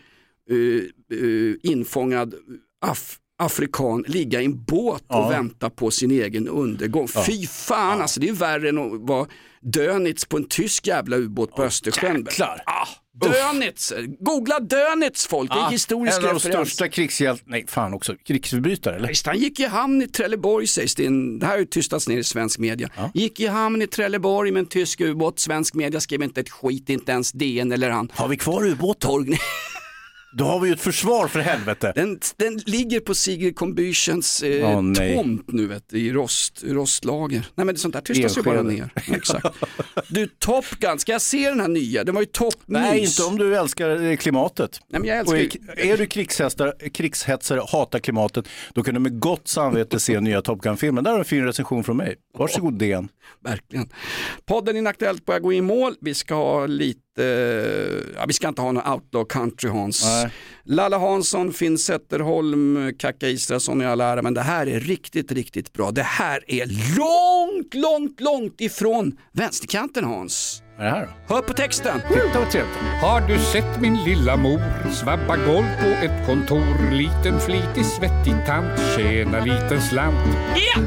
uh, 0.51 0.81
uh, 1.13 1.55
infångad 1.63 2.33
af, 2.81 3.17
afrikan 3.39 4.03
ligga 4.07 4.41
i 4.41 4.45
en 4.45 4.63
båt 4.63 5.01
och 5.07 5.15
Ja. 5.15 5.29
vänta 5.29 5.69
på 5.69 5.91
sin 5.91 6.11
egen 6.11 6.47
undergång. 6.47 7.07
Ja. 7.15 7.23
Fy 7.27 7.47
fan 7.47 8.01
alltså, 8.01 8.19
det 8.19 8.29
är 8.29 8.33
värre 8.33 8.69
än 8.69 8.77
att 8.77 8.99
vara 9.01 9.27
Dönitz 9.61 10.25
på 10.25 10.37
en 10.37 10.47
tysk 10.47 10.87
jävla 10.87 11.17
ubåt 11.17 11.55
på 11.55 11.63
Östersjön. 11.63 12.25
jäklar. 12.29 12.61
Ah, 12.65 12.87
Dönitz, 13.21 13.93
googla 14.19 14.59
Dönitz 14.59 15.27
folk, 15.27 15.51
det 15.51 15.59
är 15.59 15.71
historisk 15.71 16.17
en 16.17 16.23
av 16.25 16.29
de 16.29 16.35
referens. 16.35 16.69
största 16.69 16.87
krigshjältarna, 16.87 17.51
nej 17.51 17.65
fan 17.67 17.93
också, 17.93 18.15
krigsförbrytare 18.27 18.95
eller? 18.95 19.07
Visst, 19.07 19.25
han 19.25 19.37
gick 19.39 19.59
i 19.59 19.65
hamn 19.65 20.01
i 20.01 20.07
Trelleborg 20.07 20.67
sägs 20.67 20.95
det. 20.95 21.03
Det 21.39 21.45
här 21.45 21.53
har 21.53 21.59
ju 21.59 21.65
tystats 21.65 22.07
ner 22.07 22.17
i 22.17 22.23
svensk 22.23 22.59
media. 22.59 22.89
Gick 23.13 23.39
i 23.39 23.47
hamn 23.47 23.81
i 23.81 23.87
Trelleborg 23.87 24.51
med 24.51 24.59
en 24.59 24.65
tysk 24.65 25.01
ubåt. 25.01 25.39
Svensk 25.39 25.73
media 25.73 25.99
skrev 25.99 26.23
inte 26.23 26.41
ett 26.41 26.49
skit, 26.49 26.89
inte 26.89 27.11
ens 27.11 27.31
DN 27.31 27.71
eller 27.71 27.89
han. 27.89 28.11
Har 28.13 28.27
vi 28.27 28.37
kvar 28.37 28.67
ubåten? 28.67 29.09
Då 30.31 30.45
har 30.45 30.59
vi 30.59 30.67
ju 30.67 30.73
ett 30.73 30.81
försvar 30.81 31.27
för 31.27 31.39
helvete. 31.39 31.91
Den, 31.95 32.19
den 32.35 32.57
ligger 32.57 32.99
på 32.99 33.15
Sigrid 33.15 33.55
Combüchens 33.55 34.45
eh, 34.45 34.81
nej. 34.81 35.15
tomt 35.15 35.45
nu 35.47 35.67
vet, 35.67 35.83
du, 35.89 35.99
i 35.99 36.13
rost, 36.13 36.63
rostlager. 36.63 37.47
Nej 37.55 37.65
men 37.65 37.77
sånt 37.77 37.93
där 37.93 38.01
tystas 38.01 38.37
ju 38.37 38.41
bara 38.41 38.61
ner. 38.61 38.89
Exakt. 38.95 39.45
Du 40.07 40.27
Top 40.27 40.65
Gun, 40.79 40.99
ska 40.99 41.11
jag 41.11 41.21
se 41.21 41.49
den 41.49 41.59
här 41.59 41.67
nya? 41.67 42.03
Den 42.03 42.15
var 42.15 42.21
ju 42.21 42.25
toppmys. 42.25 42.63
Nej, 42.67 42.99
inte 42.99 43.23
om 43.23 43.37
du 43.37 43.57
älskar 43.57 44.01
eh, 44.01 44.17
klimatet. 44.17 44.79
Nej, 44.89 44.99
men 45.01 45.09
jag 45.09 45.19
älskar 45.19 45.37
är, 45.37 45.85
är 45.85 45.97
du 45.97 46.05
krigshästar, 46.05 46.89
krigshetsare, 46.93 47.61
hatar 47.67 47.99
klimatet, 47.99 48.47
då 48.73 48.83
kan 48.83 48.93
du 48.93 48.99
med 48.99 49.19
gott 49.19 49.47
samvete 49.47 49.99
se 49.99 50.19
nya 50.19 50.41
Top 50.41 50.61
Gun-filmen. 50.61 51.03
Där 51.03 51.11
har 51.11 51.17
du 51.17 51.21
en 51.21 51.25
fin 51.25 51.45
recension 51.45 51.83
från 51.83 51.97
mig. 51.97 52.15
Varsågod 52.37 52.73
DN. 52.73 53.09
Verkligen. 53.43 53.89
Podden 54.45 54.77
Inaktuellt 54.77 55.25
börjar 55.25 55.39
gå 55.39 55.53
i 55.53 55.61
mål. 55.61 55.95
Vi 56.01 56.13
ska 56.13 56.33
ha 56.33 56.65
lite, 56.65 56.99
ja, 58.15 58.25
vi 58.27 58.33
ska 58.33 58.47
inte 58.47 58.61
ha 58.61 58.71
någon 58.71 58.93
outlaw 58.93 59.29
country 59.29 59.69
Hans. 59.69 60.03
Nej. 60.05 60.31
Lalla 60.63 60.97
Hansson, 60.97 61.53
Finn 61.53 61.77
Zetterholm, 61.77 62.93
Kaka 62.97 63.27
Israelsson 63.27 63.81
i 63.81 63.85
all 63.85 64.01
ära, 64.01 64.21
men 64.21 64.33
det 64.33 64.41
här 64.41 64.67
är 64.67 64.79
riktigt, 64.79 65.31
riktigt 65.31 65.73
bra. 65.73 65.91
Det 65.91 66.03
här 66.03 66.43
är 66.47 66.65
långt, 66.97 67.73
långt, 67.73 68.21
långt 68.21 68.61
ifrån 68.61 69.17
vänsterkanten 69.31 70.03
Hans. 70.03 70.63
Vad 70.79 70.87
är 70.87 70.91
det 70.91 70.97
här 70.97 71.07
då? 71.27 71.33
Hör 71.35 71.41
på 71.41 71.53
texten. 71.53 72.01
Titta 72.07 72.39
vad 72.39 72.51
trevligt. 72.51 72.75
Har 73.01 73.21
du 73.27 73.39
sett 73.39 73.81
min 73.81 74.03
lilla 74.03 74.37
mor 74.37 74.89
svabba 74.91 75.37
golv 75.37 75.65
på 75.79 76.05
ett 76.05 76.25
kontor? 76.25 76.91
Liten 76.91 77.39
flitig 77.39 77.85
svettig 77.85 78.33
tant, 78.45 78.79
tjäna 78.97 79.45
liten 79.45 79.81
slant. 79.81 80.37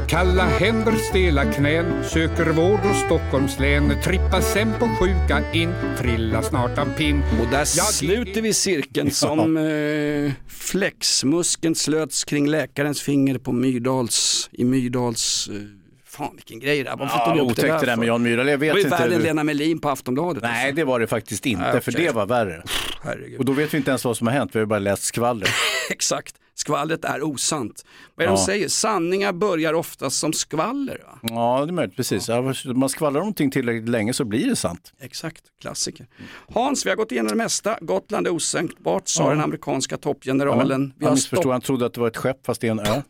Kalla 0.07 0.45
händer, 0.45 0.91
stela 0.91 1.51
knän, 1.53 2.03
söker 2.03 2.45
vård 2.45 2.79
hos 2.79 2.97
Stockholms 2.97 3.59
län. 3.59 3.93
Trippa 4.03 4.41
sen 4.41 4.73
på 4.79 4.87
sjuka 4.87 5.51
in, 5.53 5.73
trilla 5.97 6.41
snart 6.41 6.77
av 6.77 6.85
pinn. 6.97 7.23
Och 7.41 7.47
där 7.51 7.59
Ja, 7.77 7.83
sluter 7.83 8.41
vi 8.41 8.53
cirkeln 8.53 9.11
som 9.11 9.57
eh, 9.57 10.31
flexmuskeln 10.47 11.75
slöts 11.75 12.23
kring 12.23 12.47
läkarens 12.47 13.01
finger 13.01 13.37
på 13.37 13.51
Myrdals, 13.51 14.49
i 14.51 14.63
Myrdals 14.63 15.49
eh, 15.51 15.82
Fan 16.17 16.35
vilken 16.35 16.59
grej 16.59 16.83
det 16.83 16.89
här 16.89 16.97
var. 16.97 17.05
Varför 17.05 17.25
tog 17.25 17.37
Ja, 17.37 17.51
upp 17.51 17.55
det 17.55 17.61
det 17.61 17.67
där 17.67 17.79
för? 17.79 17.95
med 17.95 18.07
Jan 18.07 18.23
Myhrall. 18.23 18.47
Jag 18.47 18.59
Det 18.59 18.65
vet 18.65 18.71
var 18.73 18.77
ju 18.79 18.83
inte. 18.85 18.97
värre 18.97 19.15
än 19.15 19.21
Lena 19.21 19.43
Melin 19.43 19.79
på 19.79 19.89
Aftonbladet. 19.89 20.43
Nej, 20.43 20.71
det 20.71 20.83
var 20.83 20.99
det 20.99 21.07
faktiskt 21.07 21.45
inte, 21.45 21.71
Nej, 21.71 21.81
för 21.81 21.91
det 21.91 22.11
var 22.11 22.25
värre. 22.25 22.63
Herregud. 23.03 23.39
Och 23.39 23.45
då 23.45 23.51
vet 23.51 23.73
vi 23.73 23.77
inte 23.77 23.91
ens 23.91 24.05
vad 24.05 24.17
som 24.17 24.27
har 24.27 24.33
hänt, 24.33 24.55
vi 24.55 24.59
har 24.59 24.61
ju 24.61 24.67
bara 24.67 24.79
läst 24.79 25.03
skvaller. 25.03 25.47
Exakt, 25.89 26.35
skvallret 26.55 27.05
är 27.05 27.23
osant. 27.23 27.85
Vad 28.15 28.23
är 28.23 28.27
det 28.29 28.33
Ja. 28.33 28.37
de 28.39 28.45
säger? 28.45 28.67
Sanningar 28.67 29.33
börjar 29.33 29.73
oftast 29.73 30.19
som 30.19 30.33
skvaller. 30.33 31.01
Va? 31.05 31.19
Ja, 31.21 31.65
det 31.65 31.71
är 31.71 31.73
möjligt, 31.73 31.95
precis. 31.95 32.29
Ja, 32.29 32.53
Man 32.65 32.89
skvallrar 32.89 33.19
någonting 33.19 33.51
tillräckligt 33.51 33.89
länge 33.89 34.13
så 34.13 34.25
blir 34.25 34.49
det 34.49 34.55
sant. 34.55 34.93
Exakt, 35.01 35.43
klassiker. 35.61 36.07
Hans, 36.53 36.85
vi 36.85 36.89
har 36.89 36.97
gått 36.97 37.11
igenom 37.11 37.29
det 37.29 37.35
mesta. 37.37 37.77
Gotland 37.81 38.27
är 38.27 38.31
osänkbart, 38.31 39.07
sa 39.07 39.23
Ja. 39.23 39.29
den 39.29 39.41
amerikanska 39.41 39.97
toppgeneralen. 39.97 40.93
Vi 40.97 41.05
Han 41.05 41.09
har, 41.09 41.15
missförstod, 41.15 41.39
stopp, 41.43 41.51
han 41.51 41.61
trodde 41.61 41.85
att 41.85 41.93
det 41.93 41.99
var 41.99 42.07
ett 42.07 42.17
skepp 42.17 42.45
fast 42.45 42.61
det 42.61 42.67
är 42.67 42.71
en 42.71 42.79
ö. 42.79 43.01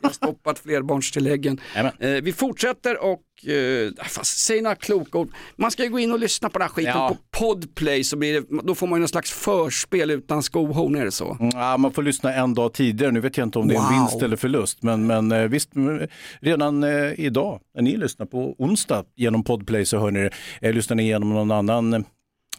Vi 0.00 0.06
har 0.06 0.12
stoppat 0.12 0.58
flerbarnstilläggen. 0.58 1.60
Eh, 1.74 2.10
vi 2.10 2.32
fortsätter 2.32 3.02
och, 3.04 3.48
eh, 3.50 3.92
fast 4.08 4.38
säg 4.38 4.62
några 4.62 4.76
kloka 4.76 5.18
ord. 5.18 5.30
Man 5.56 5.70
ska 5.70 5.84
ju 5.84 5.90
gå 5.90 5.98
in 5.98 6.12
och 6.12 6.18
lyssna 6.18 6.50
på 6.50 6.58
den 6.58 6.68
här 6.68 6.74
skiten 6.74 6.92
Ja. 6.96 7.08
på 7.08 7.38
Podplay, 7.38 8.04
så 8.04 8.16
blir 8.16 8.40
det, 8.40 8.62
då 8.62 8.74
får 8.74 8.86
man 8.86 8.96
ju 8.96 9.00
någon 9.00 9.08
slags 9.08 9.32
förspel 9.32 10.10
utan 10.10 10.42
skohorn, 10.42 10.94
är 10.96 11.04
det 11.04 11.12
så? 11.12 11.36
Mm, 11.40 11.50
Ja, 11.54 11.76
man 11.76 11.92
får 11.92 12.02
lyssna 12.02 12.34
en 12.34 12.54
dag 12.54 12.72
tidigare. 12.72 13.12
Nu 13.12 13.20
vet 13.20 13.36
jag 13.36 13.46
inte 13.46 13.58
om 13.58 13.68
det 13.68 13.74
är 13.74 13.78
en 13.78 13.84
Wow. 13.84 13.92
vinst 13.92 14.22
eller 14.22 14.36
förlust. 14.36 14.82
Men, 14.82 15.06
men 15.06 15.32
eh, 15.32 15.42
visst, 15.48 15.74
mm, 15.76 16.06
redan 16.40 16.82
eh, 16.84 17.20
idag, 17.20 17.60
när 17.74 17.82
ni 17.82 17.96
lyssnar 17.96 18.26
på 18.26 18.54
onsdag 18.58 19.04
genom 19.14 19.44
Podplay 19.44 19.84
så 19.86 19.98
hör 19.98 20.10
ni 20.10 20.20
det. 20.20 20.30
Eh, 20.60 20.72
lyssnar 20.74 20.94
ni 20.96 21.02
igenom 21.02 21.28
någon 21.34 21.50
annan, 21.50 21.94
eh, 21.94 22.00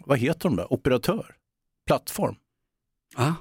vad 0.05 0.17
heter 0.19 0.39
de 0.49 0.55
där, 0.55 0.73
operatör? 0.73 1.25
Plattform? 1.87 2.35
Ja. 3.17 3.35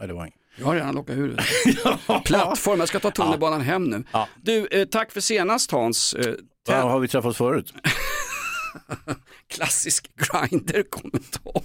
Ja, 0.00 0.06
det 0.06 0.12
var 0.12 0.24
inget. 0.24 0.38
Jag 0.56 0.66
har 0.66 0.74
redan 0.74 0.94
lockat 0.94 1.16
huvudet. 1.16 1.44
Plattform, 2.24 2.78
jag 2.78 2.88
ska 2.88 3.00
ta 3.00 3.10
tunnelbanan 3.10 3.60
hem 3.60 3.84
nu. 3.84 4.04
Ja. 4.12 4.28
Du, 4.42 4.66
eh, 4.66 4.84
tack 4.84 5.12
för 5.12 5.20
senast 5.20 5.70
Hans. 5.70 6.14
Eh, 6.14 6.34
Ja, 6.68 6.74
har 6.80 7.00
vi 7.00 7.08
träffats 7.08 7.38
förut? 7.38 7.74
Klassisk 9.54 10.10
grinder-kommentar. 10.16 11.62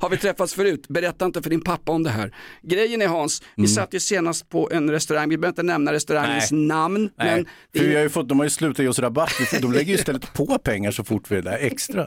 Har 0.00 0.10
vi 0.10 0.16
träffats 0.16 0.54
förut? 0.54 0.88
Berätta 0.88 1.24
inte 1.24 1.42
för 1.42 1.50
din 1.50 1.60
pappa 1.60 1.92
om 1.92 2.02
det 2.02 2.10
här. 2.10 2.34
Grejen 2.62 3.02
är 3.02 3.06
Hans, 3.08 3.42
vi 3.56 3.68
satt 3.68 3.94
ju 3.94 4.00
senast 4.00 4.48
på 4.48 4.70
en 4.72 4.90
restaurang, 4.90 5.28
vi 5.28 5.36
behöver 5.38 5.52
inte 5.52 5.62
nämna 5.62 5.92
restaurangens 5.92 6.50
Nej. 6.52 6.66
namn. 6.66 7.10
Nej, 7.18 7.34
Men 7.34 7.46
det 7.72 7.78
för 7.78 7.86
vi 7.86 7.94
har 7.94 8.02
ju 8.02 8.08
fått, 8.08 8.28
de 8.28 8.38
har 8.38 8.46
ju 8.46 8.50
slutat 8.50 8.78
ge 8.82 8.88
oss 8.88 8.98
rabatt. 8.98 9.32
De 9.60 9.72
lägger 9.72 9.88
ju 9.92 9.94
istället 9.94 10.32
på 10.32 10.58
pengar 10.58 10.90
så 10.90 11.04
fort 11.04 11.30
vi 11.30 11.36
är 11.36 11.42
där, 11.42 11.58
extra. 11.60 12.06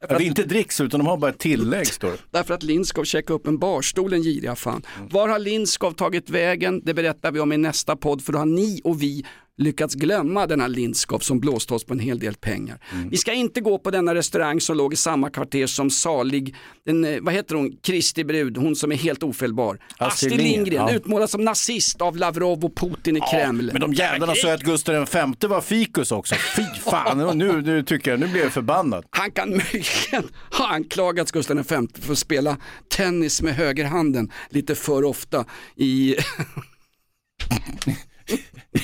Ja, 0.00 0.06
det 0.06 0.14
är 0.14 0.20
inte 0.20 0.42
dricks 0.42 0.80
utan 0.80 1.00
de 1.00 1.06
har 1.06 1.16
bara 1.16 1.30
ett 1.30 1.38
tillägg 1.38 1.86
står 1.86 2.12
därför 2.30 2.54
att 2.54 2.62
Lindskov 2.62 3.04
checkade 3.04 3.34
upp 3.34 3.46
en 3.46 3.58
barstol, 3.58 4.12
en 4.12 4.22
giriga 4.22 4.56
fan. 4.56 4.82
Var 5.10 5.28
har 5.28 5.38
Lindskov 5.38 5.92
tagit 5.92 6.30
vägen? 6.30 6.82
Det 6.84 6.94
berättar 6.94 7.32
vi 7.32 7.40
om 7.40 7.52
i 7.52 7.56
nästa 7.56 7.96
podd, 7.96 8.22
för 8.22 8.32
då 8.32 8.38
har 8.38 8.46
ni 8.46 8.80
och 8.84 9.02
vi 9.02 9.24
lyckats 9.58 9.94
glömma 9.94 10.46
denna 10.46 10.66
Lindskov 10.66 11.18
som 11.18 11.40
blåste 11.40 11.74
oss 11.74 11.84
på 11.84 11.92
en 11.92 12.00
hel 12.00 12.18
del 12.18 12.34
pengar. 12.34 12.78
Vi 13.10 13.16
ska 13.16 13.32
inte 13.32 13.60
gå 13.60 13.78
på 13.78 13.90
denna 13.90 14.14
restaurang 14.14 14.60
som 14.60 14.76
låg 14.76 14.92
i 14.92 14.96
samma 14.96 15.30
kvarter 15.30 15.66
som 15.66 15.90
salig, 15.90 16.54
den, 16.86 17.04
eh, 17.04 17.20
vad 17.20 17.34
heter 17.34 17.54
hon, 17.54 17.76
Kristi 17.82 18.24
brud, 18.24 18.56
hon 18.56 18.76
som 18.76 18.92
är 18.92 18.96
helt 18.96 19.22
ofelbar. 19.22 19.78
Astrid 19.96 20.36
Lindgren, 20.36 20.88
ja. 20.88 20.92
utmålad 20.92 21.30
som 21.30 21.44
nazist 21.44 22.00
av 22.00 22.16
Lavrov 22.16 22.64
och 22.64 22.76
Putin 22.76 23.16
i 23.16 23.20
Kreml. 23.20 23.70
Men 23.72 23.80
de 23.80 23.92
jävlarna 23.92 24.34
sa 24.34 24.52
att 24.52 24.62
Gustav 24.62 25.08
V 25.12 25.46
var 25.48 25.60
fikus 25.60 26.12
också. 26.12 26.34
Fy 26.56 26.62
fan, 26.90 27.38
nu, 27.38 27.62
nu 27.62 27.82
tycker 27.82 28.10
jag, 28.10 28.20
nu 28.20 28.28
blir 28.28 28.42
jag 28.42 28.52
förbannad. 28.52 29.04
Han 29.10 29.30
kan 29.30 29.50
möjligen 29.50 30.28
ha 30.50 30.68
anklagats 30.68 31.32
Gustav 31.32 31.56
V 31.56 31.64
för 32.00 32.12
att 32.12 32.18
spela 32.18 32.56
tennis 32.88 33.42
med 33.42 33.54
högerhanden 33.54 34.32
lite 34.50 34.74
för 34.74 35.04
ofta 35.04 35.44
i 35.76 36.16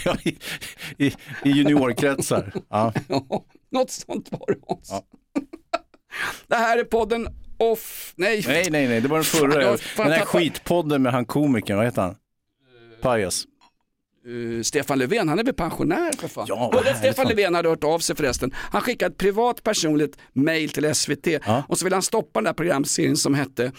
Ja, 0.04 0.16
i, 0.24 0.36
i, 0.98 1.06
I 1.44 1.50
juniorkretsar. 1.50 2.52
Ja. 2.68 2.92
Ja, 3.08 3.44
något 3.70 3.90
sånt 3.90 4.28
var 4.32 4.46
det 4.46 4.58
Hans. 4.68 4.92
Det 6.46 6.54
här 6.56 6.78
är 6.78 6.84
podden 6.84 7.28
Off, 7.58 8.12
nej, 8.16 8.44
Nej, 8.46 8.66
nej, 8.70 8.88
nej, 8.88 9.00
det 9.00 9.08
var 9.08 9.16
den 9.16 9.24
förra. 9.24 9.76
fan, 9.76 10.06
den 10.08 10.18
här 10.18 10.24
skitpodden 10.26 11.02
med 11.02 11.12
han 11.12 11.24
komikern, 11.24 11.76
vad 11.76 11.86
heter 11.86 12.02
han? 12.02 12.16
Pajas. 13.02 13.44
Eh, 14.26 14.62
Stefan 14.62 14.98
Löfven, 14.98 15.28
han 15.28 15.38
är 15.38 15.44
väl 15.44 15.54
pensionär 15.54 16.12
för 16.18 16.28
fan. 16.28 16.46
Ja, 16.48 16.70
härligt 16.74 16.96
Stefan 16.98 17.14
fan. 17.14 17.28
Löfven 17.28 17.54
hade 17.54 17.68
hört 17.68 17.84
av 17.84 17.98
sig 17.98 18.16
förresten. 18.16 18.54
Han 18.56 18.80
skickade 18.80 19.12
ett 19.12 19.18
privat 19.18 19.62
personligt 19.62 20.18
mail 20.32 20.70
till 20.70 20.94
SVT 20.94 21.26
och 21.68 21.78
så 21.78 21.84
vill 21.84 21.92
han 21.92 22.02
stoppa 22.02 22.40
den 22.40 22.44
där 22.44 22.52
programserien 22.52 23.16
som 23.16 23.34
hette 23.34 23.72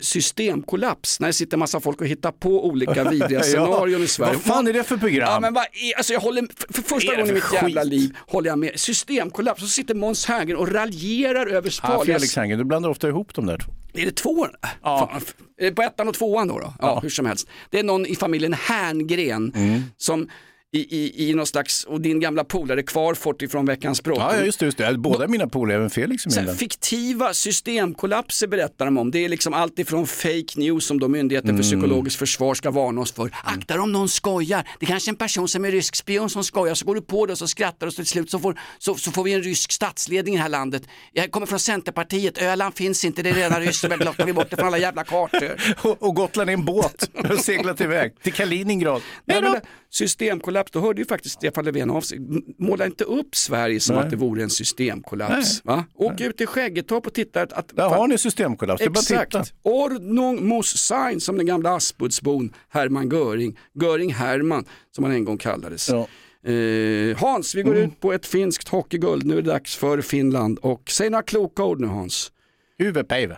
Systemkollaps, 0.00 1.20
när 1.20 1.26
det 1.26 1.32
sitter 1.32 1.56
massa 1.56 1.80
folk 1.80 2.00
och 2.00 2.06
hittar 2.06 2.32
på 2.32 2.66
olika 2.66 3.10
vidriga 3.10 3.30
Ja, 3.38 3.42
scenarion 3.42 4.02
i 4.02 4.06
Sverige. 4.06 4.32
Vad 4.32 4.42
fan 4.42 4.68
är 4.68 4.72
det 4.72 4.84
för 4.84 4.96
program? 4.96 5.28
Ja, 5.32 5.40
men 5.40 5.54
vad 5.54 5.64
är, 5.64 5.96
alltså 5.96 6.12
jag 6.12 6.20
håller, 6.20 6.46
för, 6.56 6.72
för 6.72 6.82
första 6.82 7.12
gången 7.16 7.24
i 7.24 7.28
för 7.28 7.34
mitt 7.34 7.62
jävla 7.62 7.80
skit? 7.82 7.90
liv 7.90 8.16
håller 8.26 8.50
jag 8.50 8.58
med. 8.58 8.80
Systemkollaps, 8.80 9.60
så 9.62 9.68
sitter 9.68 9.94
Måns 9.94 10.26
Herngren 10.26 10.56
och 10.58 10.72
raljerar 10.72 11.46
över 11.46 11.74
Ja, 11.82 11.88
farliga... 11.88 12.14
Felix 12.18 12.36
Herngren, 12.36 12.58
du 12.58 12.64
blandar 12.64 12.90
ofta 12.90 13.08
ihop 13.08 13.34
de 13.34 13.46
där 13.46 13.58
två. 13.58 13.72
Är 13.94 14.04
det 14.06 14.12
två? 14.16 14.46
Ja. 14.82 15.08
Fan, 15.12 15.22
det 15.58 15.72
på 15.72 15.82
ettan 15.82 16.08
och 16.08 16.14
tvåan 16.14 16.48
då? 16.48 16.58
då? 16.58 16.74
Ja, 16.80 17.00
hur 17.02 17.10
som 17.10 17.26
helst. 17.26 17.48
Det 17.70 17.78
är 17.78 17.84
någon 17.84 18.06
i 18.06 18.16
familjen 18.16 18.52
Herngren 18.52 19.52
Mm. 19.56 19.82
som 19.96 20.28
i, 20.72 20.96
i, 20.96 21.30
i 21.30 21.34
någon 21.34 21.46
slags, 21.46 21.84
och 21.84 22.00
din 22.00 22.20
gamla 22.20 22.44
polare 22.44 22.82
Kvarfort 22.82 23.42
ifrån 23.42 23.66
Veckans 23.66 24.02
brott. 24.02 24.18
Ja, 24.18 24.44
just 24.44 24.58
det. 24.60 24.66
Just 24.66 24.78
det. 24.78 24.98
Båda 24.98 25.28
mina 25.28 25.46
polare, 25.48 25.76
även 25.76 25.90
Felix 25.90 26.26
är 26.26 26.42
med 26.42 26.56
fiktiva 26.58 27.34
systemkollapser 27.34 28.46
berättar 28.46 28.84
de 28.84 28.98
om. 28.98 29.10
Det 29.10 29.24
är 29.24 29.28
liksom 29.28 29.54
allt 29.54 29.78
ifrån 29.78 30.06
fake 30.06 30.44
news 30.56 30.86
som 30.86 31.00
då 31.00 31.08
Myndigheten 31.08 31.50
Mm. 31.50 31.62
för 31.62 31.70
psykologiskt 31.70 32.18
försvar 32.18 32.54
ska 32.54 32.70
varna 32.70 33.00
oss 33.00 33.12
för. 33.12 33.30
Akta 33.44 33.74
dig 33.74 33.82
om 33.82 33.92
någon 33.92 34.08
skojar. 34.08 34.68
Det 34.80 34.86
är 34.86 34.88
kanske 34.90 35.08
är 35.08 35.12
en 35.12 35.16
person 35.16 35.48
som 35.48 35.64
är 35.64 35.70
rysk 35.70 35.96
spion 35.96 36.30
som 36.30 36.44
skojar. 36.44 36.74
Så 36.74 36.84
går 36.86 36.94
du 36.94 37.00
på 37.02 37.26
det 37.26 37.32
och 37.32 37.38
så 37.38 37.46
skrattar 37.48 37.86
och 37.86 37.92
så 37.92 37.96
till 37.96 38.06
slut 38.06 38.30
så 38.30 38.38
får, 38.38 38.60
så, 38.78 38.94
så 38.94 39.10
får 39.12 39.24
vi 39.24 39.32
en 39.32 39.42
rysk 39.42 39.72
statsledning 39.72 40.34
i 40.34 40.36
det 40.36 40.42
här 40.42 40.48
landet. 40.48 40.82
Jag 41.12 41.30
kommer 41.30 41.46
från 41.46 41.58
Centerpartiet. 41.58 42.42
Öland 42.42 42.74
finns 42.74 43.04
inte, 43.04 43.22
det 43.22 43.30
är 43.30 43.34
redan 43.34 43.60
ryskt. 43.60 43.84
Vi 43.84 43.88
har 43.88 44.12
tagit 44.12 44.34
bort 44.34 44.50
det 44.50 44.56
från 44.56 44.66
alla 44.66 44.78
jävla 44.78 45.04
kartor. 45.04 45.50
Och, 45.90 46.02
och 46.02 46.14
Gotland 46.14 46.50
är 46.50 46.54
en 46.54 46.64
båt. 46.64 47.10
Har 47.14 47.36
seglat 47.36 47.80
iväg 47.80 48.22
till 48.22 48.32
Kaliningrad. 48.32 49.02
Nej, 49.24 49.42
men 49.42 49.60
systemkollaps, 49.90 50.70
då 50.70 50.80
hörde 50.80 51.00
ju 51.00 51.06
faktiskt 51.06 51.34
Stefan 51.34 51.64
Löfven 51.64 51.90
av 51.90 52.00
sig. 52.00 52.18
Måla 52.58 52.86
inte 52.86 53.04
upp 53.04 53.36
Sverige 53.36 53.80
som 53.80 53.96
Nej. 53.96 54.04
att 54.04 54.10
det 54.10 54.16
vore 54.16 54.42
en 54.42 54.50
systemkollaps. 54.50 55.64
Va? 55.64 55.84
Åk 55.94 56.20
ut 56.20 56.36
till 56.36 56.46
Skäggetorp 56.46 57.06
och 57.06 57.14
titta. 57.14 57.42
Att, 57.42 57.52
att, 57.52 57.76
Där 57.76 57.88
har 57.88 58.08
ni 58.08 58.18
systemkollaps, 58.18 58.78
det 58.78 58.84
är 58.84 58.90
bara 58.90 58.98
att 58.98 59.06
titta. 59.06 59.22
Exakt. 59.22 59.54
Ordnung 59.62 60.46
muss 60.48 60.76
sein 60.76 61.20
som 61.20 61.36
den 61.36 61.46
gamla 61.46 61.74
Aspudsbon 61.76 62.52
Hermann 62.68 63.08
Göring. 63.10 63.58
Göring 63.82 64.14
Hermann 64.14 64.64
som 64.94 65.04
han 65.04 65.12
en 65.12 65.24
gång 65.24 65.38
kallades. 65.38 65.88
Ja. 65.88 66.06
Eh, 66.50 67.16
Hans, 67.18 67.54
vi 67.54 67.62
går 67.62 67.74
Mm. 67.76 67.88
ut 67.88 68.00
på 68.00 68.12
ett 68.12 68.26
finskt 68.26 68.68
hockeyguld. 68.68 69.26
Nu 69.26 69.38
är 69.38 69.42
det 69.42 69.50
dags 69.50 69.76
för 69.76 70.00
Finland. 70.00 70.58
Och 70.58 70.90
säg 70.90 71.10
några 71.10 71.22
kloka 71.22 71.64
ord 71.64 71.80
nu 71.80 71.86
Hans. 71.86 72.32
Huvudpäve. 72.78 73.36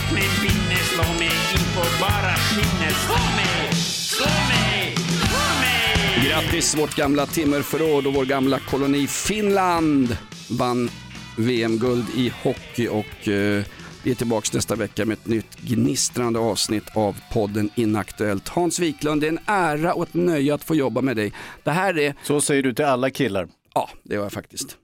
bara 2.00 2.36
skinnet. 2.36 2.96
Slå 3.06 3.16
mig, 3.16 3.74
slå 3.74 4.26
mig, 4.26 4.96
slå 4.96 5.38
mig. 5.62 6.30
Grattis 6.30 6.78
vårt 6.78 6.96
gamla 6.96 7.26
timmerförråd 7.26 8.08
och 8.08 8.14
vår 8.14 8.26
gamla 8.26 8.60
koloni 8.60 9.08
Finland 9.08 10.18
vann 10.50 10.90
VM-guld 11.38 12.06
i 12.16 12.34
hockey 12.44 12.88
och 12.88 13.28
eh, 13.28 13.64
vi 14.04 14.12
är 14.12 14.16
tillbaka 14.16 14.50
nästa 14.54 14.76
vecka 14.76 15.06
med 15.06 15.14
ett 15.14 15.28
nytt 15.28 15.58
gnistrande 15.62 16.40
avsnitt 16.40 16.84
av 16.96 17.16
podden 17.34 17.70
Inaktuellt. 17.76 18.48
Hans 18.48 18.80
Wiklund, 18.80 19.22
det 19.22 19.28
är 19.28 19.32
en 19.32 19.40
ära 19.46 19.94
och 19.94 20.04
ett 20.04 20.14
nöje 20.14 20.54
att 20.54 20.64
få 20.64 20.76
jobba 20.76 21.02
med 21.02 21.16
dig. 21.16 21.34
Det 21.64 21.72
här 21.72 22.00
är... 22.00 22.16
Så 22.24 22.42
säger 22.42 22.64
du 22.64 22.74
till 22.74 22.86
alla 22.86 23.10
killar. 23.10 23.48
Ja, 23.74 23.90
det 24.04 24.16
gör 24.16 24.24
jag 24.24 24.32
faktiskt. 24.32 24.78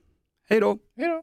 Hej 0.48 0.60
då! 0.60 0.78
Hej 0.96 1.08
då! 1.08 1.22